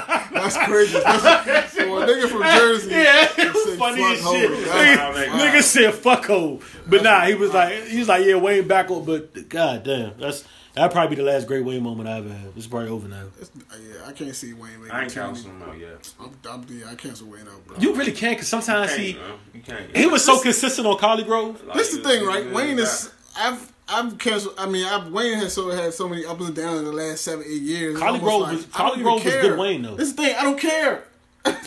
[0.54, 1.00] That's crazy.
[1.06, 2.92] That's, so a nigga from Jersey.
[2.92, 4.52] yeah, it say was funny as shit.
[4.52, 5.40] Nigga, wow.
[5.40, 8.90] nigga said fuck Hove, but nah, he was like, he was like, "Yeah, Wayne back
[8.92, 10.44] on," but god damn, that's
[10.74, 12.52] that'd probably be the last great Wayne moment I ever had.
[12.56, 13.26] It's probably over now.
[13.40, 14.80] It's- yeah, I can't see Wayne.
[14.80, 15.52] making I ain't a team.
[15.52, 16.14] him out yet.
[16.20, 17.78] I'm, I'm, yeah, I cancel Wayne out, bro.
[17.78, 19.32] You really can't, cause sometimes Can't, he man.
[19.54, 19.98] You can't.
[19.98, 21.66] he was so consistent on ColleGrove.
[21.68, 22.52] Like, This the thing, right?
[22.52, 23.12] Wayne is.
[23.38, 24.56] I've I've canceled.
[24.58, 27.22] I mean, I've, Wayne has so had so many ups and downs in the last
[27.22, 27.96] seven eight years.
[27.96, 29.96] It's ColleGrove like, was- ColleGrove was good Wayne, though.
[29.96, 30.36] This is thing.
[30.38, 31.06] I don't care.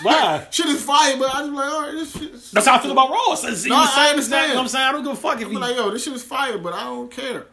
[0.03, 0.47] Why?
[0.51, 2.31] Shit is fire, but I just like, all right, this shit.
[2.35, 3.43] Is, That's how I feel about Ross.
[3.65, 4.19] He No, I understand.
[4.19, 4.87] exactly what I'm saying.
[4.87, 5.59] I don't give a fuck if I'm he.
[5.59, 7.47] like, yo, this shit is fire, but I don't care.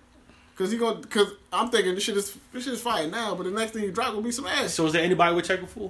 [0.55, 3.43] Cause he gonna, cause I'm thinking this shit is this shit is fire now, but
[3.45, 4.74] the next thing you drop will be some ass.
[4.74, 5.89] So is there anybody we're checking for?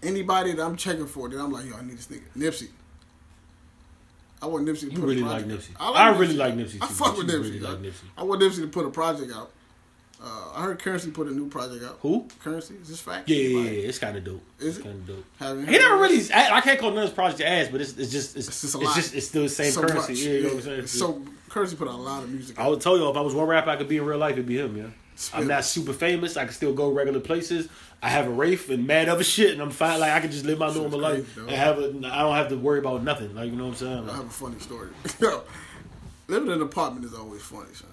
[0.00, 2.68] Anybody that I'm checking for, then I'm like, yo, I need this nigga, Nipsey.
[4.42, 5.70] I want Nipsey to You put really a like project.
[5.72, 5.80] Nipsey.
[5.80, 5.96] out.
[5.96, 7.42] I really like Nipsey, I too, fuck with Nipsey.
[7.42, 8.04] really like Nipsey.
[8.18, 9.50] I want Nipsey to put a project out.
[10.22, 11.98] Uh, I heard Curren$y put a new project out.
[12.00, 12.26] Who?
[12.42, 12.76] Curren$y?
[12.80, 13.28] Is this fact?
[13.28, 13.88] Yeah, yeah, yeah.
[13.88, 14.42] It's kind of dope.
[14.58, 14.82] Is it?
[14.84, 15.24] kind of dope.
[15.38, 16.32] Haven't He never really.
[16.32, 18.62] I, I can't call none of his project ass, but it's, it's just it's, It's
[18.64, 19.14] it's, just a just lot.
[19.18, 20.12] it's still the same so currency.
[20.14, 20.20] much.
[20.22, 20.86] Yeah, you know what I'm saying.
[20.86, 22.58] So Curren$y put out a lot of music.
[22.58, 24.32] I would tell you if I was one rapper I could be in real life,
[24.32, 24.74] it'd be him.
[24.76, 25.40] Yeah, Spit.
[25.40, 26.36] I'm not super famous.
[26.36, 27.68] I can still go regular places.
[28.02, 29.98] I have a Wraith and mad other shit, and I'm fine.
[29.98, 31.48] Like I can just live my normal crazy, life dog.
[31.48, 31.84] and have a.
[32.06, 33.34] I don't have to worry about nothing.
[33.34, 34.10] Like you know what I'm saying.
[34.10, 34.90] I have a funny story.
[35.20, 35.42] Yo,
[36.28, 37.88] living in an apartment is always funny, son.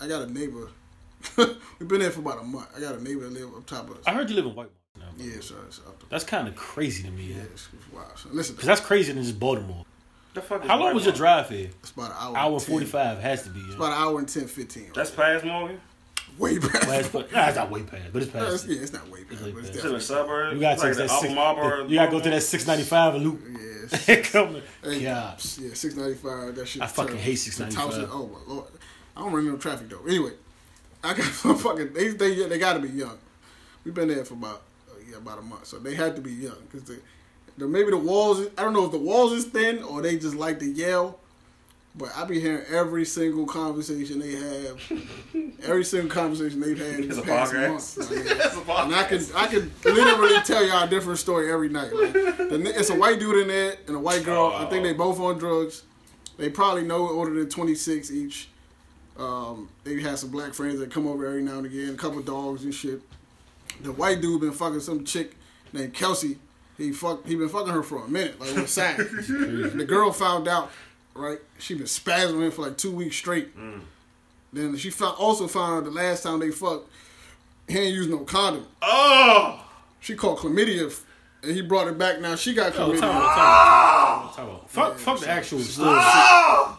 [0.00, 0.68] I got a neighbor.
[1.36, 2.68] We've been there for about a month.
[2.76, 4.04] I got a neighbor that live up top of us.
[4.06, 4.70] I heard you live in White.
[4.96, 5.06] Now.
[5.16, 5.58] Yeah, son.
[5.66, 7.24] It's That's kind of crazy to me.
[7.24, 8.16] Yeah, Yeah, it's, it's wild.
[8.16, 8.30] son.
[8.34, 9.84] Listen, because that's crazier than just Baltimore.
[10.34, 11.70] The fuck is How long White was your drive here?
[11.80, 12.36] it's about an hour.
[12.36, 12.70] Hour and 10.
[12.70, 13.58] forty five has to be.
[13.68, 13.74] Yeah.
[13.74, 14.82] About an hour and 10, 15.
[14.84, 14.94] Right?
[14.94, 15.80] That's past Morgan.
[16.38, 16.82] Way back.
[16.86, 19.22] Well, it's, nah, it's not way past, but it's No, it's, yeah, it's not way
[19.24, 19.76] back, It's but like it's that.
[19.76, 20.54] It's in the suburbs.
[20.54, 21.24] You gotta like take that six.
[21.24, 21.86] Upper Marlboro.
[21.88, 23.40] You gotta go to that six ninety five and loop.
[24.06, 24.62] Yeah, Coming.
[24.82, 25.30] Hey, Yeah.
[25.32, 26.54] yeah, six ninety five.
[26.54, 26.82] That shit.
[26.82, 27.22] I fucking terrible.
[27.24, 28.10] hate 695.
[28.12, 28.68] Oh my lord,
[29.16, 30.04] I don't remember no traffic though.
[30.06, 30.32] Anyway,
[31.02, 31.92] I got some fucking.
[31.92, 33.18] They they they got to be young.
[33.84, 36.32] We've been there for about uh, yeah about a month, so they had to be
[36.32, 36.98] young because the,
[37.56, 38.46] the maybe the walls.
[38.58, 41.18] I don't know if the walls is thin or they just like to yell.
[41.96, 44.80] But I be hearing every single conversation they have,
[45.64, 47.98] every single conversation they've had in the a past podcast.
[47.98, 48.68] month.
[48.68, 51.92] Like, and I can I can literally tell y'all a different story every night.
[51.92, 54.52] Like, the, it's a white dude in there and a white girl.
[54.54, 55.82] I think they both on drugs.
[56.36, 58.48] They probably know older than twenty six each.
[59.18, 61.94] Um, they have some black friends that come over every now and again.
[61.94, 63.00] A couple dogs and shit.
[63.80, 65.34] The white dude been fucking some chick
[65.72, 66.38] named Kelsey.
[66.76, 68.98] He fuck he been fucking her for a minute, like on the side.
[68.98, 70.70] the girl found out,
[71.18, 71.38] right?
[71.58, 73.56] She been spazzing him for like two weeks straight.
[73.56, 73.80] Mm.
[74.52, 76.88] Then she found also found out the last time they fucked,
[77.68, 78.66] he ain't used no condom.
[78.80, 79.64] Oh,
[80.00, 80.98] She caught chlamydia,
[81.42, 82.20] and he brought it back.
[82.20, 83.00] Now she got Oh, chlamydia.
[83.00, 83.44] time out, time
[84.28, 84.70] out, time out.
[84.70, 85.98] Fuck, fuck the actual story.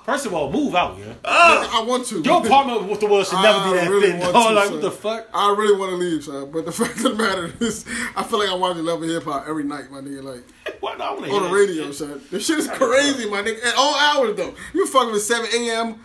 [0.06, 1.14] First of all, move out, yeah.
[1.26, 1.82] Ah.
[1.82, 2.22] I want to.
[2.22, 4.20] Your apartment with the world should never be I that really thin.
[4.20, 4.74] want to, like, son.
[4.74, 5.28] what the fuck?
[5.34, 6.50] I really want to leave, son.
[6.52, 7.86] But the fact of the matter is,
[8.16, 10.24] I feel like I'm watching Love and Hip Hop every night, my nigga.
[10.24, 10.44] Like
[10.80, 11.00] What?
[11.02, 11.96] I on the radio, shit.
[11.96, 12.22] son.
[12.32, 13.64] This shit is crazy, my nigga.
[13.66, 14.54] At all hours though.
[14.74, 16.04] You fucking with 7 a.m.,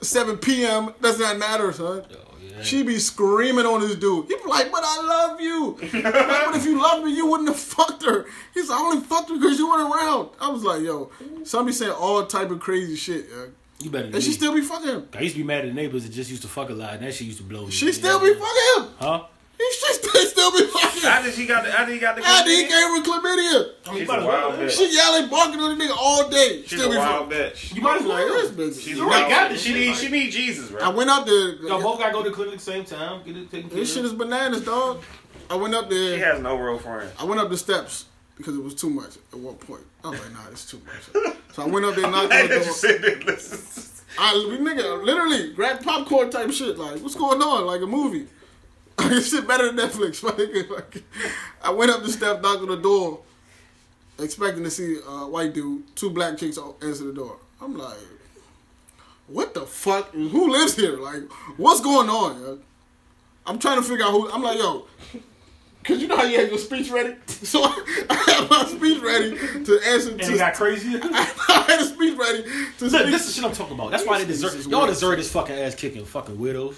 [0.00, 0.94] 7 p.m.
[1.00, 2.04] Does not matter, son.
[2.10, 2.62] Oh, yeah.
[2.62, 4.26] She be screaming on this dude.
[4.26, 5.76] He be like, but I love you.
[5.80, 8.26] but if you loved me, you wouldn't have fucked her.
[8.54, 10.30] He's like, I only fucked her because you weren't around.
[10.40, 11.10] I was like, yo,
[11.44, 13.26] somebody saying all type of crazy shit.
[13.80, 15.08] You better And she still be fucking him.
[15.12, 16.94] I used to be mad at the neighbors that just used to fuck a lot,
[16.94, 17.70] and that shit used to blow me.
[17.72, 18.94] She still be fucking him.
[18.98, 19.24] Huh?
[19.58, 19.91] He she
[20.50, 21.10] still, still be fucking him.
[21.10, 21.64] how did she got?
[21.64, 22.24] The, how did he got the?
[22.24, 22.68] After he chlamydia?
[22.68, 23.98] gave her chlamydia.
[23.98, 24.70] She's a wild bitch.
[24.70, 26.62] She yelling, barking on the nigga all day.
[26.66, 27.38] She's still a wild fucking.
[27.46, 27.74] bitch.
[27.74, 28.48] You might as Like, well.
[28.48, 28.82] this bitch.
[28.84, 29.56] She's a already wild got bitch.
[29.58, 29.94] She need.
[29.96, 30.82] She need Jesus, right?
[30.82, 31.54] I went up there.
[31.56, 33.22] Y'all both gotta go to the clinic same time.
[33.24, 33.96] Get it taken care This of.
[33.96, 35.02] shit is bananas, dog.
[35.50, 36.16] I went up there.
[36.16, 37.12] She has no real friends.
[37.18, 38.06] I went up the steps
[38.36, 39.82] because it was too much at one point.
[40.04, 41.34] I was like, nah, it's too much.
[41.52, 42.72] So I went up there, knocked on the did you door.
[42.72, 43.88] sit there and listen?
[44.18, 46.76] I, we nigga, literally, grab popcorn type shit.
[46.78, 47.66] Like, what's going on?
[47.66, 48.26] Like a movie.
[48.98, 50.22] This shit better than Netflix.
[50.70, 51.02] Like,
[51.62, 53.20] I went up the step, knocked on the door,
[54.18, 55.94] expecting to see a white dude.
[55.96, 57.36] Two black chicks answer the door.
[57.60, 57.98] I'm like,
[59.26, 60.12] what the fuck?
[60.12, 60.96] Who lives here?
[60.96, 61.22] Like,
[61.56, 62.62] what's going on?
[63.46, 64.30] I'm trying to figure out who.
[64.30, 64.86] I'm like, yo,
[65.84, 69.30] Cause you know how you had your speech ready, so I had my speech ready
[69.64, 70.10] to answer.
[70.12, 70.96] And To, it got crazy.
[71.02, 73.06] I had a speech ready to Look, speak.
[73.06, 73.90] this is the shit I'm talking about.
[73.90, 74.52] That's why they deserve.
[74.52, 74.90] This Y'all weird.
[74.90, 76.76] deserve this fucking ass kicking, fucking weirdos.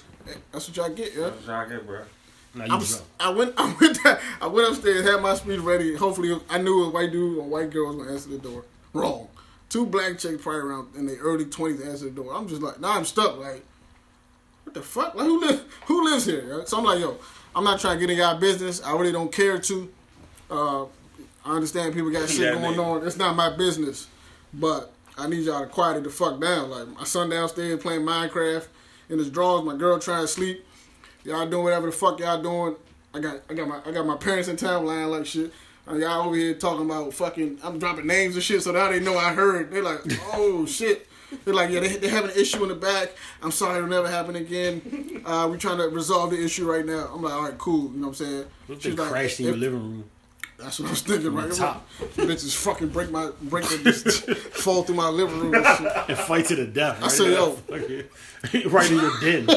[0.52, 1.30] That's what y'all get, yeah.
[1.44, 2.00] Jacket, bro.
[2.54, 3.04] Now I, you was, drunk.
[3.20, 5.94] I went, I went, down, I went upstairs, had my speech ready.
[5.96, 8.64] Hopefully, I knew a white dude or white girl was gonna answer the door.
[8.94, 9.28] Wrong.
[9.68, 12.32] Two black chicks probably around in their early twenties answer the door.
[12.34, 13.36] I'm just like, now I'm stuck.
[13.38, 13.64] Like,
[14.64, 15.14] what the fuck?
[15.14, 16.44] Like, who live, who lives here?
[16.46, 16.64] yo?
[16.64, 17.18] So I'm like, yo,
[17.56, 18.82] I'm not trying to get in y'all business.
[18.82, 19.92] I really don't care to.
[20.50, 20.84] Uh,
[21.44, 23.00] I understand people got shit going nigga.
[23.00, 23.06] on.
[23.06, 24.08] It's not my business,
[24.52, 26.70] but I need y'all to quiet it the fuck down.
[26.70, 28.66] Like my son downstairs playing Minecraft
[29.08, 29.64] in his drawers.
[29.64, 30.66] My girl trying to sleep.
[31.24, 32.76] Y'all doing whatever the fuck y'all doing.
[33.14, 35.52] I got I got my I got my parents in town lying like shit.
[35.86, 39.00] And y'all over here talking about fucking I'm dropping names and shit, so now they
[39.00, 39.70] know I heard.
[39.70, 40.00] They're like,
[40.32, 41.06] oh shit.
[41.44, 43.12] They're like, yeah, they, they have an issue in the back.
[43.42, 45.10] I'm sorry, it'll never happen again.
[45.24, 47.08] Uh, we're trying to resolve the issue right now.
[47.14, 47.84] I'm like, all right, cool.
[47.84, 48.44] You know what I'm saying?
[48.66, 50.04] What they She's like, crashed in your living room?
[50.58, 51.50] That's what I was thinking, right?
[51.50, 51.88] top.
[51.98, 55.92] Bitches fucking break my break the just fall through my living room and shit.
[56.08, 57.00] And fight to the death.
[57.00, 57.56] Right said, yo.
[57.70, 58.68] yo.
[58.68, 59.48] right in your den.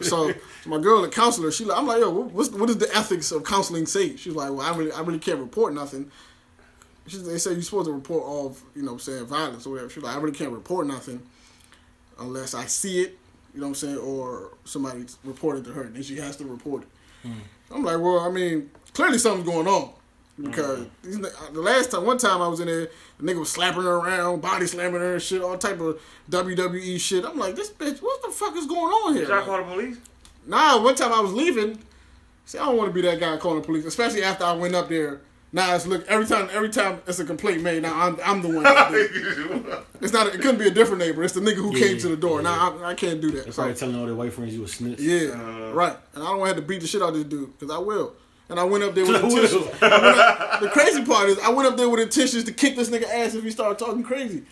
[0.00, 0.32] So
[0.66, 3.44] my girl, the counselor, she like, I'm like, yo, what's, what does the ethics of
[3.44, 4.16] counseling say?
[4.16, 6.10] She's like, well, I really, I really can't report nothing.
[7.06, 9.90] She, they say you're supposed to report all, you know, I'm saying violence or whatever.
[9.90, 11.22] She's like, I really can't report nothing
[12.18, 13.18] unless I see it,
[13.54, 16.44] you know what I'm saying, or somebody reported to her, and then she has to
[16.44, 16.88] report it.
[17.22, 17.74] Hmm.
[17.74, 19.90] I'm like, well, I mean, clearly something's going on.
[20.40, 21.22] Because hmm.
[21.22, 22.88] ni- the last time, one time I was in there,
[23.18, 26.00] the nigga was slapping her around, body slamming her and shit, all type of
[26.30, 27.24] WWE shit.
[27.24, 29.22] I'm like, this bitch, what the fuck is going on here?
[29.22, 29.96] Did y'all Like, call the police?
[30.46, 31.78] Nah, one time I was leaving.
[32.44, 34.74] See, I don't want to be that guy calling the police, especially after I went
[34.74, 35.20] up there.
[35.52, 36.48] Now it's look every time.
[36.52, 37.82] Every time it's a complaint made.
[37.82, 39.82] Now I'm I'm the one.
[40.02, 40.26] It's not.
[40.26, 41.22] It couldn't be a different neighbor.
[41.22, 42.42] It's the nigga who Yeah, came to the door.
[42.42, 42.50] yeah.
[42.50, 43.44] Now I, I can't do that.
[43.44, 44.98] They're So, probably telling all their white friends you a snitch.
[45.00, 45.72] yeah, Uh.
[45.72, 45.96] right.
[46.14, 47.74] And I don't want to have to beat the shit out of this dude because
[47.74, 48.12] I will.
[48.50, 49.30] And I went up there with I will.
[49.36, 49.66] intentions.
[49.82, 52.76] I went up- the crazy part is I went up there with intentions to kick
[52.76, 54.42] this nigga ass if he started talking crazy.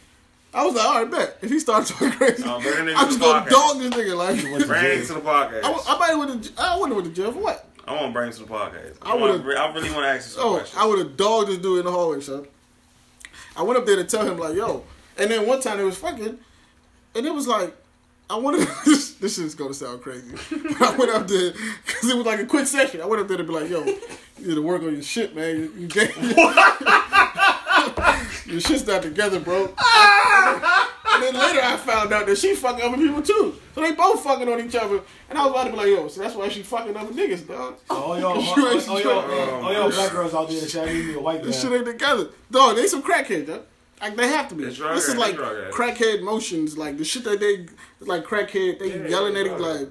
[0.54, 1.36] I was like, all right, bet.
[1.42, 4.40] If he starts talking crazy, bring him to I'm just gonna dog this nigga like.
[4.40, 5.60] Bring him to the podcast.
[5.64, 6.52] I, I might went to.
[6.62, 7.68] I went to jail for what?
[7.86, 8.96] I want to bring him to the podcast.
[9.02, 10.78] I I, would've- I really want to ask you some Oh, questions.
[10.80, 12.46] I would have dogged this dude in the hallway, son.
[13.56, 14.82] I went up there to tell him like, yo.
[15.18, 16.38] And then one time it was fucking,
[17.14, 17.76] and it was like,
[18.30, 19.14] I wanted this.
[19.14, 20.34] This shit's gonna sound crazy.
[20.50, 21.52] But I went up there
[21.86, 23.00] because it was like a quick session.
[23.02, 24.00] I went up there to be like, yo, you
[24.48, 25.56] need to work on your shit, man.
[25.56, 26.16] You, you get,
[28.46, 29.74] your shit's not together, bro.
[31.14, 33.54] And then later I found out that she fucking other people too.
[33.74, 35.00] So they both fucking on each other.
[35.30, 37.46] And I was about to be like, yo, so that's why she fucking other niggas,
[37.46, 37.76] dog.
[37.90, 39.06] Oh, yo, You oh, ain't oh, yo, straight.
[39.06, 41.46] oh, yo, black girls out there that say I need me a white guy.
[41.46, 42.28] This shit ain't together.
[42.50, 43.60] Dog, they some crackheads, huh?
[44.00, 44.64] Like they have to be.
[44.64, 47.66] It's drug This is like it's crackhead motions, like the shit that they
[48.00, 48.78] like crackhead.
[48.78, 49.88] They Yeah, yelling at yeah, it, drug like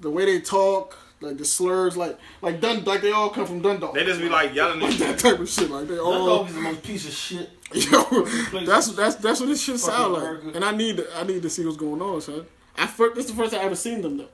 [0.00, 3.60] the way they talk, like the slurs, like like Dun, like they all come from
[3.60, 3.94] Dundalk.
[3.94, 4.98] they just be like yelling at you.
[4.98, 6.26] that type of shit, like they all.
[6.26, 7.50] dog is the most piece of shit.
[7.72, 8.02] Yo,
[8.64, 10.22] that's that's that's what this shit sound like.
[10.22, 10.50] America.
[10.54, 12.46] And I need to, I need to see what's going on, son.
[12.76, 14.28] I first, this is the first time I ever seen them though.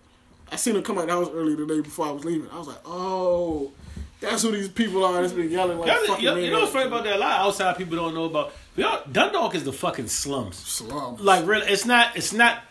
[0.53, 2.49] I seen them come out the house early the day before I was leaving.
[2.51, 3.73] I was like, oh,
[4.21, 5.21] that's who these people are.
[5.21, 7.17] That's been yelling like Y'all- fucking y'all- you know what's funny about that?
[7.17, 8.53] A lot of outside people don't know about.
[8.77, 10.57] Y'all, Dundalk is the fucking slums.
[10.57, 11.21] Slums.
[11.21, 12.17] Like really, it's not.
[12.17, 12.63] It's not.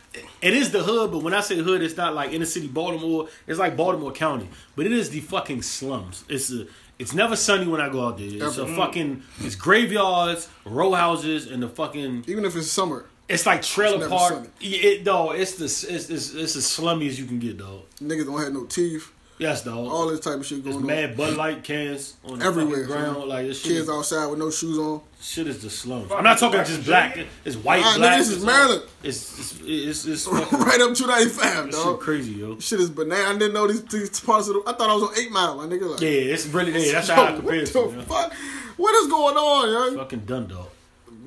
[0.41, 3.27] It is the hood, but when I say hood, it's not like inner city Baltimore.
[3.48, 6.23] It's like Baltimore County, but it is the fucking slums.
[6.30, 6.68] It's a.
[6.99, 8.27] It's never sunny when I go out there.
[8.48, 9.23] It's a fucking.
[9.41, 12.26] It's graveyards, row houses, and the fucking.
[12.27, 14.34] Even if it's summer, It's like trailer never park.
[14.34, 14.49] sunny.
[14.60, 17.81] Yeah, It, dog, it's the it's, it's it's as slummy as you can get, dog.
[18.02, 19.11] niggas don't have no teeth.
[19.39, 19.76] Yes, dog.
[19.91, 20.95] All this type of shit There's going on.
[20.95, 23.15] mad Bud Light cans on the Everywhere, ground.
[23.18, 23.30] son.
[23.30, 25.01] Like this shit, Kids is, outside with no shoes on.
[25.22, 26.11] shit is the slums.
[26.11, 27.18] I'm not talking just black.
[27.43, 28.18] It's white, Nah, nigga, black.
[28.19, 28.84] this is Maryland.
[29.01, 31.99] It's it's it's, it's right up 295, this shit dog.
[31.99, 32.60] crazy, yo.
[32.60, 33.30] Shit is banana.
[33.30, 34.64] I didn't know these, these parts of the.
[34.68, 35.91] I thought I was on 8 Mile, my nigga.
[35.91, 36.91] Like, Yeah, it's really there.
[36.93, 37.95] That's yo, how I what compare it the to.
[37.95, 38.01] yo.
[38.03, 38.34] fuck?
[38.77, 39.97] What is going on, yo?
[39.97, 40.72] Fucking Dundalk.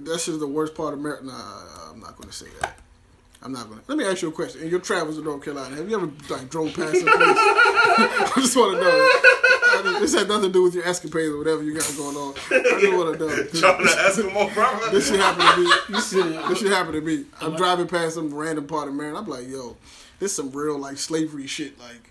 [0.04, 1.26] That shit is the worst part of Maryland.
[1.26, 2.78] Nah, I'm not going to say that.
[3.46, 3.84] I'm not going to.
[3.86, 4.62] Let me ask you a question.
[4.62, 7.06] In your travels to North Carolina, have you ever like drove past some place?
[7.14, 10.00] I just want to know.
[10.00, 12.34] This had nothing to do with your escapades or whatever you got going on.
[12.50, 13.28] I just want to know.
[13.60, 14.90] Trying to Eskimo brother.
[14.90, 15.94] This shit happened to me.
[15.94, 17.26] You see, this shit happened to me.
[17.40, 19.24] I'm driving past some random part of Maryland.
[19.24, 19.76] I'm like, yo,
[20.18, 21.78] this some real like slavery shit.
[21.78, 22.10] Like,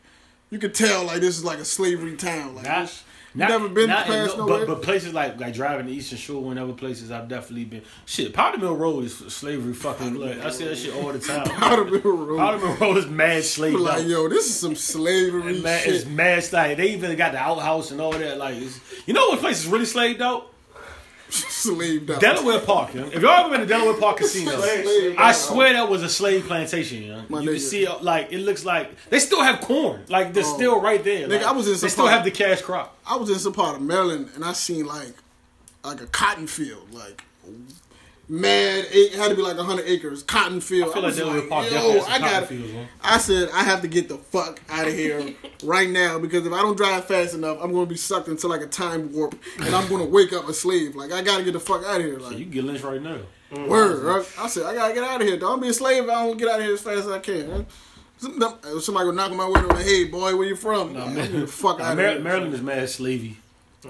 [0.51, 2.55] you could tell like this is like a slavery town.
[2.55, 4.65] Like, Not, this, you not, never been not past no- nowhere.
[4.65, 7.81] but, but places like like driving the Eastern Shore and other places I've definitely been.
[8.05, 10.39] Shit, Powder Mill Road is slavery fucking blood.
[10.39, 11.45] I say that shit all the time.
[11.59, 12.37] Powder Mill Road.
[12.37, 13.79] Powder Mill Road is mad slave.
[13.79, 17.37] like, yo, this is some slavery It's mad, it's mad like they even got the
[17.39, 18.37] outhouse and all that.
[18.37, 20.51] Like, it's, you know what place is really slaved out?
[21.73, 22.19] Slaved out.
[22.21, 22.93] Delaware Park.
[22.93, 23.05] yo.
[23.05, 24.51] If y'all ever been to Delaware Park Casino,
[25.17, 27.03] I swear that was a slave plantation.
[27.03, 27.23] yo.
[27.29, 27.59] My you can nigga.
[27.59, 30.01] see uh, like it looks like they still have corn.
[30.07, 31.27] Like they're still right there.
[31.27, 32.97] Nigga, Like, I was in They some still part- have the cash crop.
[33.05, 35.13] I was in some part of Maryland and I seen like
[35.83, 37.23] like a cotton field, like
[38.27, 38.85] mad.
[38.89, 40.89] It had to be like hundred acres, cotton field.
[40.89, 42.47] I feel like was Delaware Park yo, definitely I cotton got.
[42.47, 42.89] fields.
[43.01, 45.33] I said I have to get the fuck out of here
[45.63, 48.47] right now because if I don't drive fast enough, I'm going to be sucked into
[48.47, 50.95] like a time warp and I'm going to wake up a slave.
[50.95, 52.19] Like I got to get the fuck out of here.
[52.19, 53.19] Like You can get lynched right now.
[53.51, 53.67] Mm-hmm.
[53.69, 54.03] Word.
[54.03, 54.25] right?
[54.39, 55.37] I said, I gotta get out of here.
[55.37, 57.19] Don't be a slave if I don't get out of here as fast as I
[57.19, 57.49] can.
[57.51, 57.65] Right?
[58.17, 60.93] Some- them- Somebody go knock on my window like, hey, boy, where you from?
[60.93, 61.31] Nah, Nah, man.
[61.31, 62.21] Get the fuck Nah, out Mar- of here.
[62.23, 63.35] Maryland is mad slavey.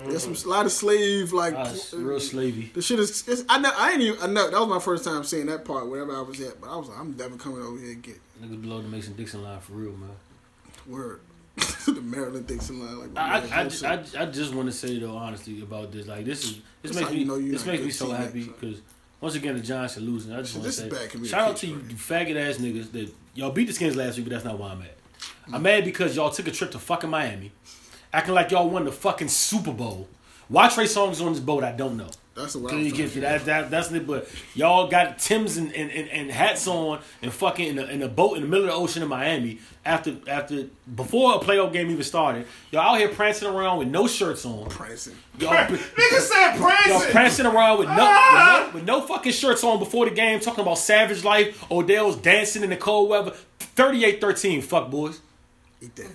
[0.08, 0.50] There's some, mm-hmm.
[0.50, 2.74] a lot of slave, like, it's real uh, slavey.
[2.74, 5.06] the shit is, it's, I, know, I ain't even, I know, that was my first
[5.06, 7.62] time seeing that part, wherever I was at, but I was like, I'm never coming
[7.62, 10.10] over here and get Niggas below the Mason Dixon line for real, man.
[10.88, 11.22] word.
[11.86, 13.14] the Maryland Dixon line.
[13.14, 13.94] Like, I, I, I.
[13.94, 16.06] I, I just want to say though honestly about this.
[16.06, 18.82] Like this is this That's makes me you know this makes me so happy because
[19.22, 20.34] once again the Giants are losing.
[20.34, 20.90] I just want to say
[21.24, 24.26] shout out to you, you faggot ass niggas that y'all beat the Skins last week,
[24.26, 24.90] but that's not why I'm mad.
[25.54, 27.54] I'm mad because y'all took a trip to fucking Miami,
[28.16, 30.08] acting like y'all won the fucking Super Bowl.
[30.48, 31.64] Why Trey Songz on this boat?
[31.64, 32.10] I don't know.
[32.36, 34.06] That's Till was you get to that, that that's it.
[34.06, 38.02] But y'all got Tim's and, and, and, and hats on and fucking in a, in
[38.04, 40.66] a boat in the middle of the ocean in Miami after after
[40.96, 42.46] before a playoff game even started.
[42.72, 44.70] Y'all out here prancing around with no shirts on.
[44.70, 45.16] prancing.
[45.40, 45.78] Y'all, Nigga
[46.20, 46.60] said prancing.
[46.60, 47.12] y'all prancing.
[47.12, 48.70] prancing around with no, Ah!
[48.74, 51.64] with no with no fucking shirts on before the game, talking about savage life.
[51.72, 53.34] Odell's dancing in the cold weather.
[53.78, 55.22] 38-13, fuck boys.
[55.82, 56.08] Eat that.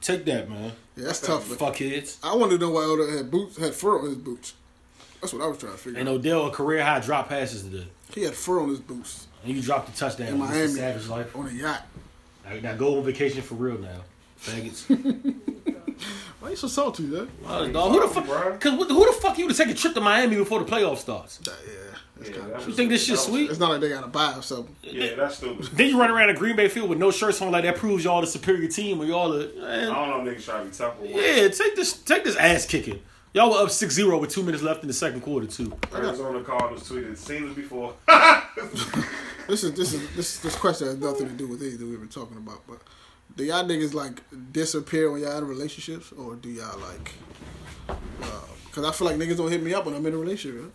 [0.00, 0.72] Take that, man.
[0.98, 1.48] Yeah, that's tough.
[1.48, 1.58] Man.
[1.58, 2.18] Fuck kids.
[2.22, 4.54] I wanted to know why Odell had boots, had fur on his boots.
[5.20, 6.16] That's what I was trying to figure And out.
[6.16, 7.86] Odell a career high drop passes today.
[8.14, 10.28] He had fur on his boots And you dropped the touchdown.
[10.28, 11.34] in This Miami is savage life.
[11.36, 11.86] on a yacht.
[12.44, 14.00] Now, now go on vacation for real now,
[14.40, 14.88] faggots.
[16.40, 17.28] Why you so salty, man?
[17.44, 18.24] Uh, dog, who the fuck?
[18.24, 18.60] Bruh.
[18.60, 21.40] Cause who the fuck you to take a trip to Miami before the playoff starts?
[21.44, 21.52] Yeah,
[22.18, 22.68] that's Yeah, kind of.
[22.68, 23.50] You think this shit sweet?
[23.50, 24.74] It's not like they got to buy or something.
[24.82, 25.66] Yeah, that's stupid.
[25.72, 28.04] Then you run around a Green Bay field with no shirts on, like that proves
[28.04, 30.94] y'all the superior team, or y'all the I don't know niggas try to be tough
[31.02, 31.48] yeah.
[31.48, 33.00] Take this, take this ass kicking.
[33.34, 35.76] Y'all were up 6-0 with two minutes left in the second quarter too.
[35.94, 37.94] Arizona Cardinals tweeted, seen this before.
[39.48, 42.08] This is this is this this question has nothing to do with anything we've been
[42.10, 42.60] talking about.
[42.68, 42.80] But
[43.34, 44.20] do y'all niggas like
[44.52, 47.12] disappear when y'all in relationships, or do y'all like?
[47.88, 47.94] Uh,
[48.66, 50.60] because I feel like niggas don't hit me up when I'm in a relationship.
[50.60, 50.72] man.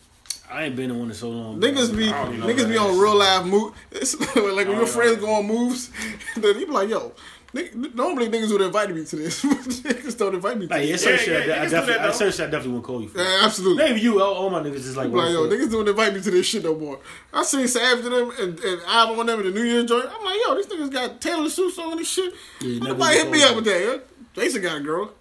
[0.53, 1.59] I ain't been in one in so long.
[1.59, 2.79] Niggas be I don't know niggas be that.
[2.79, 3.73] on real live move.
[4.35, 5.21] Like when your friends that.
[5.21, 5.89] go on moves,
[6.37, 7.11] then you be like, yo.
[7.53, 9.43] nigga- Normally niggas would invite me to this.
[9.83, 11.03] niggas don't invite me to Like, this.
[11.03, 12.25] certain Yeah, shit, yeah, I, I definitely, that, I, though.
[12.25, 13.17] I definitely won't call you for.
[13.19, 13.83] Yeah, absolutely.
[13.83, 16.31] Maybe you, all, all my niggas is like, Like, yo, niggas don't invite me to
[16.31, 16.99] this shit no more.
[17.33, 20.05] I seen Savage to them and, and album on them in the New Year's joint.
[20.07, 22.33] I'm like, yo, these niggas got Taylor Swift on this shit.
[22.61, 23.81] Yeah, Nobody hit me up with that.
[23.81, 23.97] Yeah?
[24.43, 25.11] Jason got a girl.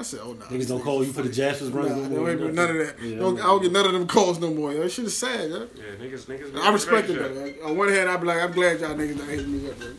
[0.00, 0.46] I said, oh no.
[0.46, 1.90] Niggas don't call you for the Jaspers Nah, runs.
[1.90, 2.54] no more, don't hit me nothing.
[2.54, 3.02] none of that.
[3.04, 4.72] Yeah, don't, I don't get none of them calls no more.
[4.72, 5.50] That shit is sad.
[5.50, 5.58] Yeah?
[5.74, 6.56] yeah, niggas, niggas.
[6.56, 7.34] I respect it though.
[7.34, 7.54] man.
[7.64, 9.78] On one hand, I be like, I'm glad y'all niggas don't hitting me up.
[9.78, 9.98] Man.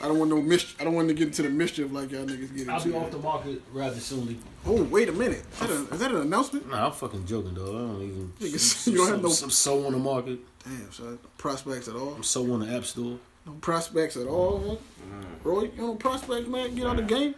[0.00, 2.24] I don't want no mis- I don't want to get into the mischief like y'all
[2.26, 2.72] niggas get into.
[2.72, 4.38] I'll be off the market rather soonly.
[4.66, 5.42] Oh, wait a minute.
[5.54, 6.68] Is that, a, is that an announcement?
[6.70, 7.68] Nah, I'm fucking joking, dog.
[7.68, 8.32] I don't even.
[8.38, 10.38] Niggas, I'm, you don't have I'm, no- I'm so on the market.
[10.64, 11.18] Damn, son.
[11.38, 12.14] Prospects at all?
[12.14, 13.18] I'm so on the app store.
[13.46, 14.76] No prospects at all, man.
[14.76, 15.24] Mm.
[15.42, 16.74] Roy, you know prospects, man.
[16.74, 17.34] Get out of the game.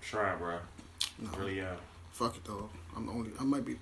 [0.00, 0.58] Try, bro.
[1.36, 1.74] Really, yeah.
[2.12, 2.68] Fuck it, though.
[2.96, 3.30] I'm the only.
[3.40, 3.76] I might be.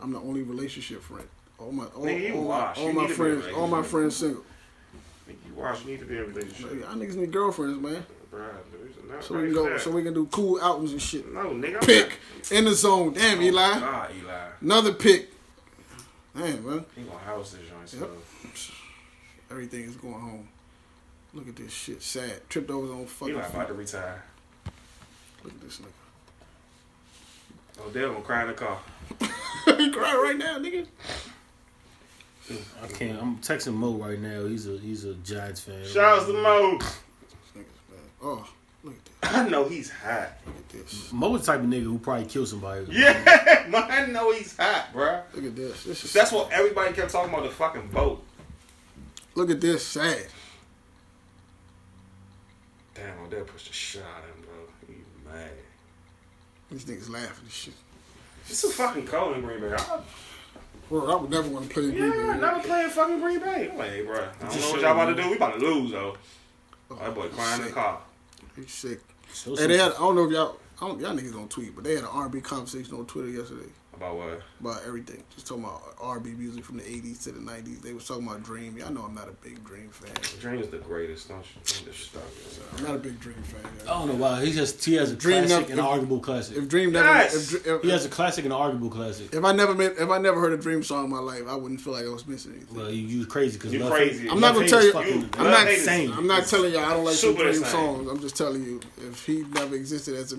[0.00, 1.28] I'm the only relationship friend.
[1.58, 3.56] All my, all, Nigga, you all, my, all my need to be in a friends,
[3.56, 4.42] all my friends single.
[5.28, 6.80] Nigga, You watch, you need to be in a relationship.
[6.80, 8.04] Y'all niggas need girlfriends, man.
[8.32, 9.68] Bruh, dude, So we can go.
[9.68, 9.80] that.
[9.80, 11.30] So we can do cool outings and shit.
[11.32, 11.74] No, nigga.
[11.74, 12.18] I'm Pick
[12.50, 13.12] in the zone.
[13.12, 13.78] Damn, not- Eli.
[13.80, 14.46] Nah, Eli.
[14.62, 15.30] Another pick.
[16.34, 16.84] Damn, man.
[16.96, 18.08] He gonna house this joint, so.
[19.50, 20.48] Everything is going home.
[21.34, 22.02] Look at this shit.
[22.02, 22.48] Sad.
[22.48, 24.22] Tripped over his own fucking Eli about to retire.
[25.44, 25.86] Look at this nigga.
[27.86, 28.78] Odell gonna cry in the car.
[29.78, 30.86] he crying right now, nigga.
[32.82, 33.20] I can't.
[33.20, 34.44] I'm texting Mo right now.
[34.46, 35.84] He's a he's a Giants fan.
[35.84, 36.78] Shout out to Mo.
[38.22, 38.48] Oh,
[38.82, 39.34] look at this.
[39.34, 40.32] I know he's hot.
[40.46, 41.12] Look at this.
[41.12, 42.86] Mo the type of nigga who probably kill somebody.
[42.90, 45.20] Yeah, man, I know he's hot, bro.
[45.34, 45.84] Look at this.
[45.84, 46.12] This is.
[46.12, 48.22] That's what everybody kept talking about the fucking boat.
[49.34, 49.86] Look at this.
[49.86, 50.26] Sad.
[52.94, 54.94] Damn, Odell pushed a shot eh at him, bro.
[54.94, 54.94] He
[55.26, 55.50] mad.
[56.70, 57.74] These niggas laughing and shit.
[58.48, 59.74] It's too fucking cold in Green Bay.
[59.76, 60.00] I,
[60.88, 62.40] Bro, I would never want to play in Green yeah, Bay.
[62.40, 63.70] never playing fucking Green Bay.
[63.70, 65.30] I'm like, hey, bro, I don't know what y'all about to do.
[65.30, 66.16] We about to lose though.
[66.90, 68.00] Oh, that boy crying in the car.
[68.56, 69.00] He's sick.
[69.32, 69.92] So Hey, they had.
[69.92, 70.56] I don't know if y'all.
[70.82, 73.68] I don't, y'all niggas don't tweet, but they had an R&B conversation on Twitter yesterday
[74.00, 74.40] About what?
[74.60, 75.22] about everything.
[75.34, 77.82] Just talking about R&B music from the '80s to the '90s.
[77.82, 78.78] They was talking about Dream.
[78.78, 80.10] Y'all know I'm not a big Dream fan.
[80.40, 81.28] Dream is the greatest.
[81.28, 81.60] Don't you?
[81.66, 82.78] Don't disrespect me.
[82.78, 83.60] I'm not a big Dream fan.
[83.82, 84.42] I don't know why.
[84.42, 86.56] He just he has a Dream classic never- and if- arguable classic.
[86.56, 87.52] If Dream never, Yes!
[87.52, 89.34] if, if, he has a classic and an arguable classic.
[89.34, 91.54] if I never met, if I never heard a Dream song in my life, I
[91.54, 92.74] wouldn't feel like I was missing anything.
[92.74, 94.30] Well, you, you crazy because You crazy.
[94.30, 96.94] I'm not gonna tell you- You- I'm not Hate saying- I'm not telling y'all I
[96.94, 97.70] don't like some Super the Dream same.
[97.72, 98.08] songs.
[98.10, 100.38] I'm just telling you if he never existed as a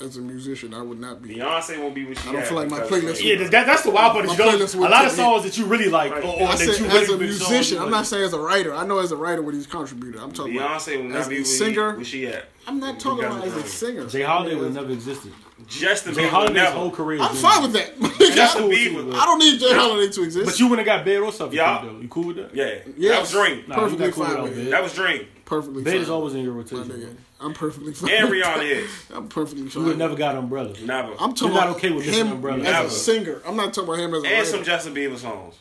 [0.00, 1.36] as a musician, I would not be.
[1.36, 3.90] Beyonce won't be what she I don't feel like my playlist Yeah, that, that's the
[3.90, 4.26] wild part.
[4.26, 6.22] My is You don't, playlist a lot of songs that you really like, or, or
[6.22, 7.78] that you really as a musician.
[7.78, 8.74] I'm not saying as a writer.
[8.74, 10.20] I know as a writer what he's contributed.
[10.20, 11.90] I'm talking about Beyonce will as not be a where, singer.
[11.92, 12.44] He, where she at.
[12.66, 14.06] I'm not talking about as a singer.
[14.06, 14.22] J.
[14.22, 15.32] Holiday would never existed.
[15.66, 17.20] Justin Jay Bieber Holiday's whole career.
[17.20, 17.98] I'm fine with that.
[18.34, 19.14] Justin I, Bieber.
[19.14, 19.74] I don't need J.
[19.74, 20.46] Holiday to exist.
[20.46, 21.56] But you wouldn't have got bed or something.
[21.56, 21.82] Yeah.
[21.84, 21.98] though.
[21.98, 22.54] You cool with that?
[22.54, 23.14] Yeah, Yes.
[23.14, 23.64] that was Dream.
[23.68, 24.66] Perfectly fine with bed.
[24.66, 24.70] it.
[24.70, 25.26] That was Dream.
[25.48, 26.00] Perfectly Bed fine.
[26.02, 26.84] is always in your My rotation.
[26.88, 27.16] nigga.
[27.40, 28.10] I'm perfectly fine.
[28.10, 28.62] And with Rihanna that.
[28.66, 28.90] is.
[29.14, 29.82] I'm perfectly fine.
[29.82, 30.74] You would never got umbrella.
[30.84, 31.12] Never.
[31.18, 32.58] I'm talking You're not okay with him Umbrella.
[32.58, 32.86] as Never.
[32.86, 33.42] a singer.
[33.46, 34.44] I'm not talking about him as a and writer.
[34.44, 35.54] some Justin Bieber songs.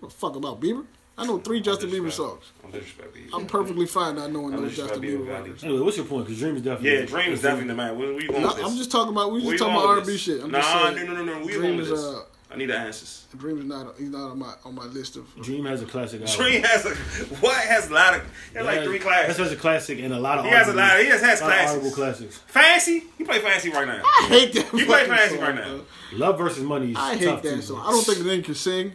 [0.00, 0.84] What the fuck about Bieber?
[1.18, 2.44] I know three Justin Bieber songs.
[2.64, 3.30] I'm disrespect Bieber.
[3.34, 5.64] I'm perfectly fine not knowing I'm no disrespect Justin Bieber Bieber records.
[5.64, 6.26] Anyway, what's your point?
[6.26, 6.98] Because Dream is definitely.
[7.00, 7.98] Yeah, Dream is definitely the man.
[7.98, 8.64] Where, where you going No, this?
[8.64, 10.20] I'm just talking about we just you talking about R&B this?
[10.20, 10.42] shit.
[10.42, 11.06] I'm nah, just saying.
[11.06, 11.32] no, no, no, no.
[11.44, 12.00] Where you Dream going is this?
[12.00, 12.22] uh,
[12.52, 13.26] I need the answers.
[13.38, 15.24] Dream is not he's not on my on my list of.
[15.40, 16.36] Dream has a classic album.
[16.36, 16.90] Dream has a
[17.36, 19.38] what has a lot of he has like Yeah, three That's classics.
[19.38, 20.44] has a classic and a lot of.
[20.46, 21.00] He has a honorable- lot.
[21.00, 21.94] He just has lot of classics.
[21.94, 22.38] classics.
[22.46, 23.04] Fancy?
[23.18, 24.02] You play fancy right now.
[24.04, 24.72] I hate that.
[24.76, 25.64] You play fancy song, right now.
[25.64, 25.80] bro.
[26.14, 27.82] Love versus Money is I hate tough that too, song.
[27.86, 28.92] I don't think the nigga can sing.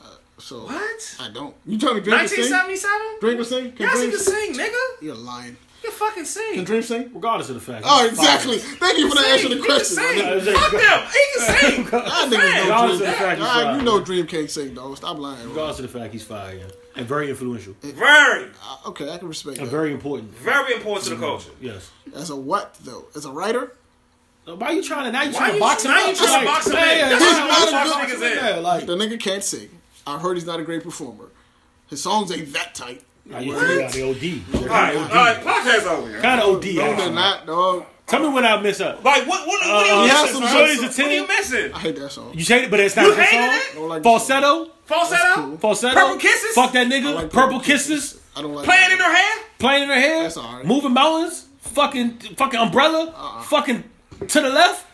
[0.00, 0.04] Uh,
[0.38, 1.16] so What?
[1.20, 1.54] I don't.
[1.66, 2.50] You telling me Dream can sing?
[2.52, 3.18] 1977?
[3.20, 3.72] Dream can sing?
[3.72, 5.02] Can Yes, he Dream can sing, nigga.
[5.02, 5.56] You're lying.
[5.84, 6.24] You can fucking
[6.54, 6.64] Can.
[6.64, 7.10] Dream sing?
[7.12, 7.84] Regardless of the fact.
[7.86, 8.26] Oh, he's fire.
[8.34, 8.58] exactly.
[8.58, 9.58] Thank you for that answer Sing.
[9.58, 9.96] the question.
[9.96, 10.18] sing.
[10.18, 10.54] my nigga.
[10.54, 11.08] Fuck them.
[11.12, 11.84] He can sing.
[11.84, 13.10] Y'all niggas know Dream.
[13.10, 13.76] of fact he's Y'all- fire.
[13.76, 14.94] you know Dream can't sing, though.
[14.94, 15.46] Stop lying.
[15.48, 16.64] Regardless of the fact he's fire, yeah.
[16.96, 19.70] and very influential, Very, Uh, okay, I can respect and that.
[19.70, 20.30] very important.
[20.38, 21.50] very important to the culture.
[21.60, 21.90] Yes.
[22.14, 23.04] As a what though?
[23.14, 23.76] As a writer?
[24.46, 25.22] Why are you trying to now?
[25.22, 26.08] You Why trying to box him now up?
[26.08, 26.98] you trying to box him yeah, in?
[26.98, 28.62] yeah, That's yeah, why yeah, you yeah, box yeah, in.
[28.62, 29.68] Like, The nigga can't sing.
[30.06, 31.28] I heard he's not a great performer.
[31.88, 33.02] His songs ain't that tight.
[33.26, 34.20] Nah, you yeah, they OD.
[34.20, 35.64] They're All right, kind of OD.
[35.64, 36.20] podcast over.
[36.20, 36.64] Kind of OD.
[36.64, 37.14] No, they're actually.
[37.14, 37.84] not, dog.
[38.06, 39.02] Tell me when I miss up.
[39.02, 40.56] Like, what, what, what Uh, are you he missing, some son?
[40.56, 41.36] shorties a What are you 10?
[41.36, 41.72] missing?
[41.72, 42.32] I hate that song.
[42.34, 43.54] You hate it, but it's not You a hated song.
[43.54, 43.74] it?
[43.74, 44.70] Don't like the Falsetto.
[44.84, 45.34] Falsetto?
[45.34, 45.56] cool.
[45.56, 45.94] Falsetto.
[45.94, 46.54] Purple Kisses?
[46.54, 47.06] Fuck that nigga.
[47.06, 48.20] I like Purple Purple kisses.
[48.36, 48.92] I don't like Playing that.
[48.92, 49.44] in her hair?
[49.58, 50.22] Playing in her hair.
[50.24, 50.66] That's alright.
[50.66, 51.46] Moving mountains.
[51.60, 53.42] Fucking fucking umbrella.
[53.46, 53.84] Fucking
[54.28, 54.86] to the left.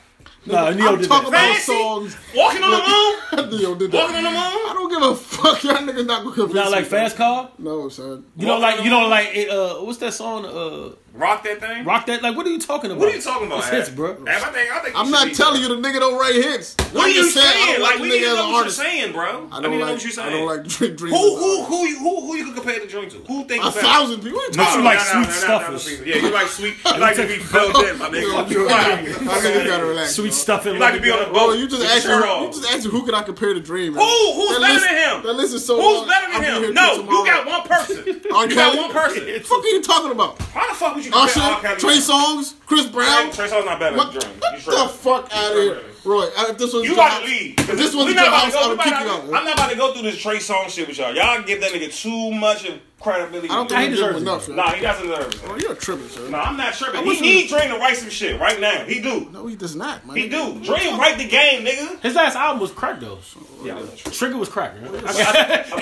[0.47, 1.39] Nah, Ne-Yo I'm did talking that.
[1.45, 1.73] about Fancy?
[1.73, 2.17] songs.
[2.35, 3.51] Walking on the moon?
[3.51, 4.39] Ne-Yo did Walking on the moon.
[4.39, 5.63] I don't give a fuck.
[5.65, 6.89] Y'all niggas not gonna convince You not like me.
[6.91, 7.51] fast car?
[7.59, 8.25] No, son.
[8.37, 10.47] You don't like you don't like it, uh what's that song?
[10.47, 11.85] Uh Rock that thing?
[11.85, 13.01] Rock that like what are you talking about?
[13.01, 14.13] What are you talking about, What's hits, bro?
[14.13, 16.77] Ab, I think, I think I'm not be- telling you the nigga don't write hits.
[16.93, 17.73] What I'm are you just saying, I saying?
[17.75, 18.77] don't Like, like we need to nigga as know an what you're artist.
[18.79, 19.27] saying, bro.
[19.27, 19.93] I I don't need to know like.
[19.95, 20.29] what you're saying.
[20.29, 20.97] I don't like Dream.
[20.97, 23.19] Dream Who, who, who, you- who, who you could compare the drink to?
[23.27, 24.39] Who think A is thousand people.
[24.39, 26.01] What you But talking you No, like sweet no, no, no, stuffers.
[26.07, 26.75] Yeah, you like sweet.
[26.85, 28.31] You like to be filled in, my nigga.
[28.31, 28.51] about?
[28.51, 29.03] You like- I
[29.43, 30.15] niggas gotta relax.
[30.15, 30.47] Sweet bro.
[30.47, 30.75] stuffing.
[30.75, 31.59] You like to be on the Bro, boat.
[31.59, 32.15] you just with asked me.
[32.15, 33.95] You just asked me who can I compare to Dream?
[33.95, 34.01] Who?
[34.01, 35.23] Who's better than him?
[35.27, 35.75] That list is so.
[35.75, 36.75] Who's better than him?
[36.75, 38.07] No, you got one person.
[38.07, 39.27] You got one person.
[39.43, 40.39] Fuck are you talking about?
[40.55, 41.13] How the fuck would you.
[41.15, 41.77] Usher?
[41.79, 43.31] Trey Songz, Chris Brown.
[43.33, 46.29] Trey Songz not better What, than what the fuck out of here, Roy?
[46.37, 47.59] If this was You your about house- to leave.
[47.59, 49.05] If this was We your not about house, to I go- would we kick about
[49.05, 49.25] you out.
[49.41, 51.15] I'm not about to go through this Trey Songz shit with y'all.
[51.15, 53.49] Y'all give that nigga too much of credibility.
[53.49, 54.23] I don't Nah, he think you give deserves it.
[54.23, 54.49] enough.
[54.49, 54.55] yo.
[54.55, 55.43] Nah, he doesn't deserve it.
[55.45, 56.29] Bro, you're tripping, sir.
[56.29, 57.03] No, I'm not tripping.
[57.03, 58.85] He wish need we- Dream to write some shit right now.
[58.85, 59.29] He do.
[59.33, 60.05] No, he does not.
[60.07, 60.61] My He do.
[60.61, 62.01] Dream write the game, nigga.
[62.03, 63.19] His last album was crack though.
[63.65, 64.13] Yeah, I'm not tripping.
[64.13, 64.81] Trigga was crack.
[64.81, 64.93] Man.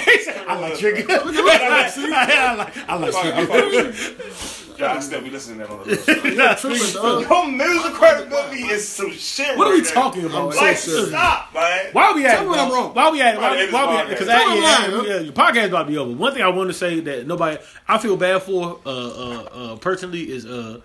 [0.08, 1.10] He said, I like Trigga.
[1.10, 3.92] I like I like I Trigga.
[3.94, 7.28] fuck- Yeah, I still be listening to that on the You're tripping.
[7.30, 9.56] Your music credibility is some shit.
[9.58, 9.92] What are right we there.
[10.08, 10.54] Talking about?
[10.54, 11.08] so Like, serious.
[11.08, 11.86] stop, man.
[11.92, 12.30] Why are we at?
[12.32, 12.94] Tell it, me when I'm wrong.
[12.94, 13.34] Why are we at?
[13.34, 13.40] it?
[13.40, 14.00] Why, Right, why, we podcast.
[14.00, 14.08] at?
[14.08, 16.12] Because Tell yeah, yeah, your podcast about to be over.
[16.12, 19.76] One thing I want to say that nobody, I feel bad for, uh, uh, uh,
[19.76, 20.80] personally is uh,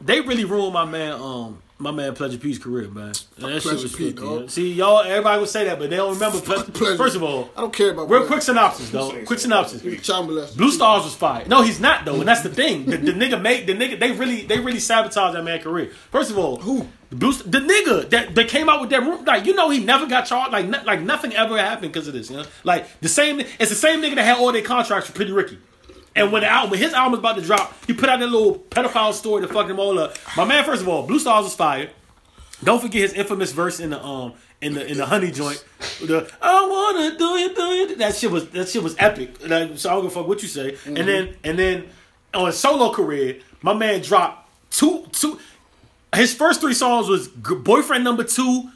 [0.00, 3.06] they really ruined my man, um, my man Pleasure P's career, man.
[3.06, 4.50] And that shit Pleasure was P, filthy, dog.
[4.50, 6.40] See, y'all, everybody would say that, but they don't remember.
[6.40, 6.96] Ple- Pleasure.
[6.96, 9.10] First of all, I don't care about real quick synopsis, though.
[9.24, 9.82] Quick synopsis.
[9.82, 11.48] Bluestars was fired.
[11.48, 12.86] No, he's not though, and that's the thing.
[12.86, 14.00] The, the nigga made the nigga.
[14.00, 15.90] They really they really sabotaged that man's career.
[16.10, 16.88] First of all, Who?
[17.10, 19.84] The Blue, the nigga that, that came out with that room, like you know, he
[19.84, 20.52] never got charged.
[20.52, 22.30] Like no, like nothing ever happened because of this.
[22.30, 23.40] You know, like the same.
[23.40, 25.58] It's the same nigga that had all their contracts for Pretty Ricky.
[26.16, 28.28] And when the album, when his album was about to drop, he put out that
[28.28, 30.16] little pedophile story to fuck them all up.
[30.36, 31.90] My man, first of all, Bluestars was fire.
[32.62, 35.62] Don't forget his infamous verse in the um in the in the honey joint.
[36.00, 37.98] The I wanna do it, do it.
[37.98, 39.36] That shit was that shit was epic.
[39.46, 40.76] Like, so I don't give a fuck what you say.
[40.86, 41.88] And then and then
[42.32, 45.38] on his solo career, my man dropped two two.
[46.14, 48.70] His first three songs was boyfriend number two.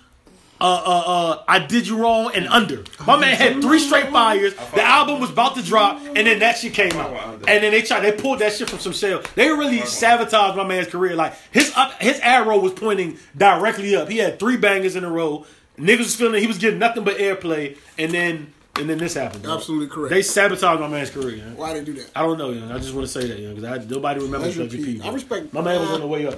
[0.60, 2.82] Uh, uh, uh, I did you wrong and under.
[3.06, 4.54] My man had three straight fires.
[4.74, 7.12] The album was about to drop, and then that shit came out.
[7.46, 9.22] And then they tried, they pulled that shit from some shell.
[9.36, 11.14] They really sabotaged my man's career.
[11.14, 14.08] Like his up, his arrow was pointing directly up.
[14.08, 15.46] He had three bangers in a row.
[15.78, 19.44] Niggas was feeling he was getting nothing but airplay, and then and then this happened.
[19.44, 19.58] dog.
[19.58, 20.10] Absolutely correct.
[20.10, 21.36] They sabotaged my man's career.
[21.36, 21.56] man.
[21.56, 22.10] Why they do that?
[22.16, 22.74] I don't know, you know.
[22.74, 24.94] I just want to say that, you know, because nobody remembers Pleasure Pleasure P.
[24.94, 25.00] P.
[25.00, 25.14] I man.
[25.14, 26.36] respect- My man was on the way up,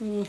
[0.00, 0.26] man.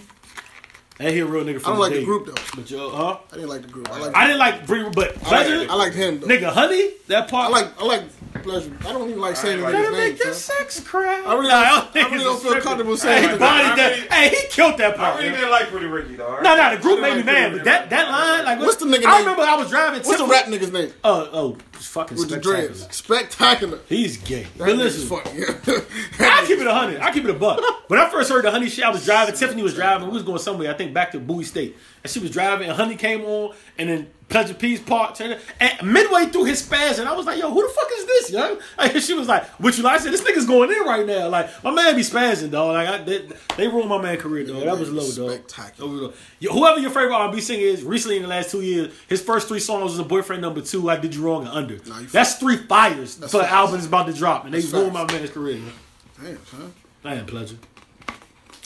[0.99, 1.99] And he a real nigga I from don't like day.
[1.99, 2.33] the group though.
[2.55, 3.17] But yo, huh?
[3.31, 3.87] I didn't like the group.
[3.91, 4.15] I like.
[4.15, 6.27] I didn't like Bree, but Pleasure, I liked him though.
[6.27, 7.47] nigga, honey, that part.
[7.47, 7.79] I like.
[7.81, 8.03] I like
[8.43, 8.71] pleasure.
[8.81, 10.09] I don't even like saying I his ain't Gotta name.
[10.13, 11.23] make that sex cry.
[11.25, 12.63] I really Nah, don't- think I really don't feel stripper.
[12.67, 13.31] comfortable saying Hey, it.
[13.33, 13.93] he bodied I that.
[14.13, 15.19] Hey, he killed that I part.
[15.19, 16.39] really didn't like Pretty Ricky, though.
[16.41, 18.85] No, no, the group I made me mad, but that that line, like, What's the
[18.85, 19.07] nigga name?
[19.07, 20.01] I remember I was driving.
[20.03, 20.91] What's the rap nigga's name?
[21.03, 22.67] Uh, oh, oh, fucking With the spectacular.
[22.67, 22.95] dreads.
[22.95, 23.79] Spectacular.
[23.87, 24.43] He's gay.
[24.57, 25.17] That But listen.
[26.19, 27.01] I keep it a hundred.
[27.01, 27.61] I keep it a buck.
[27.89, 29.35] When I first heard the honey shit, I was driving.
[29.35, 30.07] Tiffany was driving.
[30.07, 30.71] We was going somewhere.
[30.71, 31.75] I think back to Bowie State,
[32.07, 32.69] and she was driving.
[32.69, 35.15] And honey came on, and then Pleasure Peace Park.
[35.15, 38.05] turned- And midway through his spaz, and I was like, "Yo, who the fuck is
[38.05, 40.79] this, yo?" And she was like, "What you like?" I said, "This nigga's going in
[40.83, 41.29] right now.
[41.29, 42.73] Like my man be spazzing, dog.
[42.73, 44.63] Like I, they, they ruined my man career, dog.
[44.65, 45.33] That was low, dog.
[45.39, 46.11] Spectacular.
[46.39, 49.47] Yo, whoever your favorite R&B singer is, recently in the last two years, his first
[49.47, 50.89] three songs was a boyfriend number two.
[50.89, 51.77] I did you wrong and under.
[51.85, 53.51] Nah, That's three fires That's for facts.
[53.53, 55.57] album that's about to drop, and they That's ruined my man's career.
[55.57, 55.73] Man.
[56.21, 56.73] Damn, son.
[57.05, 57.55] I had pleasure.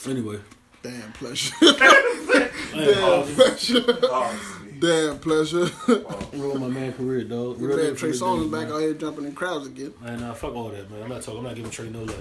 [0.08, 0.38] Anyway,
[0.82, 1.54] Damn pleasure.
[1.62, 3.80] I Damn pleasure.
[4.80, 5.70] Damn pleasure.
[6.32, 7.60] ruined my man career, dog.
[7.60, 8.72] Man, Real Trey nigga Songz career, is back man.
[8.72, 9.94] out here jumping in crowds again.
[10.02, 11.02] Man, nah, fuck all that, man.
[11.04, 11.38] I'm not talking.
[11.38, 12.16] I'm not giving Trey no like.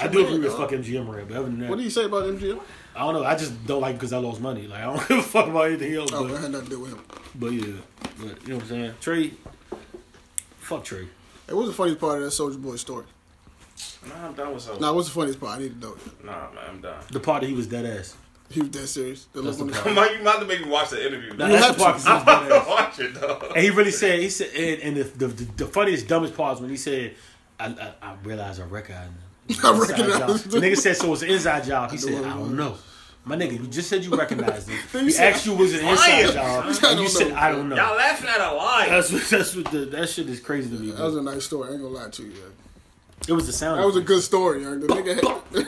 [0.00, 0.70] I do man, agree with dog.
[0.70, 2.60] fuck MGM rap, but other than that, What do you say about MGM?
[2.94, 3.24] I don't know.
[3.24, 4.68] I just don't like because I lost money.
[4.68, 6.10] Like I don't give a fuck about anything else.
[6.12, 7.02] Oh, but, that had nothing to do with him.
[7.34, 7.72] but yeah,
[8.20, 8.94] but you know what I'm saying.
[9.00, 9.32] Trey,
[10.60, 11.08] fuck Trey.
[11.48, 13.06] It was the funniest part of that Soulja Boy story?
[14.08, 14.76] Nah, I'm done with so.
[14.78, 15.58] Nah, what's the funniest part?
[15.58, 15.96] I need to know.
[16.24, 17.02] Nah, man, I'm done.
[17.10, 18.16] The part that he was dead ass.
[18.50, 19.26] He was dead serious.
[19.32, 19.84] The That's the his part.
[19.86, 21.32] Come on, you about to make me watch the interview.
[21.34, 22.04] Nah, You that's have the part to.
[22.04, 23.52] 'cause he was I'm dead gonna watch it, though.
[23.54, 26.52] And he really said, he said, and, and the, the, the, the funniest, dumbest part
[26.52, 27.14] was when he said,
[27.58, 29.56] I, I, I realized I recognized him.
[29.64, 31.90] I recognize The nigga said, so it's an inside job.
[31.90, 32.76] He know said, I don't know.
[33.26, 34.78] My nigga, you just said you recognized him.
[34.92, 36.26] You He said, asked you was it an lying.
[36.26, 37.36] inside job, and don't you said, know.
[37.36, 37.76] I don't know.
[37.76, 38.86] Y'all laughing at a lie.
[38.90, 40.90] That's what, that's what the, that shit is crazy to me.
[40.90, 41.70] That was a nice story.
[41.70, 42.28] I ain't gonna lie to you.
[42.28, 42.40] Man.
[43.28, 43.80] It was the sound.
[43.80, 44.62] That was a good story.
[44.62, 44.80] Young.
[44.80, 45.66] The nigga, had,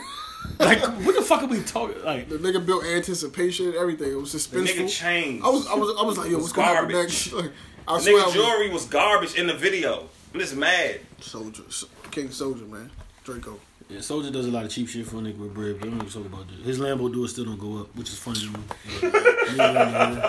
[0.58, 2.02] like, what the fuck are we talking?
[2.04, 3.74] Like, the nigga built anticipation.
[3.78, 4.10] Everything.
[4.12, 4.84] It was The suspenseful.
[4.84, 5.44] nigga changed.
[5.44, 7.32] I was, I was, I was like, yo, what's gonna happen Garbage.
[7.32, 7.32] next?
[7.42, 7.52] Like,
[7.88, 10.08] I The swear, I nigga was, jewelry was garbage in the video.
[10.34, 11.00] I'm just mad.
[11.20, 12.90] Soulja, King Soulja, man,
[13.24, 13.58] Draco.
[13.88, 15.98] yeah, Soulja does a lot of cheap shit for a nigga with bread, but I'm
[15.98, 16.58] not talk about that.
[16.64, 18.58] His Lambo doors still don't go up, which is funny to me.
[19.00, 19.12] But,
[19.56, 19.72] yeah,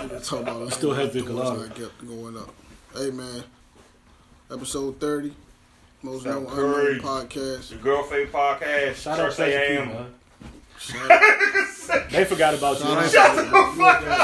[0.09, 0.21] man.
[0.21, 1.67] Talk about Still have doors Vicolato.
[1.67, 2.53] not kept going up.
[2.95, 3.43] Hey man,
[4.51, 5.33] episode thirty,
[6.07, 6.99] most Steph known Curry.
[6.99, 7.69] podcast.
[7.69, 8.95] The Girl Fade Podcast.
[8.95, 9.87] Shout out Church I Pleasure P, am.
[9.89, 10.13] man.
[12.11, 12.85] They forgot about you.
[12.85, 13.35] Shout out- Shout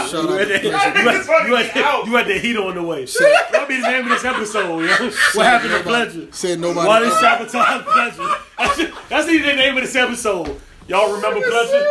[0.10, 1.32] shout You out had, to that, you, Pleasure.
[1.32, 3.06] had, you, had, you had the heat on the way.
[3.06, 5.10] That'll be the name of this episode, yo.
[5.34, 6.28] What happened to Pleasure?
[6.32, 6.88] Said nobody.
[6.88, 7.16] Why they ever-
[7.50, 8.36] sabotage Pleasure?
[8.58, 10.60] That's, that's even the name of this episode.
[10.88, 11.86] Y'all remember Pleasure?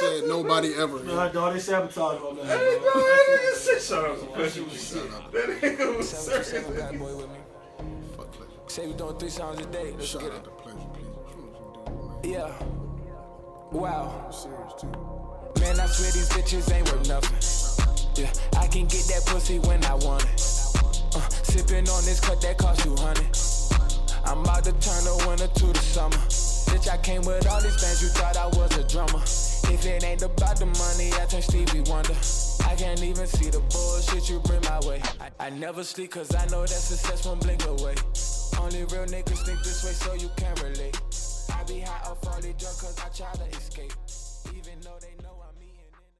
[0.00, 1.02] Said nobody ever.
[1.02, 1.32] Nah, Yeah.
[1.32, 2.46] dog, they sabotage my man.
[2.46, 3.02] That bro.
[3.02, 4.16] nigga said, Shut up.
[4.50, 5.32] Shout out.
[5.32, 7.37] That nigga was Say serious.
[8.68, 9.92] Say we doing three songs a day.
[9.92, 10.44] Let's Shout get out it.
[10.44, 11.06] to pleasure, please.
[11.06, 12.52] You know what you do, Yeah.
[13.72, 14.22] Wow.
[14.22, 14.32] man.
[14.32, 15.60] Serious too.
[15.60, 17.38] Man, I swear these bitches ain't worth nothing.
[18.22, 20.40] Yeah, I can get that pussy when I want it.
[21.16, 23.26] Uh, sipping on this cut that cost you honey.
[24.24, 26.16] I'm about to turn the winter to the summer.
[26.68, 29.22] Bitch, I came with all these bands, you thought I was a drummer.
[29.72, 32.14] If it ain't about the money, I turn Stevie Wonder.
[32.68, 35.00] I can't even see the bullshit you bring my way.
[35.20, 37.94] I, I never sleep cause I know that success won't blink away.
[38.56, 41.00] Only real niggas think this way so you can relate.
[41.52, 43.92] I be high off all the drugs cause I try to escape.